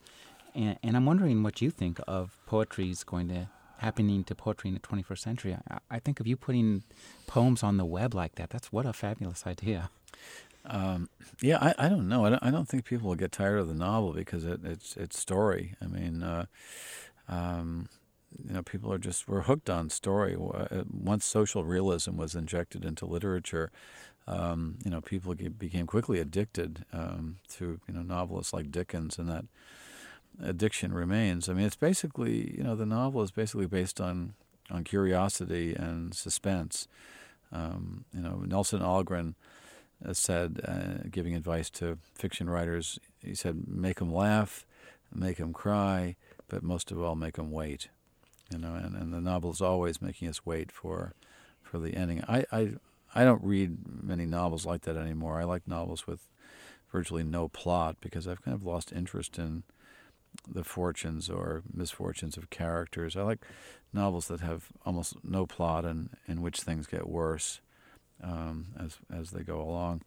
And, 0.55 0.77
and 0.83 0.95
I'm 0.95 1.05
wondering 1.05 1.43
what 1.43 1.61
you 1.61 1.69
think 1.69 1.99
of 2.07 2.37
poetry's 2.45 3.03
going 3.03 3.27
to 3.29 3.49
happening 3.83 4.23
to 4.23 4.33
poetry 4.33 4.69
in 4.69 4.73
the 4.73 4.79
21st 4.79 5.19
century. 5.19 5.57
I, 5.69 5.77
I, 5.91 5.99
think 5.99 6.21
of 6.21 6.27
you 6.27 6.37
putting 6.37 6.83
poems 7.27 7.63
on 7.63 7.75
the 7.75 7.83
web 7.83 8.15
like 8.15 8.35
that. 8.35 8.49
That's 8.49 8.71
what 8.71 8.85
a 8.85 8.93
fabulous 8.93 9.45
idea. 9.45 9.89
Um, 10.65 11.09
yeah, 11.41 11.57
I, 11.59 11.85
I 11.85 11.89
don't 11.89 12.07
know. 12.07 12.25
I 12.25 12.29
don't, 12.29 12.43
I 12.43 12.49
don't 12.49 12.67
think 12.67 12.85
people 12.85 13.09
will 13.09 13.15
get 13.15 13.33
tired 13.33 13.59
of 13.59 13.67
the 13.67 13.73
novel 13.73 14.13
because 14.13 14.45
it, 14.45 14.61
it's 14.63 14.95
it's 14.95 15.19
story. 15.19 15.75
I 15.81 15.87
mean, 15.87 16.23
uh, 16.23 16.45
um, 17.27 17.89
you 18.47 18.53
know, 18.53 18.63
people 18.63 18.91
are 18.93 18.97
just 18.97 19.27
we're 19.27 19.41
hooked 19.41 19.69
on 19.69 19.89
story. 19.89 20.37
Uh, 20.37 20.83
once 20.89 21.25
social 21.25 21.65
realism 21.65 22.15
was 22.15 22.33
injected 22.33 22.85
into 22.85 23.05
literature, 23.05 23.71
um, 24.25 24.77
you 24.85 24.91
know, 24.91 25.01
people 25.01 25.35
became 25.35 25.85
quickly 25.85 26.19
addicted 26.19 26.85
um, 26.93 27.39
to 27.49 27.81
you 27.87 27.93
know 27.93 28.01
novelists 28.01 28.53
like 28.53 28.71
Dickens 28.71 29.17
and 29.17 29.27
that 29.27 29.43
addiction 30.41 30.93
remains. 30.93 31.49
I 31.49 31.53
mean, 31.53 31.65
it's 31.65 31.75
basically 31.75 32.55
you 32.57 32.63
know 32.63 32.75
the 32.75 32.85
novel 32.85 33.21
is 33.21 33.31
basically 33.31 33.67
based 33.67 33.99
on 33.99 34.33
on 34.71 34.83
curiosity 34.83 35.73
and 35.73 36.13
suspense. 36.13 36.87
Um, 37.51 38.05
you 38.13 38.21
know, 38.21 38.43
Nelson 38.45 38.79
Algren 38.81 39.35
said, 40.11 40.61
uh, 40.67 41.07
giving 41.09 41.35
advice 41.35 41.69
to 41.69 41.97
fiction 42.15 42.49
writers, 42.49 42.99
he 43.23 43.35
said, 43.35 43.67
"Make 43.67 43.99
them 43.99 44.13
laugh, 44.13 44.65
make 45.13 45.37
them 45.37 45.53
cry, 45.53 46.15
but 46.47 46.63
most 46.63 46.91
of 46.91 47.01
all, 47.01 47.15
make 47.15 47.35
them 47.35 47.51
wait." 47.51 47.89
You 48.51 48.57
know, 48.57 48.75
and, 48.75 48.95
and 48.95 49.13
the 49.13 49.21
novel 49.21 49.51
is 49.51 49.61
always 49.61 50.01
making 50.01 50.27
us 50.27 50.45
wait 50.45 50.71
for 50.71 51.13
for 51.61 51.79
the 51.79 51.95
ending. 51.95 52.23
I, 52.27 52.45
I 52.51 52.73
I 53.15 53.23
don't 53.23 53.43
read 53.43 54.03
many 54.03 54.25
novels 54.25 54.65
like 54.65 54.81
that 54.81 54.97
anymore. 54.97 55.39
I 55.39 55.43
like 55.43 55.67
novels 55.67 56.07
with 56.07 56.27
virtually 56.91 57.23
no 57.23 57.47
plot 57.47 57.97
because 58.01 58.27
I've 58.27 58.41
kind 58.41 58.55
of 58.55 58.63
lost 58.63 58.91
interest 58.91 59.37
in 59.39 59.63
the 60.47 60.63
fortunes 60.63 61.29
or 61.29 61.63
misfortunes 61.73 62.37
of 62.37 62.49
characters. 62.49 63.15
I 63.15 63.23
like 63.23 63.45
novels 63.93 64.27
that 64.27 64.41
have 64.41 64.67
almost 64.85 65.15
no 65.23 65.45
plot 65.45 65.85
and 65.85 66.09
in 66.27 66.41
which 66.41 66.61
things 66.61 66.87
get 66.87 67.07
worse 67.07 67.61
um, 68.23 68.67
as 68.79 68.97
as 69.13 69.31
they 69.31 69.43
go 69.43 69.61
along. 69.61 70.01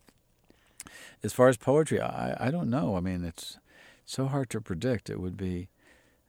As 1.22 1.32
far 1.32 1.48
as 1.48 1.56
poetry, 1.56 2.00
I, 2.00 2.48
I 2.48 2.50
don't 2.50 2.70
know. 2.70 2.96
I 2.96 3.00
mean, 3.00 3.24
it's 3.24 3.58
so 4.04 4.26
hard 4.26 4.50
to 4.50 4.60
predict. 4.60 5.10
It 5.10 5.20
would 5.20 5.36
be, 5.36 5.68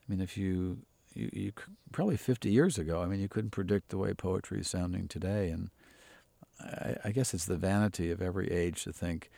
I 0.08 0.12
mean, 0.12 0.22
if 0.22 0.38
you, 0.38 0.80
you, 1.14 1.30
you 1.32 1.54
probably 1.92 2.18
50 2.18 2.50
years 2.50 2.78
ago, 2.78 3.02
I 3.02 3.06
mean, 3.06 3.20
you 3.20 3.28
couldn't 3.28 3.52
predict 3.52 3.90
the 3.90 3.98
way 3.98 4.14
poetry 4.14 4.62
is 4.62 4.68
sounding 4.68 5.08
today. 5.08 5.50
And 5.50 5.70
I, 6.60 6.96
I 7.06 7.12
guess 7.12 7.34
it's 7.34 7.46
the 7.46 7.58
vanity 7.58 8.12
of 8.12 8.22
every 8.22 8.52
age 8.52 8.84
to 8.84 8.94
think, 8.94 9.30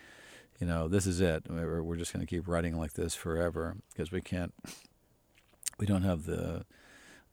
you 0.60 0.68
know, 0.68 0.88
this 0.88 1.08
is 1.08 1.22
it. 1.22 1.44
We're, 1.50 1.82
we're 1.82 1.96
just 1.96 2.14
going 2.14 2.26
to 2.26 2.30
keep 2.30 2.48
writing 2.48 2.78
like 2.78 2.94
this 2.94 3.16
forever 3.16 3.78
because 3.92 4.12
we 4.12 4.22
can't, 4.22 4.54
we 5.80 5.86
don't 5.86 6.04
have 6.04 6.26
the 6.26 6.66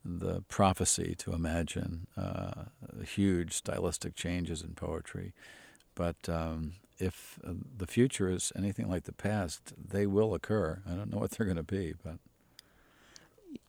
the 0.07 0.41
prophecy 0.47 1.15
to 1.17 1.33
imagine 1.33 2.07
uh, 2.15 2.65
huge 3.05 3.53
stylistic 3.53 4.15
changes 4.15 4.61
in 4.61 4.73
poetry. 4.73 5.33
But 5.95 6.29
um, 6.29 6.73
if 6.97 7.39
uh, 7.45 7.53
the 7.75 7.87
future 7.87 8.29
is 8.29 8.53
anything 8.55 8.87
like 8.87 9.03
the 9.03 9.11
past, 9.11 9.73
they 9.77 10.05
will 10.05 10.33
occur. 10.33 10.81
I 10.89 10.93
don't 10.93 11.11
know 11.11 11.17
what 11.19 11.31
they're 11.31 11.45
going 11.45 11.57
to 11.57 11.63
be, 11.63 11.93
but 12.03 12.17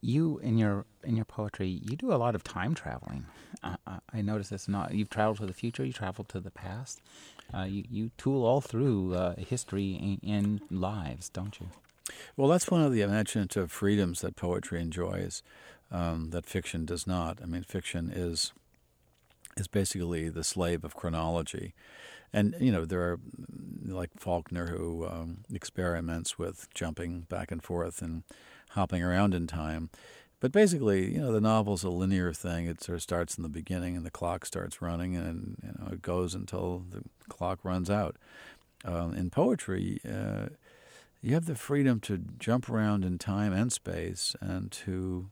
you 0.00 0.38
in 0.38 0.58
your 0.58 0.86
in 1.02 1.16
your 1.16 1.24
poetry, 1.24 1.68
you 1.68 1.96
do 1.96 2.12
a 2.12 2.16
lot 2.16 2.34
of 2.34 2.44
time 2.44 2.74
traveling. 2.74 3.26
Uh, 3.62 3.76
I 4.12 4.22
notice 4.22 4.48
this. 4.48 4.68
Not 4.68 4.94
you've 4.94 5.10
traveled 5.10 5.38
to 5.38 5.46
the 5.46 5.52
future, 5.52 5.84
you 5.84 5.92
traveled 5.92 6.28
to 6.30 6.40
the 6.40 6.50
past. 6.50 7.00
Uh, 7.52 7.64
you 7.64 7.84
you 7.90 8.10
tool 8.18 8.44
all 8.44 8.60
through 8.60 9.14
uh, 9.14 9.34
history 9.36 10.18
and, 10.22 10.60
lives, 10.70 11.28
don't 11.28 11.58
you? 11.60 11.68
Well, 12.36 12.48
that's 12.48 12.70
one 12.70 12.82
of 12.82 12.92
the 12.92 13.02
imaginative 13.02 13.70
freedoms 13.70 14.20
that 14.20 14.36
poetry 14.36 14.80
enjoys, 14.80 15.42
um, 15.90 16.30
that 16.30 16.46
fiction 16.46 16.84
does 16.84 17.06
not. 17.06 17.38
I 17.42 17.46
mean, 17.46 17.62
fiction 17.62 18.10
is 18.14 18.52
is 19.56 19.66
basically 19.66 20.28
the 20.28 20.44
slave 20.44 20.84
of 20.84 20.94
chronology, 20.94 21.74
and 22.32 22.54
you 22.60 22.70
know 22.70 22.84
there 22.84 23.02
are 23.02 23.20
like 23.84 24.10
Faulkner 24.16 24.68
who 24.68 25.06
um, 25.06 25.38
experiments 25.52 26.38
with 26.38 26.68
jumping 26.74 27.20
back 27.28 27.50
and 27.50 27.62
forth 27.62 28.02
and 28.02 28.22
hopping 28.70 29.02
around 29.02 29.34
in 29.34 29.46
time. 29.46 29.90
But 30.40 30.52
basically, 30.52 31.14
you 31.14 31.20
know, 31.20 31.32
the 31.32 31.40
novel's 31.40 31.82
a 31.82 31.90
linear 31.90 32.32
thing. 32.32 32.66
It 32.66 32.82
sort 32.82 32.96
of 32.96 33.02
starts 33.02 33.36
in 33.36 33.42
the 33.42 33.48
beginning, 33.48 33.96
and 33.96 34.06
the 34.06 34.10
clock 34.10 34.46
starts 34.46 34.80
running, 34.80 35.16
and 35.16 35.56
you 35.62 35.72
know, 35.78 35.92
it 35.92 36.02
goes 36.02 36.34
until 36.34 36.84
the 36.90 37.02
clock 37.28 37.64
runs 37.64 37.90
out. 37.90 38.16
Um, 38.84 39.14
in 39.14 39.30
poetry, 39.30 40.00
uh, 40.08 40.50
you 41.20 41.34
have 41.34 41.46
the 41.46 41.56
freedom 41.56 41.98
to 42.00 42.18
jump 42.38 42.68
around 42.68 43.04
in 43.04 43.18
time 43.18 43.52
and 43.52 43.72
space 43.72 44.36
and 44.40 44.70
to 44.70 45.30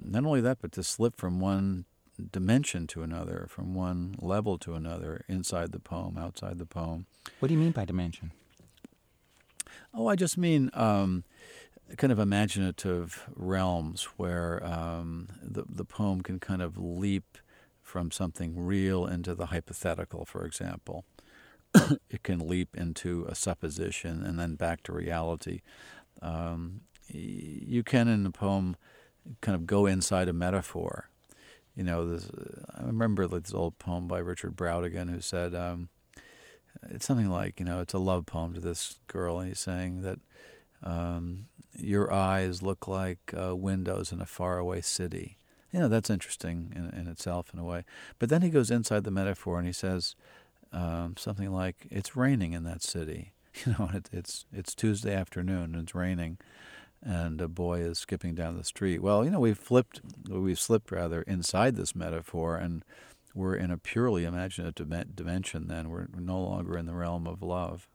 not 0.00 0.24
only 0.24 0.40
that, 0.40 0.58
but 0.60 0.70
to 0.72 0.84
slip 0.84 1.16
from 1.16 1.40
one 1.40 1.84
dimension 2.30 2.86
to 2.88 3.02
another, 3.02 3.46
from 3.48 3.74
one 3.74 4.14
level 4.20 4.58
to 4.58 4.74
another, 4.74 5.24
inside 5.28 5.72
the 5.72 5.80
poem, 5.80 6.16
outside 6.16 6.58
the 6.58 6.66
poem. 6.66 7.06
What 7.40 7.48
do 7.48 7.54
you 7.54 7.60
mean 7.60 7.72
by 7.72 7.84
dimension? 7.84 8.32
Oh, 9.92 10.06
I 10.06 10.16
just 10.16 10.38
mean 10.38 10.70
um, 10.74 11.24
kind 11.96 12.12
of 12.12 12.18
imaginative 12.18 13.28
realms 13.34 14.04
where 14.16 14.64
um, 14.64 15.28
the 15.42 15.64
the 15.68 15.84
poem 15.84 16.20
can 16.22 16.38
kind 16.38 16.62
of 16.62 16.76
leap 16.76 17.38
from 17.82 18.10
something 18.10 18.54
real 18.56 19.06
into 19.06 19.34
the 19.34 19.46
hypothetical, 19.46 20.24
for 20.24 20.44
example. 20.44 21.04
it 22.10 22.22
can 22.22 22.46
leap 22.46 22.76
into 22.76 23.24
a 23.28 23.34
supposition 23.34 24.22
and 24.22 24.38
then 24.38 24.54
back 24.54 24.82
to 24.82 24.92
reality. 24.92 25.62
Um, 26.20 26.82
you 27.08 27.82
can, 27.82 28.08
in 28.08 28.24
the 28.24 28.30
poem, 28.30 28.76
kind 29.40 29.54
of 29.54 29.66
go 29.66 29.86
inside 29.86 30.28
a 30.28 30.32
metaphor. 30.32 31.08
You 31.74 31.84
know, 31.84 32.08
this, 32.08 32.30
I 32.76 32.84
remember 32.84 33.26
this 33.26 33.54
old 33.54 33.78
poem 33.78 34.08
by 34.08 34.18
Richard 34.18 34.56
Brautigan 34.56 35.10
who 35.10 35.20
said, 35.20 35.54
um, 35.54 35.88
it's 36.90 37.06
something 37.06 37.30
like, 37.30 37.58
you 37.58 37.66
know, 37.66 37.80
it's 37.80 37.94
a 37.94 37.98
love 37.98 38.26
poem 38.26 38.54
to 38.54 38.60
this 38.60 38.98
girl, 39.06 39.38
and 39.38 39.48
he's 39.48 39.58
saying 39.58 40.02
that 40.02 40.18
um, 40.82 41.46
your 41.76 42.12
eyes 42.12 42.62
look 42.62 42.88
like 42.88 43.32
uh, 43.36 43.54
windows 43.54 44.12
in 44.12 44.20
a 44.20 44.26
faraway 44.26 44.80
city. 44.80 45.38
You 45.72 45.80
know, 45.80 45.88
that's 45.88 46.10
interesting 46.10 46.72
in, 46.74 46.98
in 46.98 47.08
itself, 47.08 47.52
in 47.52 47.58
a 47.60 47.64
way. 47.64 47.84
But 48.18 48.30
then 48.30 48.42
he 48.42 48.48
goes 48.48 48.70
inside 48.70 49.04
the 49.04 49.10
metaphor 49.10 49.58
and 49.58 49.66
he 49.66 49.72
says 49.72 50.14
um, 50.72 51.14
something 51.18 51.52
like, 51.52 51.86
"It's 51.90 52.16
raining 52.16 52.52
in 52.52 52.64
that 52.64 52.82
city." 52.82 53.32
You 53.66 53.74
know, 53.76 53.90
it, 53.92 54.08
it's 54.12 54.44
it's 54.52 54.72
Tuesday 54.72 55.12
afternoon 55.12 55.74
and 55.74 55.82
it's 55.82 55.94
raining, 55.94 56.38
and 57.02 57.40
a 57.40 57.48
boy 57.48 57.80
is 57.80 57.98
skipping 57.98 58.36
down 58.36 58.56
the 58.56 58.62
street. 58.62 59.02
Well, 59.02 59.24
you 59.24 59.32
know, 59.32 59.40
we've 59.40 59.58
flipped, 59.58 60.00
we've 60.28 60.60
slipped 60.60 60.92
rather 60.92 61.22
inside 61.22 61.74
this 61.74 61.96
metaphor, 61.96 62.54
and 62.54 62.84
we're 63.34 63.56
in 63.56 63.72
a 63.72 63.76
purely 63.76 64.24
imaginative 64.24 65.16
dimension. 65.16 65.66
Then 65.66 65.90
we're 65.90 66.06
no 66.16 66.40
longer 66.40 66.78
in 66.78 66.86
the 66.86 66.94
realm 66.94 67.26
of 67.26 67.42
love. 67.42 67.88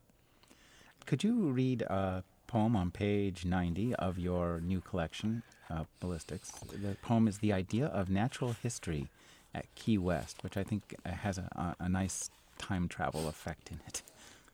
Could 1.05 1.23
you 1.23 1.51
read 1.51 1.84
a 1.84 2.25
poem 2.53 2.75
on 2.75 2.91
page 2.91 3.45
ninety 3.45 3.95
of 3.95 4.19
your 4.19 4.61
new 4.61 4.79
collection, 4.79 5.41
uh, 5.71 5.85
Ballistics? 5.99 6.51
The 6.71 6.95
poem 7.01 7.27
is 7.27 7.39
"The 7.39 7.51
Idea 7.51 7.87
of 7.87 8.11
Natural 8.11 8.53
History 8.53 9.07
at 9.55 9.73
Key 9.73 9.97
West," 9.97 10.43
which 10.43 10.55
I 10.55 10.63
think 10.63 10.95
has 11.03 11.39
a, 11.39 11.75
a 11.79 11.89
nice 11.89 12.29
time 12.59 12.87
travel 12.87 13.27
effect 13.27 13.71
in 13.71 13.79
it. 13.87 14.03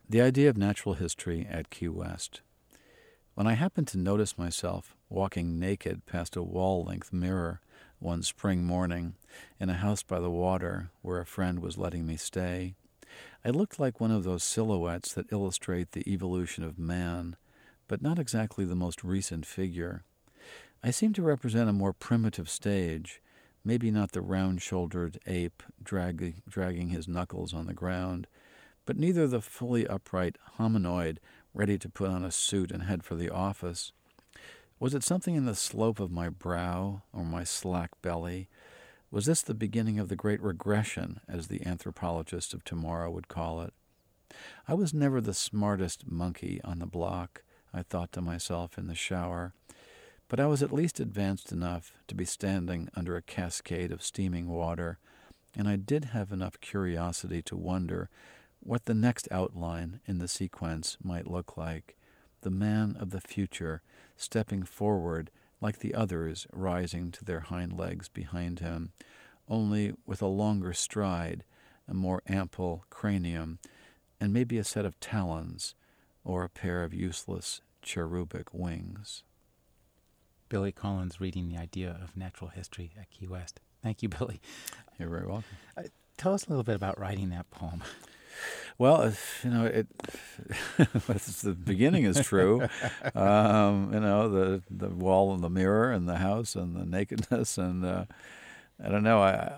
The 0.09 0.21
idea 0.21 0.49
of 0.49 0.57
natural 0.57 0.95
history 0.95 1.45
at 1.51 1.69
Key 1.69 1.89
West. 1.89 2.39
When 3.35 3.47
I 3.47 3.55
happened 3.55 3.89
to 3.89 3.97
notice 3.97 4.37
myself 4.37 4.95
walking 5.09 5.59
naked 5.59 6.05
past 6.05 6.37
a 6.37 6.41
wall 6.41 6.85
length 6.85 7.11
mirror 7.11 7.59
one 7.99 8.23
spring 8.23 8.63
morning 8.63 9.15
in 9.59 9.69
a 9.69 9.73
house 9.85 10.03
by 10.03 10.21
the 10.21 10.31
water 10.31 10.89
where 11.01 11.19
a 11.19 11.25
friend 11.25 11.59
was 11.59 11.77
letting 11.77 12.07
me 12.07 12.15
stay, 12.15 12.75
I 13.43 13.49
looked 13.49 13.77
like 13.77 13.99
one 13.99 14.11
of 14.11 14.23
those 14.23 14.43
silhouettes 14.43 15.13
that 15.15 15.33
illustrate 15.33 15.91
the 15.91 16.09
evolution 16.09 16.63
of 16.63 16.79
man, 16.79 17.35
but 17.89 18.01
not 18.01 18.19
exactly 18.19 18.63
the 18.63 18.75
most 18.75 19.03
recent 19.03 19.45
figure. 19.45 20.03
I 20.81 20.91
seem 20.91 21.11
to 21.13 21.21
represent 21.21 21.69
a 21.69 21.73
more 21.73 21.91
primitive 21.91 22.49
stage, 22.49 23.21
maybe 23.65 23.91
not 23.91 24.13
the 24.13 24.21
round 24.21 24.61
shouldered 24.61 25.19
ape 25.25 25.61
drag- 25.83 26.41
dragging 26.47 26.89
his 26.89 27.07
knuckles 27.09 27.53
on 27.53 27.65
the 27.65 27.73
ground, 27.73 28.27
but 28.85 28.95
neither 28.95 29.27
the 29.27 29.41
fully 29.41 29.85
upright 29.87 30.37
hominoid 30.57 31.17
ready 31.53 31.77
to 31.79 31.89
put 31.89 32.09
on 32.09 32.23
a 32.23 32.31
suit 32.31 32.71
and 32.71 32.83
head 32.83 33.03
for 33.03 33.15
the 33.15 33.29
office. 33.29 33.91
Was 34.79 34.93
it 34.93 35.03
something 35.03 35.35
in 35.35 35.45
the 35.45 35.55
slope 35.55 35.99
of 35.99 36.11
my 36.11 36.29
brow 36.29 37.01
or 37.11 37.25
my 37.25 37.43
slack 37.43 37.91
belly? 38.01 38.47
Was 39.11 39.25
this 39.25 39.41
the 39.41 39.55
beginning 39.55 39.99
of 39.99 40.07
the 40.07 40.15
great 40.15 40.41
regression, 40.41 41.19
as 41.27 41.47
the 41.47 41.65
anthropologist 41.65 42.53
of 42.53 42.63
tomorrow 42.63 43.09
would 43.09 43.27
call 43.27 43.61
it? 43.61 43.73
I 44.67 44.75
was 44.75 44.93
never 44.93 45.19
the 45.19 45.33
smartest 45.33 46.09
monkey 46.09 46.61
on 46.63 46.77
the 46.77 46.85
block, 46.85 47.41
I 47.73 47.83
thought 47.83 48.11
to 48.13 48.21
myself 48.21 48.77
in 48.77 48.87
the 48.87 48.95
shower, 48.95 49.53
but 50.27 50.39
I 50.39 50.47
was 50.47 50.63
at 50.63 50.73
least 50.73 50.99
advanced 50.99 51.51
enough 51.51 51.93
to 52.07 52.15
be 52.15 52.25
standing 52.25 52.89
under 52.95 53.15
a 53.15 53.21
cascade 53.21 53.91
of 53.91 54.03
steaming 54.03 54.47
water, 54.47 54.99
and 55.55 55.67
I 55.67 55.75
did 55.75 56.05
have 56.05 56.31
enough 56.31 56.59
curiosity 56.61 57.41
to 57.43 57.55
wonder 57.55 58.09
what 58.61 58.85
the 58.85 58.93
next 58.93 59.27
outline 59.31 59.99
in 60.05 60.19
the 60.19 60.27
sequence 60.27 60.97
might 61.03 61.27
look 61.27 61.57
like 61.57 61.95
the 62.41 62.49
man 62.49 62.95
of 62.99 63.09
the 63.09 63.21
future 63.21 63.81
stepping 64.15 64.63
forward 64.63 65.31
like 65.61 65.79
the 65.79 65.93
others 65.93 66.47
rising 66.53 67.11
to 67.11 67.25
their 67.25 67.41
hind 67.41 67.77
legs 67.77 68.07
behind 68.07 68.59
him, 68.59 68.91
only 69.47 69.93
with 70.05 70.21
a 70.21 70.27
longer 70.27 70.73
stride, 70.73 71.43
a 71.87 71.93
more 71.93 72.21
ample 72.27 72.85
cranium, 72.89 73.59
and 74.21 74.31
maybe 74.31 74.57
a 74.57 74.63
set 74.63 74.85
of 74.85 74.99
talons 74.99 75.75
or 76.23 76.43
a 76.43 76.49
pair 76.49 76.83
of 76.83 76.93
useless 76.93 77.61
cherubic 77.81 78.53
wings. 78.53 79.23
Billy 80.49 80.71
Collins 80.71 81.21
reading 81.21 81.47
the 81.47 81.57
idea 81.57 81.99
of 82.03 82.17
natural 82.17 82.49
history 82.49 82.91
at 82.99 83.09
Key 83.11 83.27
West. 83.27 83.59
Thank 83.83 84.01
you, 84.01 84.09
Billy. 84.09 84.41
You're 84.97 85.09
very 85.09 85.27
welcome. 85.27 85.45
Uh, 85.77 85.83
tell 86.17 86.33
us 86.33 86.45
a 86.45 86.49
little 86.49 86.63
bit 86.63 86.75
about 86.75 86.99
writing 86.99 87.29
that 87.29 87.49
poem. 87.51 87.83
Well, 88.77 89.13
you 89.43 89.49
know, 89.49 89.65
it. 89.65 89.87
the 90.77 91.57
beginning 91.65 92.05
is 92.05 92.19
true. 92.25 92.67
Um, 93.15 93.91
you 93.93 93.99
know, 93.99 94.29
the 94.29 94.61
the 94.69 94.89
wall 94.89 95.33
and 95.33 95.43
the 95.43 95.49
mirror 95.49 95.91
and 95.91 96.07
the 96.07 96.17
house 96.17 96.55
and 96.55 96.75
the 96.75 96.85
nakedness 96.85 97.57
and 97.57 97.85
uh, 97.85 98.05
I 98.83 98.89
don't 98.89 99.03
know. 99.03 99.21
I, 99.21 99.51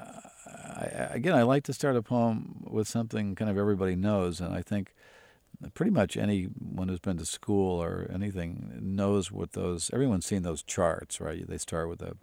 I, 0.48 1.10
again, 1.12 1.36
I 1.36 1.44
like 1.44 1.64
to 1.66 1.74
start 1.74 1.96
a 1.96 2.02
poem 2.02 2.64
with 2.68 2.88
something 2.88 3.36
kind 3.36 3.52
of 3.52 3.58
everybody 3.58 3.96
knows, 3.96 4.40
and 4.40 4.54
I 4.54 4.62
think 4.62 4.94
pretty 5.74 5.92
much 5.92 6.18
anyone 6.18 6.88
who's 6.88 7.00
been 7.00 7.18
to 7.18 7.26
school 7.26 7.82
or 7.82 8.10
anything 8.14 8.80
knows 8.82 9.32
what 9.32 9.54
those. 9.54 9.90
Everyone's 9.94 10.26
seen 10.26 10.44
those 10.44 10.64
charts, 10.64 11.22
right? 11.22 11.48
They 11.48 11.58
start 11.58 11.90
with 11.90 12.02
a 12.02 12.16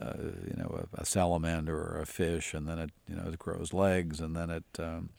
uh, 0.00 0.14
you 0.46 0.54
know, 0.56 0.86
a, 0.96 1.02
a, 1.02 1.04
salamander 1.04 1.76
or 1.76 2.00
a 2.00 2.06
fish, 2.06 2.54
and 2.54 2.66
then 2.66 2.78
it, 2.78 2.90
you 3.08 3.14
know, 3.14 3.28
it 3.28 3.38
grows 3.38 3.72
legs, 3.72 4.20
and 4.20 4.34
then 4.34 4.50
it, 4.50 4.64
um, 4.78 5.10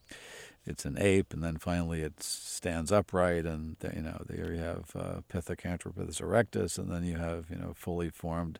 it's 0.65 0.85
an 0.85 0.97
ape, 0.99 1.33
and 1.33 1.43
then 1.43 1.57
finally 1.57 2.01
it 2.01 2.21
stands 2.23 2.91
upright, 2.91 3.45
and 3.45 3.75
you 3.93 4.01
know, 4.01 4.23
there 4.27 4.51
you 4.51 4.59
have 4.59 4.91
uh, 4.95 5.21
Pithecanthropus 5.31 6.19
erectus, 6.19 6.79
and 6.79 6.91
then 6.91 7.03
you 7.03 7.17
have, 7.17 7.45
you 7.49 7.57
know, 7.57 7.73
fully 7.75 8.09
formed 8.09 8.57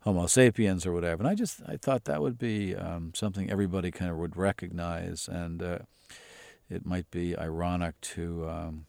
Homo 0.00 0.26
sapiens 0.26 0.84
or 0.84 0.92
whatever. 0.92 1.22
And 1.22 1.30
I 1.30 1.34
just, 1.34 1.62
I 1.66 1.76
thought 1.76 2.04
that 2.04 2.20
would 2.20 2.38
be 2.38 2.76
um, 2.76 3.12
something 3.14 3.50
everybody 3.50 3.90
kind 3.90 4.10
of 4.10 4.18
would 4.18 4.36
recognize, 4.36 5.28
and 5.28 5.62
uh, 5.62 5.78
it 6.70 6.86
might 6.86 7.10
be 7.10 7.36
ironic 7.36 8.00
to. 8.00 8.48
Um, 8.48 8.86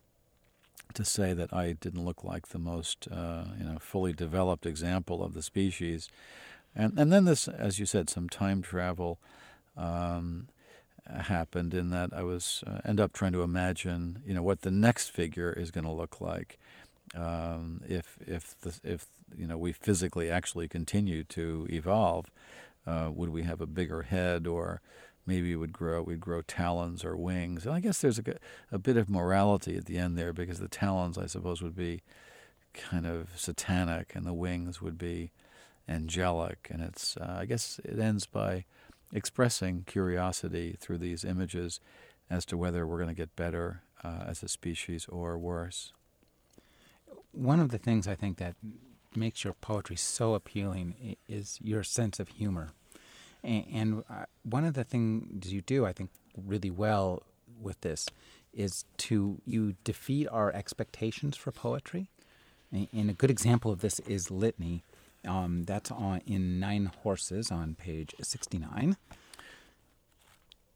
to 0.93 1.03
say 1.03 1.34
that 1.34 1.51
I 1.51 1.71
didn't 1.74 2.05
look 2.05 2.24
like 2.24 2.49
the 2.49 2.59
most, 2.59 3.07
uh, 3.11 3.45
you 3.57 3.65
know, 3.65 3.80
fully 3.80 4.13
developed 4.13 4.67
example 4.67 5.24
of 5.24 5.34
the 5.34 5.41
species, 5.41 6.07
and 6.76 6.97
and 6.99 7.11
then 7.11 7.26
this, 7.26 7.47
as 7.47 7.80
you 7.80 7.88
said, 7.88 8.11
some 8.11 8.30
time 8.30 8.61
travel 8.61 9.17
um, 9.76 10.49
happened 11.09 11.74
in 11.74 11.89
that 11.89 12.11
I 12.13 12.24
was 12.24 12.63
uh, 12.65 12.80
end 12.86 12.99
up 12.99 13.13
trying 13.13 13.34
to 13.34 13.41
imagine, 13.41 14.21
you 14.26 14.34
know, 14.34 14.43
what 14.43 14.61
the 14.61 14.71
next 14.71 15.09
figure 15.09 15.51
is 15.51 15.71
going 15.71 15.86
to 15.86 15.91
look 15.91 16.21
like, 16.21 16.57
um, 17.15 17.82
if 17.88 18.17
if 18.26 18.59
the, 18.61 18.80
if 18.84 19.05
you 19.36 19.47
know 19.47 19.57
we 19.57 19.71
physically 19.71 20.30
actually 20.30 20.67
continue 20.67 21.24
to 21.26 21.67
evolve, 21.69 22.32
uh, 22.88 23.09
would 23.13 23.30
we 23.30 23.43
have 23.43 23.61
a 23.61 23.67
bigger 23.67 24.03
head 24.03 24.47
or 24.47 24.82
maybe 25.26 25.55
would 25.55 25.74
grow 25.74 26.01
we'd 26.01 26.19
grow 26.19 26.41
talons 26.41 27.03
or 27.05 27.15
wings. 27.15 27.65
And 27.65 27.74
I 27.74 27.80
guess 27.80 28.01
there's 28.01 28.19
a, 28.19 28.24
a 28.71 28.78
bit 28.78 28.97
of 28.97 29.09
morality 29.09 29.78
at 29.78 29.86
the 29.86 29.97
end 29.97 30.17
there 30.17 30.34
because 30.34 30.59
the 30.59 30.67
talons, 30.67 31.17
I 31.17 31.26
suppose, 31.26 31.61
would 31.61 31.76
be 31.76 32.01
kind 32.74 33.05
of 33.05 33.30
satanic, 33.36 34.15
and 34.15 34.26
the 34.26 34.34
wings 34.34 34.82
would 34.82 34.97
be 34.97 35.32
angelic. 35.88 36.67
And 36.71 36.82
it's 36.82 37.17
uh, 37.17 37.38
I 37.39 37.45
guess 37.45 37.80
it 37.84 37.99
ends 37.99 38.26
by 38.26 38.65
expressing 39.13 39.84
curiosity 39.86 40.76
through 40.80 40.97
these 40.97 41.24
images 41.24 41.80
as 42.30 42.45
to 42.45 42.57
whether 42.57 42.88
we're 42.88 42.97
going 42.97 43.09
to 43.09 43.13
get 43.13 43.36
better 43.36 43.84
uh, 44.03 44.24
as 44.28 44.41
a 44.43 44.47
species 44.47 45.05
or 45.07 45.38
worse. 45.38 45.93
One 47.32 47.59
of 47.59 47.69
the 47.69 47.78
things 47.78 48.07
I 48.07 48.15
think 48.15 48.38
that 48.38 48.55
makes 49.15 49.43
your 49.43 49.53
poetry 49.53 49.95
so 49.95 50.34
appealing 50.34 51.17
is 51.28 51.59
your 51.61 51.84
sense 51.84 52.19
of 52.19 52.30
humor. 52.30 52.71
And, 53.43 53.65
and 53.73 54.03
uh, 54.09 54.25
one 54.43 54.65
of 54.65 54.73
the 54.73 54.83
things 54.83 55.51
you 55.51 55.61
do, 55.61 55.85
I 55.85 55.93
think, 55.93 56.09
really 56.35 56.71
well 56.71 57.23
with 57.61 57.81
this 57.81 58.07
is 58.53 58.85
to 58.97 59.41
you 59.45 59.75
defeat 59.83 60.27
our 60.29 60.51
expectations 60.53 61.35
for 61.37 61.51
poetry. 61.51 62.09
And 62.71 63.09
a 63.09 63.13
good 63.13 63.29
example 63.29 63.71
of 63.71 63.81
this 63.81 63.99
is 63.99 64.31
Litany. 64.31 64.83
Um, 65.27 65.63
that's 65.63 65.91
on 65.91 66.21
in 66.25 66.59
Nine 66.59 66.91
Horses 67.03 67.51
on 67.51 67.75
page 67.75 68.15
69. 68.21 68.97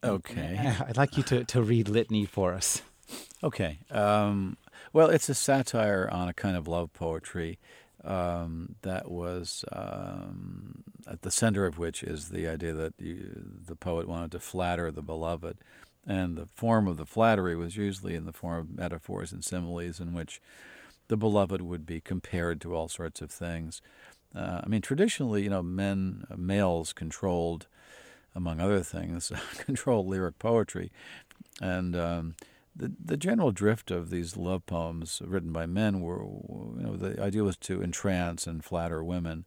Okay. 0.04 0.76
I'd 0.88 0.98
like 0.98 1.18
you 1.18 1.24
to, 1.24 1.44
to 1.46 1.62
read 1.62 1.90
Litany 1.90 2.26
for 2.26 2.54
us. 2.54 2.82
Okay. 3.44 3.80
Um, 3.92 4.58
Well, 4.94 5.10
it's 5.10 5.28
a 5.30 5.34
satire 5.34 6.08
on 6.12 6.30
a 6.30 6.34
kind 6.34 6.56
of 6.56 6.68
love 6.68 6.94
poetry 6.94 7.60
um, 8.04 8.76
that 8.84 9.10
was 9.10 9.66
um, 9.72 10.84
at 11.08 11.22
the 11.22 11.32
center 11.32 11.66
of 11.66 11.78
which 11.78 12.04
is 12.04 12.30
the 12.30 12.48
idea 12.48 12.74
that 12.74 12.94
you, 13.00 13.62
the 13.66 13.76
poet 13.76 14.08
wanted 14.08 14.32
to 14.34 14.40
flatter 14.40 14.92
the 14.92 15.02
beloved. 15.02 15.58
And 16.06 16.38
the 16.38 16.48
form 16.56 16.88
of 16.88 16.98
the 16.98 17.06
flattery 17.06 17.56
was 17.56 17.76
usually 17.76 18.16
in 18.16 18.26
the 18.26 18.32
form 18.32 18.60
of 18.60 18.78
metaphors 18.78 19.34
and 19.34 19.44
similes 19.44 20.00
in 20.00 20.14
which 20.14 20.42
the 21.10 21.18
beloved 21.18 21.62
would 21.62 21.86
be 21.86 22.00
compared 22.00 22.62
to 22.62 22.76
all 22.76 22.88
sorts 22.88 23.22
of 23.22 23.32
things. 23.32 23.82
Uh, 24.36 24.62
I 24.64 24.68
mean, 24.68 24.82
traditionally, 24.82 25.44
you 25.44 25.50
know, 25.50 25.64
men, 25.64 26.26
uh, 26.30 26.36
males 26.38 26.94
controlled, 26.94 27.68
among 28.36 28.60
other 28.60 28.84
things, 28.84 29.32
controlled 29.58 30.08
lyric 30.08 30.40
poetry. 30.40 30.92
And 31.62 31.96
um, 31.96 32.36
the 32.78 32.94
the 33.04 33.18
general 33.18 33.52
drift 33.52 33.92
of 33.92 34.10
these 34.10 34.38
love 34.38 34.66
poems 34.66 35.22
written 35.26 35.52
by 35.52 35.66
men 35.66 36.02
were, 36.02 36.24
you 36.24 36.84
know, 36.84 36.96
the 36.96 37.22
idea 37.22 37.44
was 37.44 37.58
to 37.58 37.82
entrance 37.82 38.48
and 38.48 38.64
flatter 38.64 39.04
women. 39.04 39.46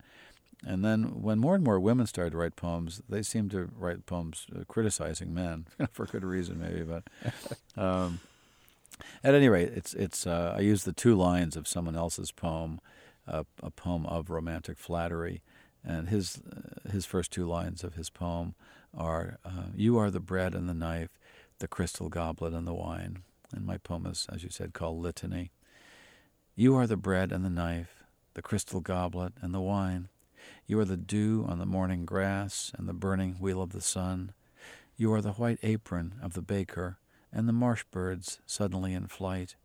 And 0.67 0.85
then 0.85 1.23
when 1.23 1.39
more 1.39 1.55
and 1.55 1.65
more 1.65 1.81
women 1.81 2.07
started 2.07 2.33
to 2.33 2.37
write 2.37 2.55
poems, 2.55 3.01
they 3.09 3.23
seemed 3.23 3.51
to 3.53 3.71
write 3.79 4.05
poems 4.05 4.47
uh, 4.55 4.65
criticizing 4.69 5.33
men 5.33 5.67
for 5.93 6.05
good 6.05 6.25
reason, 6.25 6.61
maybe. 6.61 6.83
But 6.83 7.05
um, 7.83 8.21
at 9.25 9.35
any 9.35 9.49
rate, 9.49 9.71
it's 9.75 9.95
it's. 9.95 10.27
Uh, 10.27 10.55
I 10.57 10.61
use 10.61 10.85
the 10.85 10.93
two 10.93 11.15
lines 11.15 11.57
of 11.57 11.69
someone 11.69 11.97
else's 11.97 12.33
poem, 12.33 12.81
uh, 13.27 13.45
a 13.63 13.71
poem 13.71 14.05
of 14.07 14.29
romantic 14.29 14.77
flattery, 14.77 15.41
and 15.85 16.09
his 16.09 16.43
uh, 16.51 16.91
his 16.91 17.07
first 17.07 17.31
two 17.31 17.47
lines 17.47 17.83
of 17.85 17.95
his 17.95 18.11
poem 18.11 18.55
are, 18.93 19.39
uh, 19.45 19.71
"You 19.75 19.97
are 19.99 20.11
the 20.11 20.21
bread 20.21 20.55
and 20.55 20.69
the 20.69 20.75
knife." 20.75 21.19
The 21.61 21.69
crystal 21.69 22.09
goblet 22.09 22.53
and 22.53 22.67
the 22.67 22.75
wine. 22.75 23.23
And 23.55 23.65
my 23.65 23.77
poem 23.77 24.07
is, 24.07 24.27
as 24.33 24.43
you 24.43 24.51
said, 24.51 24.75
called 24.75 25.01
Litany. 25.01 25.53
You 26.57 26.75
are 26.77 26.87
the 26.87 26.97
bread 26.97 27.33
and 27.33 27.45
the 27.45 27.51
knife, 27.51 28.03
the 28.35 28.43
crystal 28.43 28.81
goblet 28.81 29.35
and 29.41 29.55
the 29.55 29.61
wine. 29.61 30.09
You 30.67 30.81
are 30.81 30.85
the 30.85 30.97
dew 30.97 31.45
on 31.49 31.59
the 31.59 31.67
morning 31.67 32.05
grass 32.05 32.73
and 32.77 32.89
the 32.89 32.95
burning 32.95 33.35
wheel 33.35 33.63
of 33.63 33.71
the 33.71 33.81
sun. 33.81 34.33
You 34.97 35.13
are 35.13 35.21
the 35.21 35.33
white 35.33 35.59
apron 35.63 36.15
of 36.23 36.35
the 36.35 36.43
baker 36.43 36.99
and 37.33 37.49
the 37.49 37.53
marsh 37.53 37.85
birds 37.91 38.41
suddenly 38.47 38.93
in 38.95 39.07
flight. 39.07 39.57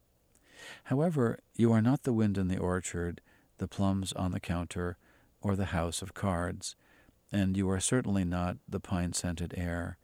However, 0.86 1.40
you 1.56 1.72
are 1.72 1.82
not 1.82 2.04
the 2.04 2.14
wind 2.14 2.38
in 2.38 2.48
the 2.48 2.58
orchard, 2.58 3.22
the 3.58 3.68
plums 3.68 4.14
on 4.14 4.32
the 4.32 4.40
counter, 4.40 4.98
or 5.42 5.56
the 5.56 5.66
house 5.66 6.02
of 6.02 6.14
cards, 6.14 6.76
and 7.32 7.56
you 7.56 7.70
are 7.70 7.80
certainly 7.80 8.26
not 8.26 8.58
the 8.68 8.80
pine 8.80 9.14
scented 9.14 9.54
air 9.56 9.98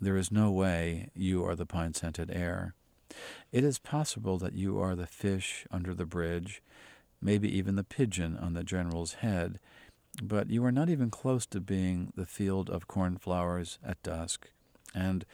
there 0.00 0.16
is 0.16 0.32
no 0.32 0.50
way 0.50 1.10
you 1.14 1.44
are 1.44 1.54
the 1.54 1.66
pine 1.66 1.94
scented 1.94 2.30
air. 2.30 2.74
It 3.52 3.64
is 3.64 3.78
possible 3.78 4.38
that 4.38 4.54
you 4.54 4.80
are 4.80 4.94
the 4.94 5.06
fish 5.06 5.66
under 5.70 5.92
the 5.92 6.06
bridge, 6.06 6.62
maybe 7.20 7.54
even 7.54 7.76
the 7.76 7.84
pigeon 7.84 8.36
on 8.36 8.54
the 8.54 8.64
general's 8.64 9.14
head, 9.14 9.58
but 10.22 10.50
you 10.50 10.64
are 10.64 10.72
not 10.72 10.88
even 10.88 11.10
close 11.10 11.46
to 11.46 11.60
being 11.60 12.12
the 12.16 12.26
field 12.26 12.70
of 12.70 12.88
cornflowers 12.88 13.78
at 13.84 14.02
dusk. 14.02 14.50
And 14.94 15.24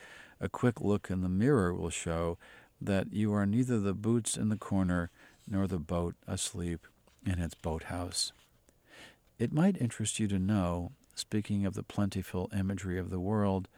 a 0.41 0.49
quick 0.49 0.81
look 0.81 1.11
in 1.11 1.23
the 1.23 1.29
mirror 1.29 1.73
will 1.73 1.91
show 1.91 2.39
that 2.81 3.13
you 3.13 3.33
are 3.33 3.47
neither 3.47 3.79
the 3.79 3.95
boots 3.95 4.37
in 4.37 4.49
the 4.49 4.57
corner 4.57 5.11
nor 5.49 5.67
the 5.67 5.79
boat 5.79 6.15
asleep 6.27 6.87
in 7.25 7.39
its 7.39 7.55
boathouse. 7.55 8.33
It 9.39 9.53
might 9.53 9.81
interest 9.81 10.19
you 10.19 10.29
to 10.29 10.39
know, 10.39 10.93
speaking 11.15 11.65
of 11.65 11.75
the 11.75 11.83
plentiful 11.83 12.51
imagery 12.57 12.99
of 12.99 13.11
the 13.11 13.21
world, 13.21 13.69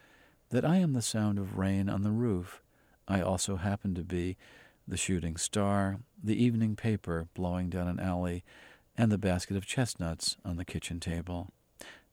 that 0.51 0.65
I 0.65 0.77
am 0.77 0.93
the 0.93 1.03
sound 1.03 1.39
of 1.39 1.59
rain 1.59 1.89
on 1.89 2.03
the 2.03 2.11
roof. 2.11 2.63
I 3.07 3.21
also 3.21 3.57
happen 3.57 3.95
to 3.95 4.05
be 4.05 4.37
the 4.87 4.97
shooting 4.97 5.37
star, 5.37 6.01
the 6.23 6.43
evening 6.43 6.77
paper 6.77 7.29
blowing 7.35 7.69
down 7.69 7.89
an 7.89 8.01
alley, 8.01 8.45
and 8.97 9.13
the 9.13 9.19
basket 9.19 9.57
of 9.57 9.67
chestnuts 9.67 10.37
on 10.45 10.57
the 10.57 10.65
kitchen 10.65 10.99
table. 11.01 11.53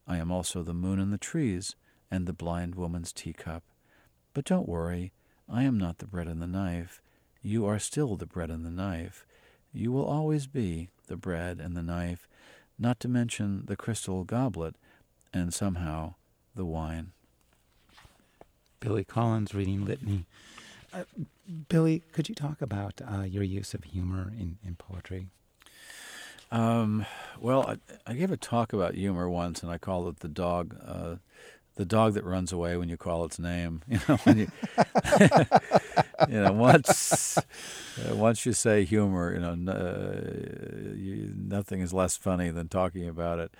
I 0.08 0.18
am 0.18 0.32
also 0.32 0.62
the 0.62 0.74
moon 0.74 1.00
in 1.00 1.12
the 1.12 1.18
trees 1.18 1.76
and 2.12 2.28
the 2.28 2.34
blind 2.34 2.76
woman's 2.76 3.12
teacup. 3.12 3.64
But 4.34 4.46
don't 4.46 4.70
worry, 4.70 5.12
I 5.50 5.64
am 5.64 5.78
not 5.78 5.98
the 5.98 6.08
bread 6.08 6.28
and 6.28 6.42
the 6.42 6.48
knife. 6.48 7.02
You 7.42 7.66
are 7.66 7.80
still 7.80 8.16
the 8.16 8.26
bread 8.26 8.52
and 8.52 8.66
the 8.66 8.72
knife. 8.72 9.26
You 9.74 9.92
will 9.92 10.06
always 10.06 10.48
be 10.48 10.90
the 11.08 11.18
bread 11.18 11.60
and 11.60 11.76
the 11.76 11.84
knife, 11.84 12.28
not 12.78 13.00
to 13.00 13.08
mention 13.08 13.66
the 13.66 13.76
crystal 13.76 14.24
goblet, 14.24 14.76
and 15.34 15.54
somehow 15.54 16.16
the 16.56 16.66
wine. 16.66 17.12
Billy 18.86 19.04
Collins 19.04 19.56
reading 19.56 19.84
Litany. 19.84 20.28
Uh, 20.94 21.06
Billy, 21.70 22.04
could 22.12 22.30
you 22.30 22.36
talk 22.36 22.62
about 22.62 23.02
uh, 23.02 23.24
your 23.24 23.42
use 23.42 23.74
of 23.74 23.84
humor 23.84 24.32
in, 24.40 24.60
in 24.64 24.76
poetry? 24.76 25.26
Um, 26.52 27.04
well, 27.42 27.64
I, 27.68 27.78
I, 28.06 28.14
gave 28.14 28.30
a 28.30 28.38
talk 28.38 28.74
about 28.74 28.94
humor 28.94 29.28
once, 29.28 29.64
and 29.64 29.72
I 29.72 29.80
called 29.80 30.08
it 30.10 30.20
the 30.20 30.28
dog, 30.28 30.78
uh, 30.86 31.16
the 31.78 31.86
dog 31.86 32.14
that 32.14 32.24
runs 32.24 32.52
away 32.52 32.78
when 32.78 32.88
you 32.88 32.96
call 32.96 33.26
its 33.26 33.40
name. 33.40 33.82
You 33.90 34.00
know, 34.08 34.20
you, 34.28 34.48
you 36.30 36.42
know, 36.44 36.54
once 36.54 37.40
uh, 37.40 38.16
once 38.16 38.46
you 38.46 38.54
say 38.54 38.86
humor, 38.86 39.34
you 39.34 39.40
know, 39.40 39.72
uh, 39.72 40.94
you, 40.96 41.34
nothing 41.36 41.82
is 41.82 41.92
less 41.92 42.18
funny 42.18 42.52
than 42.52 42.68
talking 42.68 43.10
about 43.10 43.40
it. 43.40 43.52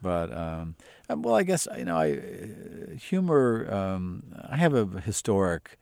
But 0.00 0.32
um, 0.32 0.76
um, 1.08 1.22
well, 1.22 1.34
I 1.34 1.42
guess 1.42 1.66
you 1.76 1.84
know, 1.84 1.96
I 1.96 2.96
humor. 2.96 3.72
Um, 3.72 4.22
I 4.48 4.56
have 4.56 4.74
a 4.74 5.00
historic 5.00 5.78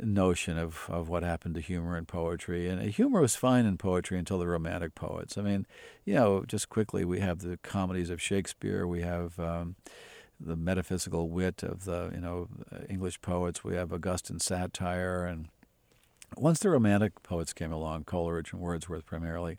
notion 0.00 0.56
of, 0.58 0.86
of 0.88 1.08
what 1.08 1.22
happened 1.22 1.54
to 1.56 1.60
humor 1.60 1.96
in 1.96 2.06
poetry, 2.06 2.68
and 2.68 2.80
humor 2.82 3.20
was 3.20 3.36
fine 3.36 3.66
in 3.66 3.76
poetry 3.76 4.18
until 4.18 4.38
the 4.38 4.46
Romantic 4.46 4.94
poets. 4.94 5.36
I 5.36 5.42
mean, 5.42 5.66
you 6.04 6.14
know, 6.14 6.44
just 6.46 6.68
quickly, 6.68 7.04
we 7.04 7.20
have 7.20 7.40
the 7.40 7.58
comedies 7.62 8.10
of 8.10 8.22
Shakespeare. 8.22 8.86
We 8.86 9.02
have 9.02 9.38
um, 9.40 9.76
the 10.40 10.56
metaphysical 10.56 11.28
wit 11.28 11.62
of 11.62 11.84
the 11.84 12.10
you 12.14 12.20
know 12.20 12.48
English 12.88 13.20
poets. 13.20 13.64
We 13.64 13.74
have 13.74 13.92
Augustan 13.92 14.40
satire, 14.40 15.24
and 15.24 15.48
once 16.36 16.60
the 16.60 16.70
Romantic 16.70 17.22
poets 17.22 17.52
came 17.52 17.72
along, 17.72 18.04
Coleridge 18.04 18.52
and 18.52 18.60
Wordsworth 18.60 19.06
primarily 19.06 19.58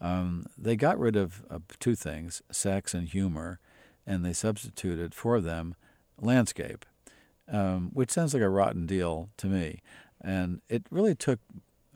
um, 0.00 0.46
they 0.56 0.76
got 0.76 0.98
rid 0.98 1.16
of, 1.16 1.44
of 1.48 1.62
two 1.78 1.94
things, 1.94 2.42
sex 2.50 2.94
and 2.94 3.08
humor, 3.08 3.58
and 4.06 4.24
they 4.24 4.32
substituted 4.32 5.14
for 5.14 5.40
them 5.40 5.74
landscape, 6.20 6.84
um, 7.50 7.90
which 7.92 8.10
sounds 8.10 8.34
like 8.34 8.42
a 8.42 8.48
rotten 8.48 8.86
deal 8.86 9.30
to 9.38 9.46
me. 9.46 9.82
And 10.20 10.60
it 10.68 10.86
really 10.90 11.14
took 11.14 11.40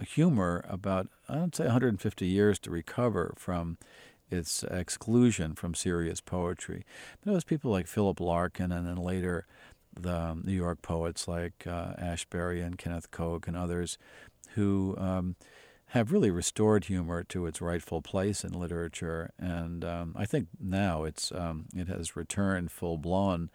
humor 0.06 0.64
about, 0.68 1.08
I 1.28 1.38
would 1.38 1.54
say, 1.54 1.64
150 1.64 2.26
years 2.26 2.58
to 2.60 2.70
recover 2.70 3.34
from 3.36 3.78
its 4.30 4.62
exclusion 4.64 5.54
from 5.54 5.74
serious 5.74 6.20
poetry. 6.20 6.84
There 7.24 7.34
was 7.34 7.44
people 7.44 7.70
like 7.70 7.86
Philip 7.86 8.20
Larkin, 8.20 8.72
and 8.72 8.86
then 8.86 8.96
later 8.96 9.46
the 9.98 10.38
New 10.42 10.52
York 10.52 10.82
poets 10.82 11.26
like 11.26 11.66
uh, 11.66 11.94
Ashbery 11.94 12.64
and 12.64 12.78
Kenneth 12.78 13.10
Koch 13.10 13.48
and 13.48 13.56
others 13.56 13.98
who 14.54 14.94
um, 14.98 15.36
have 15.90 16.12
really 16.12 16.30
restored 16.30 16.84
humor 16.84 17.24
to 17.24 17.46
its 17.46 17.60
rightful 17.60 18.00
place 18.00 18.44
in 18.44 18.52
literature, 18.52 19.32
and 19.38 19.84
um, 19.84 20.14
I 20.16 20.24
think 20.24 20.46
now 20.60 21.02
it's 21.02 21.32
um, 21.32 21.66
it 21.74 21.88
has 21.88 22.14
returned 22.14 22.70
full 22.70 22.96
blown. 22.96 23.50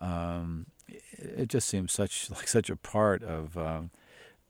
Um, 0.00 0.66
it 0.88 1.48
just 1.48 1.68
seems 1.68 1.92
such 1.92 2.30
like 2.32 2.48
such 2.48 2.68
a 2.68 2.76
part 2.76 3.22
of 3.22 3.56
um, 3.56 3.90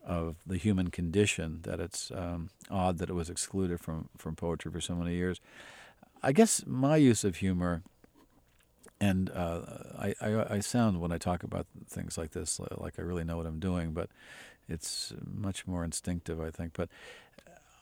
of 0.03 0.37
the 0.47 0.57
human 0.57 0.89
condition 0.89 1.61
that 1.65 1.81
it's 1.81 2.11
um, 2.15 2.49
odd 2.71 2.97
that 2.97 3.11
it 3.11 3.15
was 3.15 3.29
excluded 3.29 3.79
from 3.79 4.09
from 4.17 4.35
poetry 4.35 4.73
for 4.73 4.81
so 4.81 4.95
many 4.95 5.15
years. 5.15 5.39
I 6.23 6.33
guess 6.33 6.65
my 6.67 6.97
use 6.97 7.25
of 7.25 7.37
humor. 7.37 7.83
And 9.01 9.31
uh, 9.31 9.61
I, 9.97 10.15
I, 10.21 10.55
I 10.55 10.59
sound 10.59 11.01
when 11.01 11.13
I 11.13 11.19
talk 11.19 11.45
about 11.45 11.69
things 11.89 12.19
like 12.19 12.33
this 12.33 12.59
like 12.79 12.99
I 12.99 13.03
really 13.03 13.23
know 13.23 13.37
what 13.37 13.47
I'm 13.47 13.61
doing, 13.61 13.93
but 13.93 14.11
it's 14.69 15.13
much 15.25 15.67
more 15.67 15.85
instinctive, 15.85 16.41
I 16.41 16.51
think. 16.51 16.73
But 16.75 16.89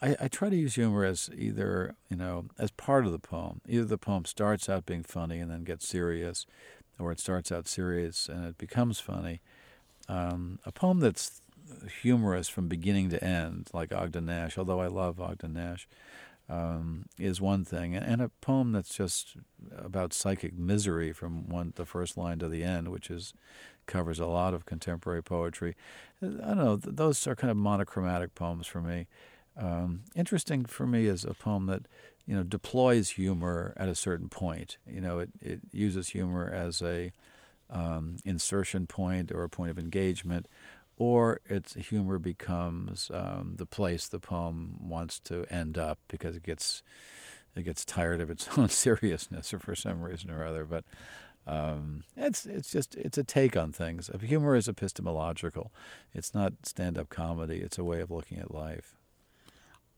I, 0.00 0.16
I, 0.20 0.28
try 0.28 0.50
to 0.50 0.56
use 0.56 0.74
humor 0.74 1.04
as 1.04 1.30
either, 1.36 1.94
you 2.10 2.16
know, 2.16 2.46
as 2.58 2.70
part 2.70 3.06
of 3.06 3.12
the 3.12 3.18
poem. 3.18 3.60
Either 3.66 3.84
the 3.84 3.98
poem 3.98 4.24
starts 4.24 4.68
out 4.68 4.86
being 4.86 5.02
funny 5.02 5.38
and 5.40 5.50
then 5.50 5.64
gets 5.64 5.88
serious, 5.88 6.46
or 6.98 7.12
it 7.12 7.20
starts 7.20 7.50
out 7.50 7.66
serious 7.66 8.28
and 8.28 8.44
it 8.46 8.58
becomes 8.58 9.00
funny. 9.00 9.40
Um, 10.08 10.58
a 10.64 10.72
poem 10.72 11.00
that's 11.00 11.40
humorous 12.02 12.48
from 12.48 12.68
beginning 12.68 13.10
to 13.10 13.24
end, 13.24 13.70
like 13.72 13.92
Ogden 13.92 14.26
Nash, 14.26 14.56
although 14.56 14.80
I 14.80 14.86
love 14.86 15.20
Ogden 15.20 15.54
Nash, 15.54 15.88
um, 16.48 17.06
is 17.18 17.40
one 17.40 17.64
thing, 17.64 17.96
and 17.96 18.22
a 18.22 18.28
poem 18.40 18.70
that's 18.70 18.94
just 18.94 19.36
about 19.76 20.12
psychic 20.12 20.56
misery 20.56 21.12
from 21.12 21.48
one 21.48 21.72
the 21.74 21.84
first 21.84 22.16
line 22.16 22.38
to 22.38 22.48
the 22.48 22.62
end, 22.62 22.88
which 22.88 23.10
is 23.10 23.34
covers 23.86 24.18
a 24.18 24.26
lot 24.26 24.54
of 24.54 24.66
contemporary 24.66 25.22
poetry. 25.22 25.76
I 26.22 26.26
don't 26.26 26.58
know; 26.58 26.76
those 26.76 27.26
are 27.26 27.36
kind 27.36 27.50
of 27.50 27.56
monochromatic 27.56 28.34
poems 28.34 28.66
for 28.66 28.80
me. 28.80 29.06
Um, 29.56 30.02
interesting 30.14 30.64
for 30.64 30.86
me 30.86 31.06
is 31.06 31.24
a 31.24 31.34
poem 31.34 31.66
that 31.66 31.82
you 32.26 32.36
know 32.36 32.42
deploys 32.42 33.10
humor 33.10 33.72
at 33.76 33.88
a 33.88 33.94
certain 33.94 34.28
point. 34.28 34.78
You 34.86 35.00
know, 35.00 35.18
it 35.20 35.30
it 35.40 35.60
uses 35.72 36.10
humor 36.10 36.50
as 36.52 36.82
a 36.82 37.12
um, 37.70 38.16
insertion 38.24 38.86
point 38.86 39.32
or 39.32 39.42
a 39.42 39.48
point 39.48 39.70
of 39.70 39.78
engagement, 39.78 40.46
or 40.96 41.40
its 41.46 41.74
humor 41.74 42.18
becomes 42.18 43.10
um, 43.12 43.54
the 43.56 43.66
place 43.66 44.08
the 44.08 44.20
poem 44.20 44.76
wants 44.80 45.18
to 45.20 45.44
end 45.50 45.76
up 45.76 45.98
because 46.08 46.36
it 46.36 46.42
gets 46.42 46.82
it 47.54 47.64
gets 47.64 47.84
tired 47.84 48.20
of 48.20 48.30
its 48.30 48.48
own 48.58 48.68
seriousness 48.68 49.52
or 49.52 49.58
for 49.58 49.74
some 49.74 50.02
reason 50.02 50.30
or 50.30 50.44
other. 50.44 50.64
But 50.64 50.84
um, 51.46 52.02
it's 52.16 52.44
it's 52.46 52.70
just 52.70 52.94
it's 52.96 53.18
a 53.18 53.24
take 53.24 53.56
on 53.56 53.72
things. 53.72 54.10
Humor 54.20 54.56
is 54.56 54.68
epistemological. 54.68 55.72
It's 56.12 56.34
not 56.34 56.52
stand 56.64 56.98
up 56.98 57.08
comedy. 57.08 57.58
It's 57.58 57.78
a 57.78 57.84
way 57.84 58.00
of 58.00 58.10
looking 58.10 58.38
at 58.38 58.52
life. 58.52 58.96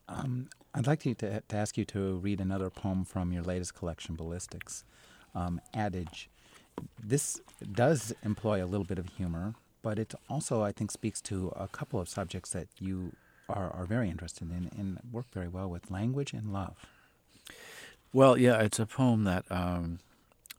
Um, 0.08 0.48
I'd 0.74 0.86
like 0.86 1.00
to, 1.00 1.14
to, 1.14 1.42
to 1.46 1.56
ask 1.56 1.76
you 1.76 1.84
to 1.86 2.16
read 2.16 2.40
another 2.40 2.70
poem 2.70 3.04
from 3.04 3.32
your 3.32 3.42
latest 3.42 3.74
collection, 3.74 4.16
Ballistics, 4.16 4.84
um, 5.34 5.60
Adage. 5.74 6.30
This 7.02 7.40
does 7.72 8.14
employ 8.22 8.64
a 8.64 8.66
little 8.66 8.86
bit 8.86 8.98
of 8.98 9.08
humor, 9.16 9.54
but 9.82 9.98
it 9.98 10.14
also, 10.30 10.62
I 10.62 10.72
think, 10.72 10.90
speaks 10.90 11.20
to 11.22 11.52
a 11.56 11.68
couple 11.68 12.00
of 12.00 12.08
subjects 12.08 12.50
that 12.50 12.68
you 12.78 13.12
are, 13.48 13.70
are 13.70 13.84
very 13.84 14.08
interested 14.08 14.50
in 14.50 14.70
and 14.78 14.98
work 15.10 15.26
very 15.32 15.48
well 15.48 15.68
with 15.68 15.90
language 15.90 16.32
and 16.32 16.52
love. 16.52 16.76
Well, 18.12 18.38
yeah, 18.38 18.60
it's 18.60 18.78
a 18.78 18.86
poem 18.86 19.24
that 19.24 19.44
um, 19.50 19.98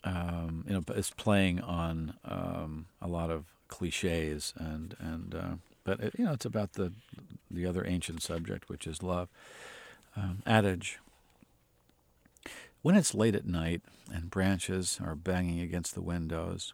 um, 0.03 0.65
you 0.67 0.73
know 0.73 0.83
is 0.95 1.11
playing 1.11 1.61
on 1.61 2.15
um, 2.25 2.85
a 3.01 3.07
lot 3.07 3.29
of 3.29 3.45
cliches 3.67 4.53
and 4.57 4.95
and 4.99 5.35
uh, 5.35 5.55
but 5.83 5.99
it, 5.99 6.13
you 6.17 6.25
know 6.25 6.33
it's 6.33 6.45
about 6.45 6.73
the 6.73 6.93
the 7.51 7.65
other 7.65 7.85
ancient 7.85 8.21
subject, 8.21 8.69
which 8.69 8.85
is 8.85 9.03
love. 9.03 9.29
Um, 10.15 10.41
adage. 10.45 10.99
When 12.81 12.95
it's 12.95 13.13
late 13.13 13.35
at 13.35 13.45
night 13.45 13.81
and 14.11 14.29
branches 14.29 14.99
are 15.03 15.15
banging 15.15 15.59
against 15.59 15.93
the 15.95 16.01
windows, 16.01 16.73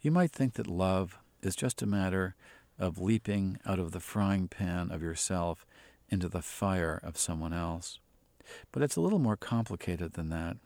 you 0.00 0.10
might 0.10 0.30
think 0.30 0.54
that 0.54 0.66
love 0.66 1.18
is 1.42 1.56
just 1.56 1.82
a 1.82 1.86
matter 1.86 2.34
of 2.78 3.00
leaping 3.00 3.58
out 3.66 3.78
of 3.78 3.92
the 3.92 4.00
frying 4.00 4.48
pan 4.48 4.90
of 4.90 5.02
yourself 5.02 5.66
into 6.08 6.28
the 6.28 6.42
fire 6.42 7.00
of 7.02 7.18
someone 7.18 7.52
else. 7.52 7.98
But 8.70 8.82
it's 8.82 8.96
a 8.96 9.00
little 9.00 9.18
more 9.18 9.36
complicated 9.36 10.12
than 10.12 10.28
that. 10.30 10.56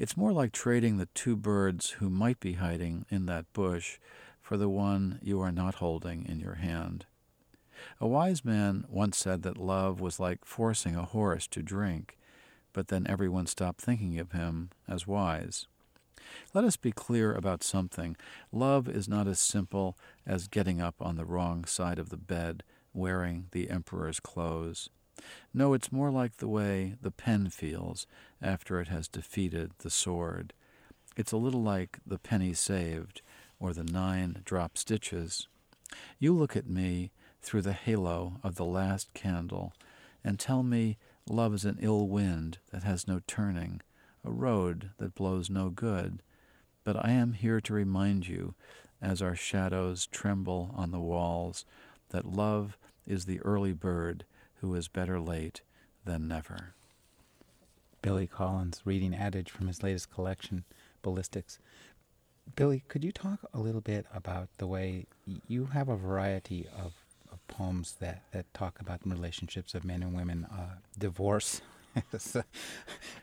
It's 0.00 0.16
more 0.16 0.32
like 0.32 0.52
trading 0.52 0.96
the 0.96 1.10
two 1.12 1.36
birds 1.36 1.90
who 1.90 2.08
might 2.08 2.40
be 2.40 2.54
hiding 2.54 3.04
in 3.10 3.26
that 3.26 3.52
bush 3.52 3.98
for 4.40 4.56
the 4.56 4.66
one 4.70 5.18
you 5.22 5.42
are 5.42 5.52
not 5.52 5.74
holding 5.74 6.24
in 6.24 6.40
your 6.40 6.54
hand. 6.54 7.04
A 8.00 8.08
wise 8.08 8.42
man 8.42 8.86
once 8.88 9.18
said 9.18 9.42
that 9.42 9.58
love 9.58 10.00
was 10.00 10.18
like 10.18 10.46
forcing 10.46 10.96
a 10.96 11.04
horse 11.04 11.46
to 11.48 11.62
drink, 11.62 12.16
but 12.72 12.88
then 12.88 13.06
everyone 13.06 13.44
stopped 13.44 13.82
thinking 13.82 14.18
of 14.18 14.32
him 14.32 14.70
as 14.88 15.06
wise. 15.06 15.66
Let 16.54 16.64
us 16.64 16.78
be 16.78 16.92
clear 16.92 17.34
about 17.34 17.62
something. 17.62 18.16
Love 18.50 18.88
is 18.88 19.06
not 19.06 19.28
as 19.28 19.38
simple 19.38 19.98
as 20.26 20.48
getting 20.48 20.80
up 20.80 20.94
on 21.00 21.16
the 21.16 21.26
wrong 21.26 21.66
side 21.66 21.98
of 21.98 22.08
the 22.08 22.16
bed, 22.16 22.62
wearing 22.94 23.48
the 23.52 23.68
emperor's 23.68 24.18
clothes. 24.18 24.88
No, 25.52 25.74
it's 25.74 25.92
more 25.92 26.10
like 26.10 26.36
the 26.36 26.48
way 26.48 26.94
the 27.00 27.10
pen 27.10 27.50
feels 27.50 28.06
after 28.40 28.80
it 28.80 28.88
has 28.88 29.08
defeated 29.08 29.72
the 29.78 29.90
sword. 29.90 30.52
It's 31.16 31.32
a 31.32 31.36
little 31.36 31.62
like 31.62 31.98
the 32.06 32.18
penny 32.18 32.52
saved 32.54 33.22
or 33.58 33.72
the 33.72 33.84
nine 33.84 34.42
drop 34.44 34.78
stitches. 34.78 35.48
You 36.18 36.34
look 36.34 36.56
at 36.56 36.68
me 36.68 37.10
through 37.42 37.62
the 37.62 37.72
halo 37.72 38.40
of 38.42 38.54
the 38.54 38.64
last 38.64 39.12
candle 39.14 39.72
and 40.24 40.38
tell 40.38 40.62
me 40.62 40.98
love 41.28 41.54
is 41.54 41.64
an 41.64 41.78
ill 41.80 42.08
wind 42.08 42.58
that 42.70 42.82
has 42.82 43.08
no 43.08 43.20
turning, 43.26 43.80
a 44.24 44.30
road 44.30 44.90
that 44.98 45.14
blows 45.14 45.50
no 45.50 45.70
good. 45.70 46.22
But 46.84 47.04
I 47.04 47.10
am 47.10 47.32
here 47.32 47.60
to 47.60 47.74
remind 47.74 48.28
you, 48.28 48.54
as 49.02 49.22
our 49.22 49.34
shadows 49.34 50.06
tremble 50.06 50.74
on 50.74 50.90
the 50.90 51.00
walls, 51.00 51.64
that 52.10 52.26
love 52.26 52.76
is 53.06 53.24
the 53.24 53.40
early 53.40 53.72
bird 53.72 54.24
who 54.60 54.74
is 54.74 54.88
better 54.88 55.20
late 55.20 55.60
than 56.04 56.28
never. 56.28 56.74
Billy 58.02 58.26
Collins 58.26 58.82
reading 58.84 59.14
Adage 59.14 59.50
from 59.50 59.66
his 59.66 59.82
latest 59.82 60.12
collection, 60.12 60.64
Ballistics. 61.02 61.58
Billy, 62.56 62.82
could 62.88 63.04
you 63.04 63.12
talk 63.12 63.40
a 63.52 63.60
little 63.60 63.80
bit 63.80 64.06
about 64.14 64.48
the 64.58 64.66
way 64.66 65.06
you 65.46 65.66
have 65.66 65.88
a 65.88 65.96
variety 65.96 66.66
of, 66.76 66.94
of 67.30 67.46
poems 67.48 67.96
that, 68.00 68.22
that 68.32 68.52
talk 68.54 68.80
about 68.80 69.02
the 69.02 69.10
relationships 69.10 69.74
of 69.74 69.84
men 69.84 70.02
and 70.02 70.14
women, 70.14 70.46
uh, 70.50 70.76
divorce, 70.98 71.60
it's 72.12 72.36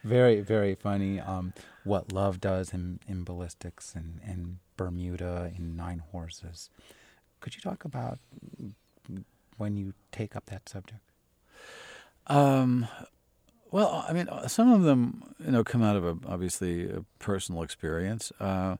very, 0.03 0.41
very 0.41 0.75
funny. 0.75 1.19
Um, 1.19 1.53
what 1.83 2.11
love 2.11 2.39
does 2.41 2.73
in, 2.73 2.99
in 3.07 3.23
ballistics 3.23 3.93
and, 3.95 4.19
and 4.25 4.57
Bermuda 4.75 5.51
in 5.57 5.75
Nine 5.75 6.03
Horses. 6.11 6.69
Could 7.39 7.55
you 7.55 7.61
talk 7.61 7.85
about 7.85 8.19
when 9.57 9.77
you 9.77 9.93
take 10.11 10.35
up 10.35 10.47
that 10.47 10.67
subject? 10.67 11.06
Um, 12.27 12.87
well, 13.71 14.05
I 14.07 14.13
mean, 14.13 14.27
some 14.47 14.71
of 14.71 14.83
them, 14.83 15.33
you 15.43 15.51
know, 15.51 15.63
come 15.63 15.83
out 15.83 15.95
of 15.95 16.05
a, 16.05 16.17
obviously 16.27 16.89
a 16.89 17.03
personal 17.19 17.63
experience. 17.63 18.31
Uh, 18.39 18.77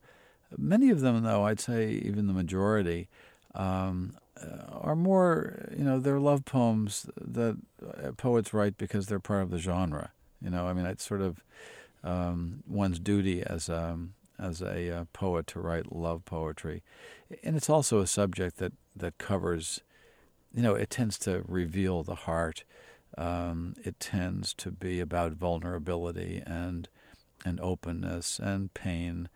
many 0.58 0.90
of 0.90 1.02
them, 1.02 1.24
though, 1.24 1.44
I'd 1.44 1.60
say 1.60 1.90
even 1.92 2.28
the 2.28 2.34
majority, 2.34 3.10
um, 3.56 4.16
uh, 4.42 4.66
are 4.72 4.96
more, 4.96 5.68
you 5.76 5.84
know, 5.84 6.00
they're 6.00 6.20
love 6.20 6.46
poems 6.46 7.08
that 7.20 7.58
uh, 7.86 8.12
poets 8.14 8.54
write 8.54 8.78
because 8.78 9.08
they're 9.08 9.20
part 9.20 9.44
of 9.44 9.50
the 9.50 9.58
genre. 9.58 10.12
You 10.42 10.50
know, 10.50 10.68
I 10.68 10.74
mean, 10.74 10.86
it's 10.86 11.06
sort 11.06 11.22
of 11.22 11.44
um, 12.04 12.64
one's 12.68 13.00
duty 13.00 13.44
as 13.44 13.70
a, 13.70 13.84
um, 13.90 14.14
as 14.40 14.62
a 14.62 14.96
uh, 14.96 15.06
poet 15.14 15.48
to 15.48 15.60
write 15.60 15.92
love 15.92 16.24
poetry, 16.24 16.84
and 17.44 17.58
it's 17.58 17.72
also 17.72 18.00
a 18.00 18.08
subject 18.08 18.58
that 18.58 18.72
that 18.96 19.18
covers, 19.18 19.82
you 20.54 20.62
know, 20.62 20.76
it 20.76 20.92
tends 20.92 21.18
to 21.20 21.44
reveal 21.48 22.04
the 22.04 22.16
heart. 22.16 22.64
Um, 23.18 23.74
it 23.84 24.00
tends 24.00 24.54
to 24.56 24.72
be 24.72 25.00
about 25.00 25.34
vulnerability 25.34 26.42
and 26.46 26.88
and 27.46 27.60
openness 27.62 28.40
and 28.40 28.74
pain, 28.74 29.30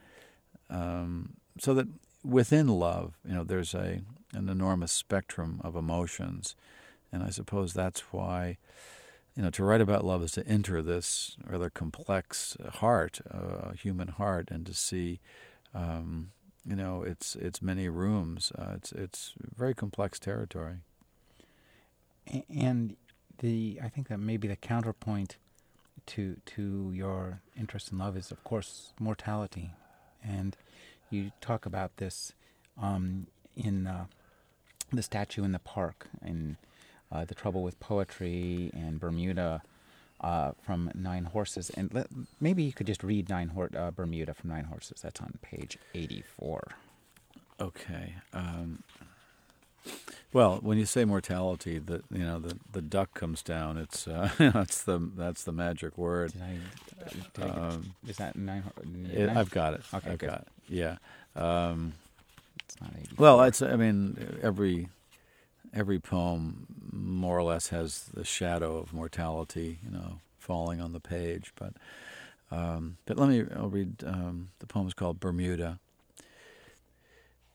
um, 0.70 1.34
so 1.60 1.74
that 1.76 1.88
within 2.24 2.68
love, 2.68 3.14
you 3.26 3.34
know, 3.34 3.44
there's 3.44 3.74
a 3.74 4.02
an 4.34 4.50
enormous 4.50 4.92
spectrum 4.92 5.60
of 5.64 5.76
emotions, 5.76 6.56
and 7.12 7.24
I 7.24 7.30
suppose 7.30 7.74
that's 7.74 8.02
why, 8.14 8.58
you 9.36 9.44
know, 9.44 9.50
to 9.52 9.64
write 9.64 9.82
about 9.82 10.06
love 10.06 10.24
is 10.24 10.32
to 10.34 10.48
enter 10.48 10.82
this 10.82 11.36
rather 11.46 11.70
complex 11.70 12.56
heart, 12.76 13.20
uh, 13.30 13.72
human 13.72 14.08
heart, 14.10 14.50
and 14.52 14.66
to 14.66 14.74
see, 14.74 15.20
um, 15.74 16.32
you 16.66 16.76
know, 16.76 17.04
its 17.04 17.36
its 17.36 17.62
many 17.62 17.90
rooms. 17.90 18.52
Uh, 18.58 18.74
it's 18.76 18.92
it's 18.92 19.34
very 19.56 19.74
complex 19.74 20.20
territory. 20.20 20.78
And 22.50 22.96
the 23.42 23.80
I 23.84 23.90
think 23.90 24.08
that 24.08 24.20
maybe 24.20 24.48
the 24.48 24.56
counterpoint 24.56 25.38
to 26.08 26.38
to 26.56 26.92
your 26.94 27.42
interest 27.60 27.92
in 27.92 27.98
love 27.98 28.16
is, 28.18 28.32
of 28.32 28.44
course, 28.44 28.94
mortality, 29.00 29.72
and 30.24 30.56
you 31.10 31.32
talk 31.42 31.66
about 31.66 31.98
this 31.98 32.34
um, 32.82 33.28
in 33.56 33.86
uh, 33.86 34.06
the 34.94 35.04
statue 35.04 35.44
in 35.44 35.52
the 35.52 35.60
park 35.60 36.08
in 36.26 36.58
uh, 37.12 37.26
the 37.26 37.36
trouble 37.36 37.62
with 37.62 37.80
poetry 37.80 38.72
and 38.74 39.00
Bermuda 39.00 39.62
uh, 40.22 40.52
from 40.62 40.90
Nine 40.96 41.26
Horses, 41.26 41.70
and 41.72 41.94
let, 41.94 42.08
maybe 42.40 42.64
you 42.64 42.72
could 42.72 42.88
just 42.88 43.04
read 43.04 43.28
Nine 43.28 43.50
Hor- 43.50 43.76
uh, 43.76 43.92
Bermuda 43.92 44.34
from 44.34 44.50
Nine 44.50 44.66
Horses. 44.66 45.02
That's 45.02 45.20
on 45.20 45.38
page 45.42 45.78
eighty-four. 45.94 46.62
Okay. 47.60 48.16
Um, 48.34 48.84
well, 50.34 50.60
when 50.62 50.78
you 50.78 50.86
say 50.86 51.06
mortality, 51.06 51.80
the 51.80 52.04
you 52.12 52.24
know 52.24 52.40
the, 52.40 52.58
the 52.72 52.82
duck 52.82 53.14
comes 53.14 53.42
down. 53.42 53.78
It's 53.78 54.08
uh, 54.08 54.30
that's 54.38 54.84
the 54.84 55.00
that's 55.16 55.44
the 55.44 55.52
magic 55.52 55.98
word. 55.98 56.34
Did 56.34 56.42
I, 56.42 56.58
did 57.34 57.44
I 57.44 57.50
um, 57.50 57.94
is 58.08 58.18
that 58.18 58.36
nine? 58.36 58.64
It, 59.12 59.28
nine? 59.28 59.38
I've 59.38 59.52
got 59.52 59.74
it. 59.74 59.82
Okay, 59.94 60.12
I've 60.12 60.18
good. 60.20 60.30
got 60.30 60.42
it. 60.42 60.48
Yeah. 60.70 60.98
Um, 61.36 61.94
It's 62.66 62.80
not 62.82 62.92
84. 62.98 63.16
well, 63.18 63.42
it's 63.44 63.62
I 63.62 63.76
mean 63.76 64.40
every 64.42 64.88
every 65.74 66.00
poem 66.00 66.68
more 66.92 67.38
or 67.38 67.44
less 67.44 67.70
has 67.70 68.04
the 68.14 68.24
shadow 68.26 68.78
of 68.78 68.94
mortality, 68.94 69.80
you 69.86 69.92
know, 69.92 70.20
falling 70.38 70.82
on 70.82 70.94
the 70.94 71.00
page. 71.00 71.54
But 71.56 71.74
um, 72.52 72.98
but 73.06 73.18
let 73.18 73.30
me 73.30 73.46
I'll 73.56 73.70
read 73.70 74.04
um, 74.06 74.50
the 74.60 74.68
poem 74.68 74.88
is 74.88 74.94
called 74.94 75.20
Bermuda. 75.20 75.80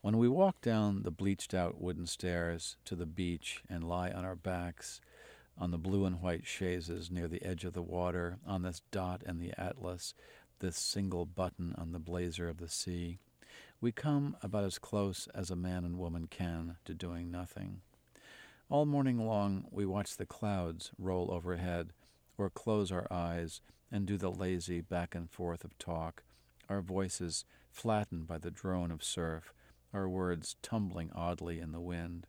When 0.06 0.18
we 0.18 0.28
walk 0.28 0.60
down 0.60 1.02
the 1.02 1.10
bleached 1.10 1.52
out 1.52 1.80
wooden 1.80 2.06
stairs 2.06 2.76
to 2.84 2.94
the 2.94 3.06
beach 3.06 3.64
and 3.68 3.82
lie 3.82 4.12
on 4.12 4.24
our 4.24 4.36
backs 4.36 5.00
on 5.58 5.72
the 5.72 5.78
blue 5.78 6.04
and 6.04 6.22
white 6.22 6.44
chaises 6.44 7.10
near 7.10 7.26
the 7.26 7.42
edge 7.42 7.64
of 7.64 7.72
the 7.72 7.82
water, 7.82 8.38
on 8.46 8.62
this 8.62 8.82
dot 8.92 9.24
and 9.26 9.40
the 9.40 9.52
atlas, 9.60 10.14
this 10.60 10.76
single 10.76 11.26
button 11.26 11.74
on 11.76 11.90
the 11.90 11.98
blazer 11.98 12.48
of 12.48 12.58
the 12.58 12.68
sea, 12.68 13.18
we 13.80 13.90
come 13.90 14.36
about 14.42 14.62
as 14.62 14.78
close 14.78 15.26
as 15.34 15.50
a 15.50 15.56
man 15.56 15.84
and 15.84 15.98
woman 15.98 16.28
can 16.28 16.76
to 16.84 16.94
doing 16.94 17.32
nothing. 17.32 17.80
All 18.68 18.86
morning 18.86 19.18
long 19.18 19.64
we 19.72 19.86
watch 19.86 20.16
the 20.16 20.24
clouds 20.24 20.92
roll 21.00 21.32
overhead, 21.32 21.90
or 22.38 22.48
close 22.48 22.92
our 22.92 23.08
eyes 23.10 23.60
and 23.90 24.06
do 24.06 24.16
the 24.16 24.30
lazy 24.30 24.80
back 24.80 25.16
and 25.16 25.28
forth 25.28 25.64
of 25.64 25.76
talk, 25.78 26.22
our 26.68 26.80
voices 26.80 27.44
flattened 27.72 28.28
by 28.28 28.38
the 28.38 28.52
drone 28.52 28.92
of 28.92 29.02
surf, 29.02 29.52
our 29.96 30.08
words 30.08 30.56
tumbling 30.60 31.10
oddly 31.14 31.58
in 31.58 31.72
the 31.72 31.80
wind. 31.80 32.26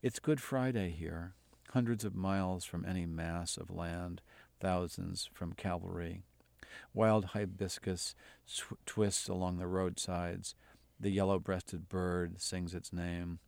It's 0.00 0.18
Good 0.18 0.40
Friday 0.40 0.90
here, 0.90 1.34
hundreds 1.72 2.06
of 2.06 2.14
miles 2.14 2.64
from 2.64 2.86
any 2.86 3.04
mass 3.04 3.58
of 3.58 3.70
land, 3.70 4.22
thousands 4.60 5.28
from 5.34 5.52
Calvary. 5.52 6.22
Wild 6.94 7.26
hibiscus 7.26 8.14
sw- 8.46 8.72
twists 8.86 9.28
along 9.28 9.58
the 9.58 9.66
roadsides. 9.66 10.54
The 10.98 11.10
yellow 11.10 11.38
breasted 11.38 11.86
bird 11.90 12.40
sings 12.40 12.74
its 12.74 12.94
name. 12.94 13.40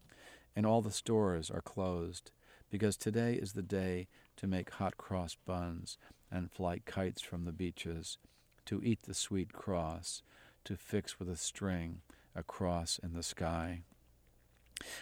And 0.55 0.67
all 0.67 0.83
the 0.83 0.91
stores 0.91 1.51
are 1.51 1.63
closed 1.63 2.33
because 2.71 2.99
today 2.99 3.33
is 3.33 3.55
the 3.55 3.63
day 3.63 4.09
to 4.37 4.47
make 4.47 4.73
hot 4.73 4.99
cross 4.99 5.39
buns 5.47 5.97
and 6.31 6.53
fly 6.53 6.81
kites 6.85 7.23
from 7.23 7.47
the 7.47 7.53
beaches, 7.53 8.19
to 8.67 8.83
eat 8.85 9.05
the 9.05 9.15
sweet 9.15 9.55
cross, 9.55 10.23
to 10.65 10.77
fix 10.77 11.19
with 11.19 11.31
a 11.31 11.37
string 11.37 12.03
a 12.37 12.43
cross 12.43 13.01
in 13.03 13.15
the 13.15 13.23
sky. 13.23 13.83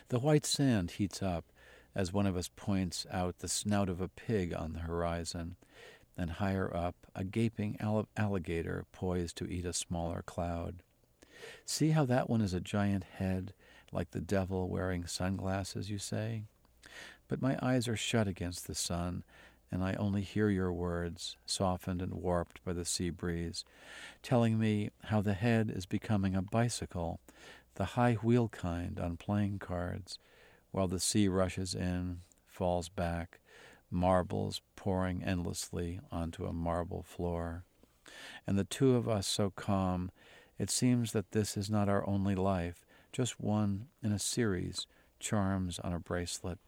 The 0.09 0.18
white 0.18 0.47
sand 0.47 0.93
heats 0.93 1.22
up 1.22 1.47
as 1.95 2.12
one 2.12 2.26
of 2.26 2.37
us 2.37 2.51
points 2.55 3.07
out 3.11 3.39
the 3.39 3.49
snout 3.49 3.89
of 3.89 4.01
a 4.01 4.09
pig 4.09 4.55
on 4.55 4.72
the 4.72 4.80
horizon, 4.80 5.57
and 6.16 6.30
higher 6.32 6.74
up, 6.74 6.95
a 7.14 7.24
gaping 7.24 7.76
alligator 8.16 8.85
poised 8.93 9.37
to 9.37 9.51
eat 9.51 9.64
a 9.64 9.72
smaller 9.72 10.22
cloud. 10.24 10.76
See 11.64 11.91
how 11.91 12.05
that 12.07 12.30
one 12.30 12.41
is 12.41 12.55
a 12.55 12.61
giant 12.61 13.05
head, 13.05 13.53
like 13.93 14.11
the 14.11 14.20
devil 14.20 14.68
wearing 14.68 15.07
sunglasses, 15.07 15.91
you 15.91 15.99
say? 15.99 16.45
But 17.28 17.43
my 17.43 17.59
eyes 17.62 17.89
are 17.89 17.97
shut 17.97 18.28
against 18.28 18.66
the 18.66 18.74
sun, 18.74 19.24
and 19.75 19.83
I 19.83 19.95
only 19.95 20.22
hear 20.22 20.49
your 20.49 20.72
words, 20.72 21.37
softened 21.47 22.01
and 22.01 22.14
warped 22.14 22.64
by 22.64 22.72
the 22.72 22.85
sea 22.85 23.11
breeze, 23.11 23.64
telling 24.22 24.57
me 24.57 24.91
how 25.07 25.20
the 25.20 25.35
head 25.35 25.68
is 25.75 25.85
becoming 25.85 26.37
a 26.37 26.43
bicycle, 26.43 27.18
the 27.75 27.85
high 27.85 28.14
wheel 28.14 28.49
kind 28.49 29.01
on 29.01 29.16
playing 29.16 29.59
cards, 29.59 30.20
while 30.70 30.87
the 30.87 31.01
sea 31.01 31.27
rushes 31.27 31.75
in, 31.75 32.20
falls 32.47 32.89
back, 32.89 33.41
marbles 33.91 34.62
pouring 34.77 35.25
endlessly 35.25 35.99
onto 36.12 36.47
a 36.47 36.53
marble 36.53 37.03
floor. 37.03 37.64
And 38.47 38.57
the 38.57 38.62
two 38.62 38.95
of 38.95 39.09
us 39.09 39.27
so 39.27 39.51
calm, 39.51 40.12
it 40.57 40.70
seems 40.70 41.11
that 41.11 41.33
this 41.33 41.57
is 41.57 41.68
not 41.68 41.89
our 41.89 42.09
only 42.09 42.37
life, 42.37 42.87
just 43.12 43.41
one 43.41 43.87
in 44.05 44.12
a 44.12 44.20
series, 44.20 44.87
charms 45.18 45.81
on 45.81 45.93
a 45.93 45.99
bracelet, 45.99 46.61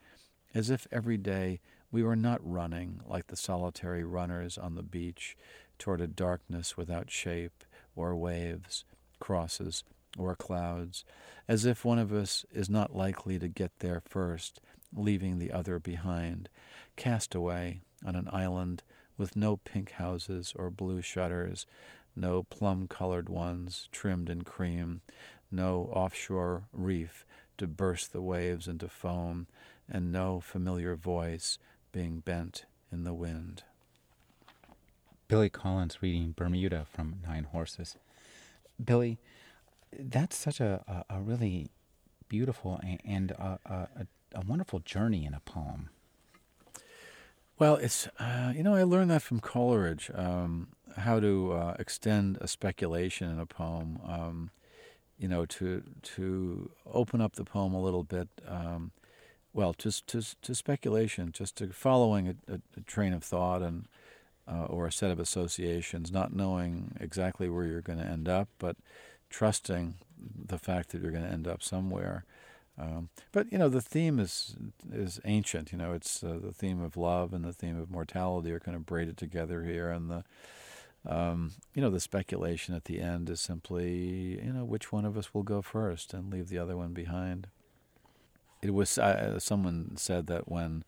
as 0.52 0.70
if 0.70 0.88
every 0.90 1.16
day 1.16 1.60
we 1.90 2.02
were 2.02 2.16
not 2.16 2.40
running 2.42 3.00
like 3.06 3.28
the 3.28 3.36
solitary 3.36 4.04
runners 4.04 4.58
on 4.58 4.74
the 4.74 4.82
beach 4.82 5.36
toward 5.78 6.00
a 6.00 6.06
darkness 6.06 6.76
without 6.76 7.10
shape 7.10 7.64
or 7.94 8.14
waves, 8.14 8.84
crosses, 9.20 9.84
or 10.18 10.34
clouds, 10.34 11.04
as 11.48 11.64
if 11.64 11.84
one 11.84 11.98
of 11.98 12.12
us 12.12 12.44
is 12.52 12.70
not 12.70 12.94
likely 12.94 13.38
to 13.38 13.48
get 13.48 13.78
there 13.78 14.02
first, 14.04 14.60
leaving 14.94 15.38
the 15.38 15.52
other 15.52 15.78
behind, 15.78 16.48
cast 16.96 17.34
away 17.34 17.80
on 18.04 18.16
an 18.16 18.28
island 18.32 18.82
with 19.18 19.36
no 19.36 19.56
pink 19.56 19.92
houses 19.92 20.52
or 20.56 20.70
blue 20.70 21.02
shutters, 21.02 21.66
no 22.14 22.42
plum 22.42 22.88
colored 22.88 23.28
ones 23.28 23.88
trimmed 23.92 24.30
in 24.30 24.42
cream, 24.42 25.00
no 25.50 25.90
offshore 25.92 26.64
reef 26.72 27.26
to 27.58 27.66
burst 27.66 28.12
the 28.12 28.22
waves 28.22 28.66
into 28.66 28.88
foam, 28.88 29.46
and 29.88 30.10
no 30.10 30.40
familiar 30.40 30.96
voice 30.96 31.58
being 31.96 32.20
bent 32.20 32.66
in 32.92 33.04
the 33.04 33.14
wind. 33.14 33.62
Billy 35.28 35.48
Collins 35.48 36.02
reading 36.02 36.34
Bermuda 36.36 36.84
from 36.92 37.20
Nine 37.26 37.44
Horses. 37.44 37.96
Billy, 38.84 39.16
that's 39.98 40.36
such 40.36 40.60
a, 40.60 40.84
a, 41.08 41.16
a 41.16 41.20
really 41.22 41.70
beautiful 42.28 42.78
and 43.02 43.30
a, 43.30 43.58
a, 43.64 44.06
a, 44.34 44.42
wonderful 44.46 44.80
journey 44.80 45.24
in 45.24 45.32
a 45.32 45.40
poem. 45.40 45.88
Well, 47.58 47.76
it's 47.76 48.08
uh, 48.18 48.52
you 48.54 48.62
know 48.62 48.74
I 48.74 48.82
learned 48.82 49.10
that 49.10 49.22
from 49.22 49.40
Coleridge 49.40 50.10
um, 50.14 50.68
how 50.98 51.18
to 51.18 51.52
uh, 51.52 51.76
extend 51.78 52.36
a 52.42 52.46
speculation 52.46 53.30
in 53.30 53.38
a 53.38 53.46
poem. 53.46 54.00
Um, 54.06 54.50
you 55.18 55.28
know 55.28 55.46
to 55.46 55.82
to 56.02 56.70
open 56.92 57.22
up 57.22 57.36
the 57.36 57.44
poem 57.44 57.72
a 57.72 57.80
little 57.80 58.04
bit. 58.04 58.28
Um, 58.46 58.92
well, 59.56 59.74
just 59.76 60.06
to, 60.08 60.22
to 60.42 60.54
speculation, 60.54 61.32
just 61.32 61.56
to 61.56 61.68
following 61.68 62.28
a, 62.28 62.52
a, 62.52 62.60
a 62.76 62.80
train 62.82 63.14
of 63.14 63.24
thought 63.24 63.62
and 63.62 63.88
uh, 64.46 64.66
or 64.66 64.86
a 64.86 64.92
set 64.92 65.10
of 65.10 65.18
associations, 65.18 66.12
not 66.12 66.32
knowing 66.32 66.94
exactly 67.00 67.48
where 67.48 67.64
you're 67.64 67.80
going 67.80 67.98
to 67.98 68.04
end 68.04 68.28
up, 68.28 68.48
but 68.58 68.76
trusting 69.30 69.94
the 70.46 70.58
fact 70.58 70.90
that 70.90 71.00
you're 71.00 71.10
going 71.10 71.24
to 71.24 71.32
end 71.32 71.48
up 71.48 71.62
somewhere. 71.62 72.24
Um, 72.78 73.08
but 73.32 73.50
you 73.50 73.56
know 73.56 73.70
the 73.70 73.80
theme 73.80 74.20
is 74.20 74.54
is 74.92 75.18
ancient. 75.24 75.72
You 75.72 75.78
know 75.78 75.94
it's 75.94 76.22
uh, 76.22 76.38
the 76.40 76.52
theme 76.52 76.82
of 76.82 76.98
love 76.98 77.32
and 77.32 77.42
the 77.42 77.54
theme 77.54 77.80
of 77.80 77.90
mortality 77.90 78.52
are 78.52 78.60
kind 78.60 78.76
of 78.76 78.84
braided 78.84 79.16
together 79.16 79.62
here, 79.62 79.90
and 79.90 80.10
the 80.10 80.24
um, 81.06 81.52
you 81.72 81.80
know 81.80 81.88
the 81.88 82.00
speculation 82.00 82.74
at 82.74 82.84
the 82.84 83.00
end 83.00 83.30
is 83.30 83.40
simply 83.40 84.38
you 84.44 84.52
know 84.52 84.66
which 84.66 84.92
one 84.92 85.06
of 85.06 85.16
us 85.16 85.32
will 85.32 85.42
go 85.42 85.62
first 85.62 86.12
and 86.12 86.30
leave 86.30 86.50
the 86.50 86.58
other 86.58 86.76
one 86.76 86.92
behind. 86.92 87.46
It 88.62 88.74
was 88.74 88.98
uh, 88.98 89.38
someone 89.38 89.96
said 89.96 90.26
that 90.28 90.48
when 90.48 90.84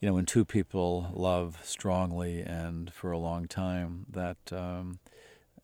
you 0.00 0.08
know 0.08 0.14
when 0.14 0.26
two 0.26 0.44
people 0.44 1.10
love 1.12 1.58
strongly 1.62 2.40
and 2.40 2.92
for 2.92 3.10
a 3.10 3.18
long 3.18 3.46
time 3.46 4.06
that 4.10 4.52
um, 4.52 4.98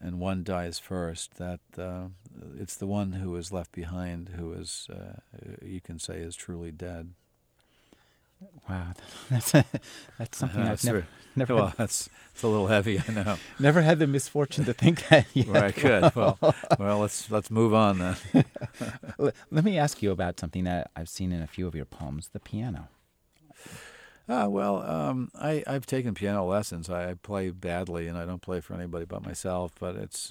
and 0.00 0.18
one 0.18 0.42
dies 0.42 0.78
first, 0.78 1.36
that 1.36 1.60
uh, 1.76 2.06
it's 2.58 2.76
the 2.76 2.86
one 2.86 3.12
who 3.12 3.36
is 3.36 3.52
left 3.52 3.72
behind 3.72 4.30
who 4.30 4.52
is, 4.52 4.88
uh, 4.90 5.20
you 5.62 5.80
can 5.80 5.98
say, 5.98 6.18
is 6.18 6.34
truly 6.34 6.72
dead. 6.72 7.12
Wow, 8.68 8.92
that's 9.30 9.54
a, 9.54 9.64
that's 10.18 10.38
something 10.38 10.62
I've 10.62 10.84
never, 10.84 11.06
never. 11.36 11.54
Well, 11.54 11.66
had, 11.68 11.76
that's 11.76 12.08
it's 12.32 12.42
a 12.42 12.48
little 12.48 12.68
heavy, 12.68 13.02
I 13.06 13.12
know. 13.12 13.36
Never 13.58 13.82
had 13.82 13.98
the 13.98 14.06
misfortune 14.06 14.64
to 14.64 14.72
think 14.72 15.06
that. 15.08 15.26
Yet. 15.34 15.48
Right, 15.48 15.74
good. 15.74 16.14
Well, 16.14 16.38
well, 16.78 17.00
let's 17.00 17.30
let's 17.30 17.50
move 17.50 17.74
on 17.74 17.98
then. 17.98 18.44
Let 19.50 19.64
me 19.64 19.76
ask 19.76 20.02
you 20.02 20.10
about 20.10 20.40
something 20.40 20.64
that 20.64 20.90
I've 20.96 21.08
seen 21.08 21.32
in 21.32 21.42
a 21.42 21.46
few 21.46 21.66
of 21.66 21.74
your 21.74 21.84
poems: 21.84 22.28
the 22.28 22.40
piano. 22.40 22.88
Ah, 24.32 24.46
well, 24.46 24.82
um, 24.82 25.28
I, 25.34 25.64
I've 25.66 25.86
taken 25.86 26.14
piano 26.14 26.44
lessons. 26.44 26.88
I, 26.88 27.10
I, 27.10 27.14
play 27.14 27.50
badly, 27.50 28.06
and 28.06 28.16
I 28.16 28.24
don't 28.24 28.40
play 28.40 28.60
for 28.60 28.74
anybody 28.74 29.04
but 29.04 29.26
myself. 29.26 29.72
But 29.80 29.96
it's, 29.96 30.30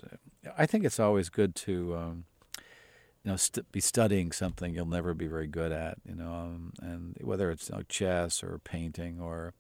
I 0.58 0.66
think 0.66 0.86
it's 0.86 1.02
always 1.02 1.28
good 1.28 1.54
to, 1.56 1.96
um, 1.96 2.24
you 3.24 3.32
know, 3.32 3.38
st- 3.38 3.72
be 3.72 3.80
studying 3.80 4.32
something 4.32 4.74
you'll 4.74 4.86
never 4.86 5.14
be 5.14 5.28
very 5.28 5.48
good 5.48 5.72
at. 5.72 5.98
You 6.08 6.16
know, 6.16 6.32
um, 6.32 6.74
and 6.82 7.18
whether 7.22 7.52
it's 7.52 7.70
you 7.70 7.76
know, 7.76 7.84
chess 7.84 8.44
or 8.44 8.60
painting 8.60 9.20
or, 9.20 9.54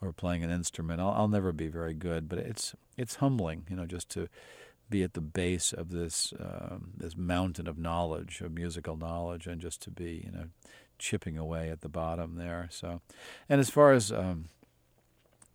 or 0.00 0.12
playing 0.12 0.42
an 0.42 0.50
instrument, 0.50 1.00
I'll, 1.00 1.10
I'll 1.10 1.28
never 1.28 1.52
be 1.52 1.68
very 1.68 1.94
good. 1.94 2.28
But 2.28 2.38
it's 2.38 2.74
it's 2.96 3.16
humbling, 3.16 3.66
you 3.68 3.76
know, 3.76 3.86
just 3.86 4.08
to 4.10 4.28
be 4.90 5.02
at 5.02 5.14
the 5.14 5.20
base 5.20 5.72
of 5.72 5.90
this 5.90 6.32
um, 6.38 6.92
this 6.96 7.16
mountain 7.16 7.66
of 7.66 7.78
knowledge, 7.78 8.40
of 8.40 8.52
musical 8.52 8.96
knowledge, 8.96 9.46
and 9.46 9.60
just 9.60 9.80
to 9.82 9.90
be, 9.90 10.22
you 10.24 10.32
know 10.32 10.46
chipping 10.98 11.36
away 11.36 11.70
at 11.70 11.80
the 11.80 11.88
bottom 11.88 12.36
there. 12.36 12.68
So, 12.70 13.00
and 13.48 13.60
as 13.60 13.70
far 13.70 13.92
as 13.92 14.12
um, 14.12 14.46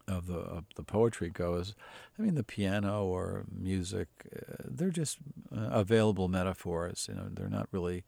of 0.09 0.27
the 0.27 0.39
of 0.39 0.65
the 0.75 0.83
poetry 0.83 1.29
goes, 1.29 1.75
I 2.17 2.21
mean 2.21 2.35
the 2.35 2.43
piano 2.43 3.05
or 3.05 3.45
music, 3.51 4.07
uh, 4.35 4.63
they're 4.65 4.89
just 4.89 5.17
uh, 5.55 5.69
available 5.71 6.27
metaphors. 6.27 7.07
You 7.09 7.15
know, 7.15 7.27
they're 7.31 7.49
not 7.49 7.67
really 7.71 8.03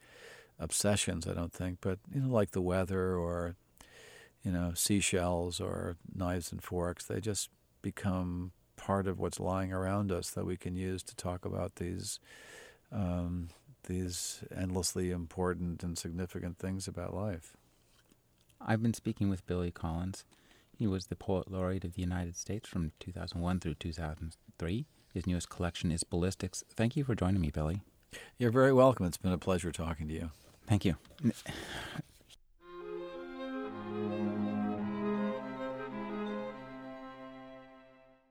obsessions. 0.59 1.27
I 1.27 1.33
don't 1.33 1.53
think, 1.53 1.79
but 1.81 1.99
you 2.13 2.21
know, 2.21 2.33
like 2.33 2.51
the 2.51 2.61
weather 2.61 3.15
or 3.15 3.55
you 4.43 4.51
know 4.51 4.73
seashells 4.75 5.59
or 5.61 5.97
knives 6.13 6.51
and 6.51 6.61
forks, 6.63 7.05
they 7.05 7.21
just 7.21 7.49
become 7.81 8.51
part 8.75 9.07
of 9.07 9.19
what's 9.19 9.39
lying 9.39 9.71
around 9.71 10.11
us 10.11 10.31
that 10.31 10.45
we 10.45 10.57
can 10.57 10.75
use 10.75 11.03
to 11.03 11.15
talk 11.15 11.45
about 11.45 11.75
these 11.75 12.19
um, 12.91 13.49
these 13.87 14.43
endlessly 14.55 15.11
important 15.11 15.83
and 15.83 15.97
significant 15.97 16.57
things 16.57 16.87
about 16.87 17.13
life. 17.13 17.55
I've 18.59 18.83
been 18.83 18.93
speaking 18.93 19.29
with 19.29 19.45
Billy 19.47 19.71
Collins. 19.71 20.23
He 20.81 20.87
was 20.87 21.05
the 21.05 21.15
Poet 21.15 21.51
Laureate 21.51 21.85
of 21.85 21.93
the 21.93 22.01
United 22.01 22.35
States 22.35 22.67
from 22.67 22.91
2001 22.99 23.59
through 23.59 23.75
2003. 23.75 24.87
His 25.13 25.27
newest 25.27 25.47
collection 25.47 25.91
is 25.91 26.03
Ballistics. 26.03 26.63
Thank 26.75 26.95
you 26.95 27.03
for 27.03 27.13
joining 27.13 27.39
me, 27.39 27.51
Billy. 27.51 27.83
You're 28.39 28.49
very 28.49 28.73
welcome. 28.73 29.05
It's 29.05 29.15
been 29.15 29.31
a 29.31 29.37
pleasure 29.37 29.71
talking 29.71 30.07
to 30.07 30.13
you. 30.15 30.31
Thank 30.65 30.83
you. 30.83 30.95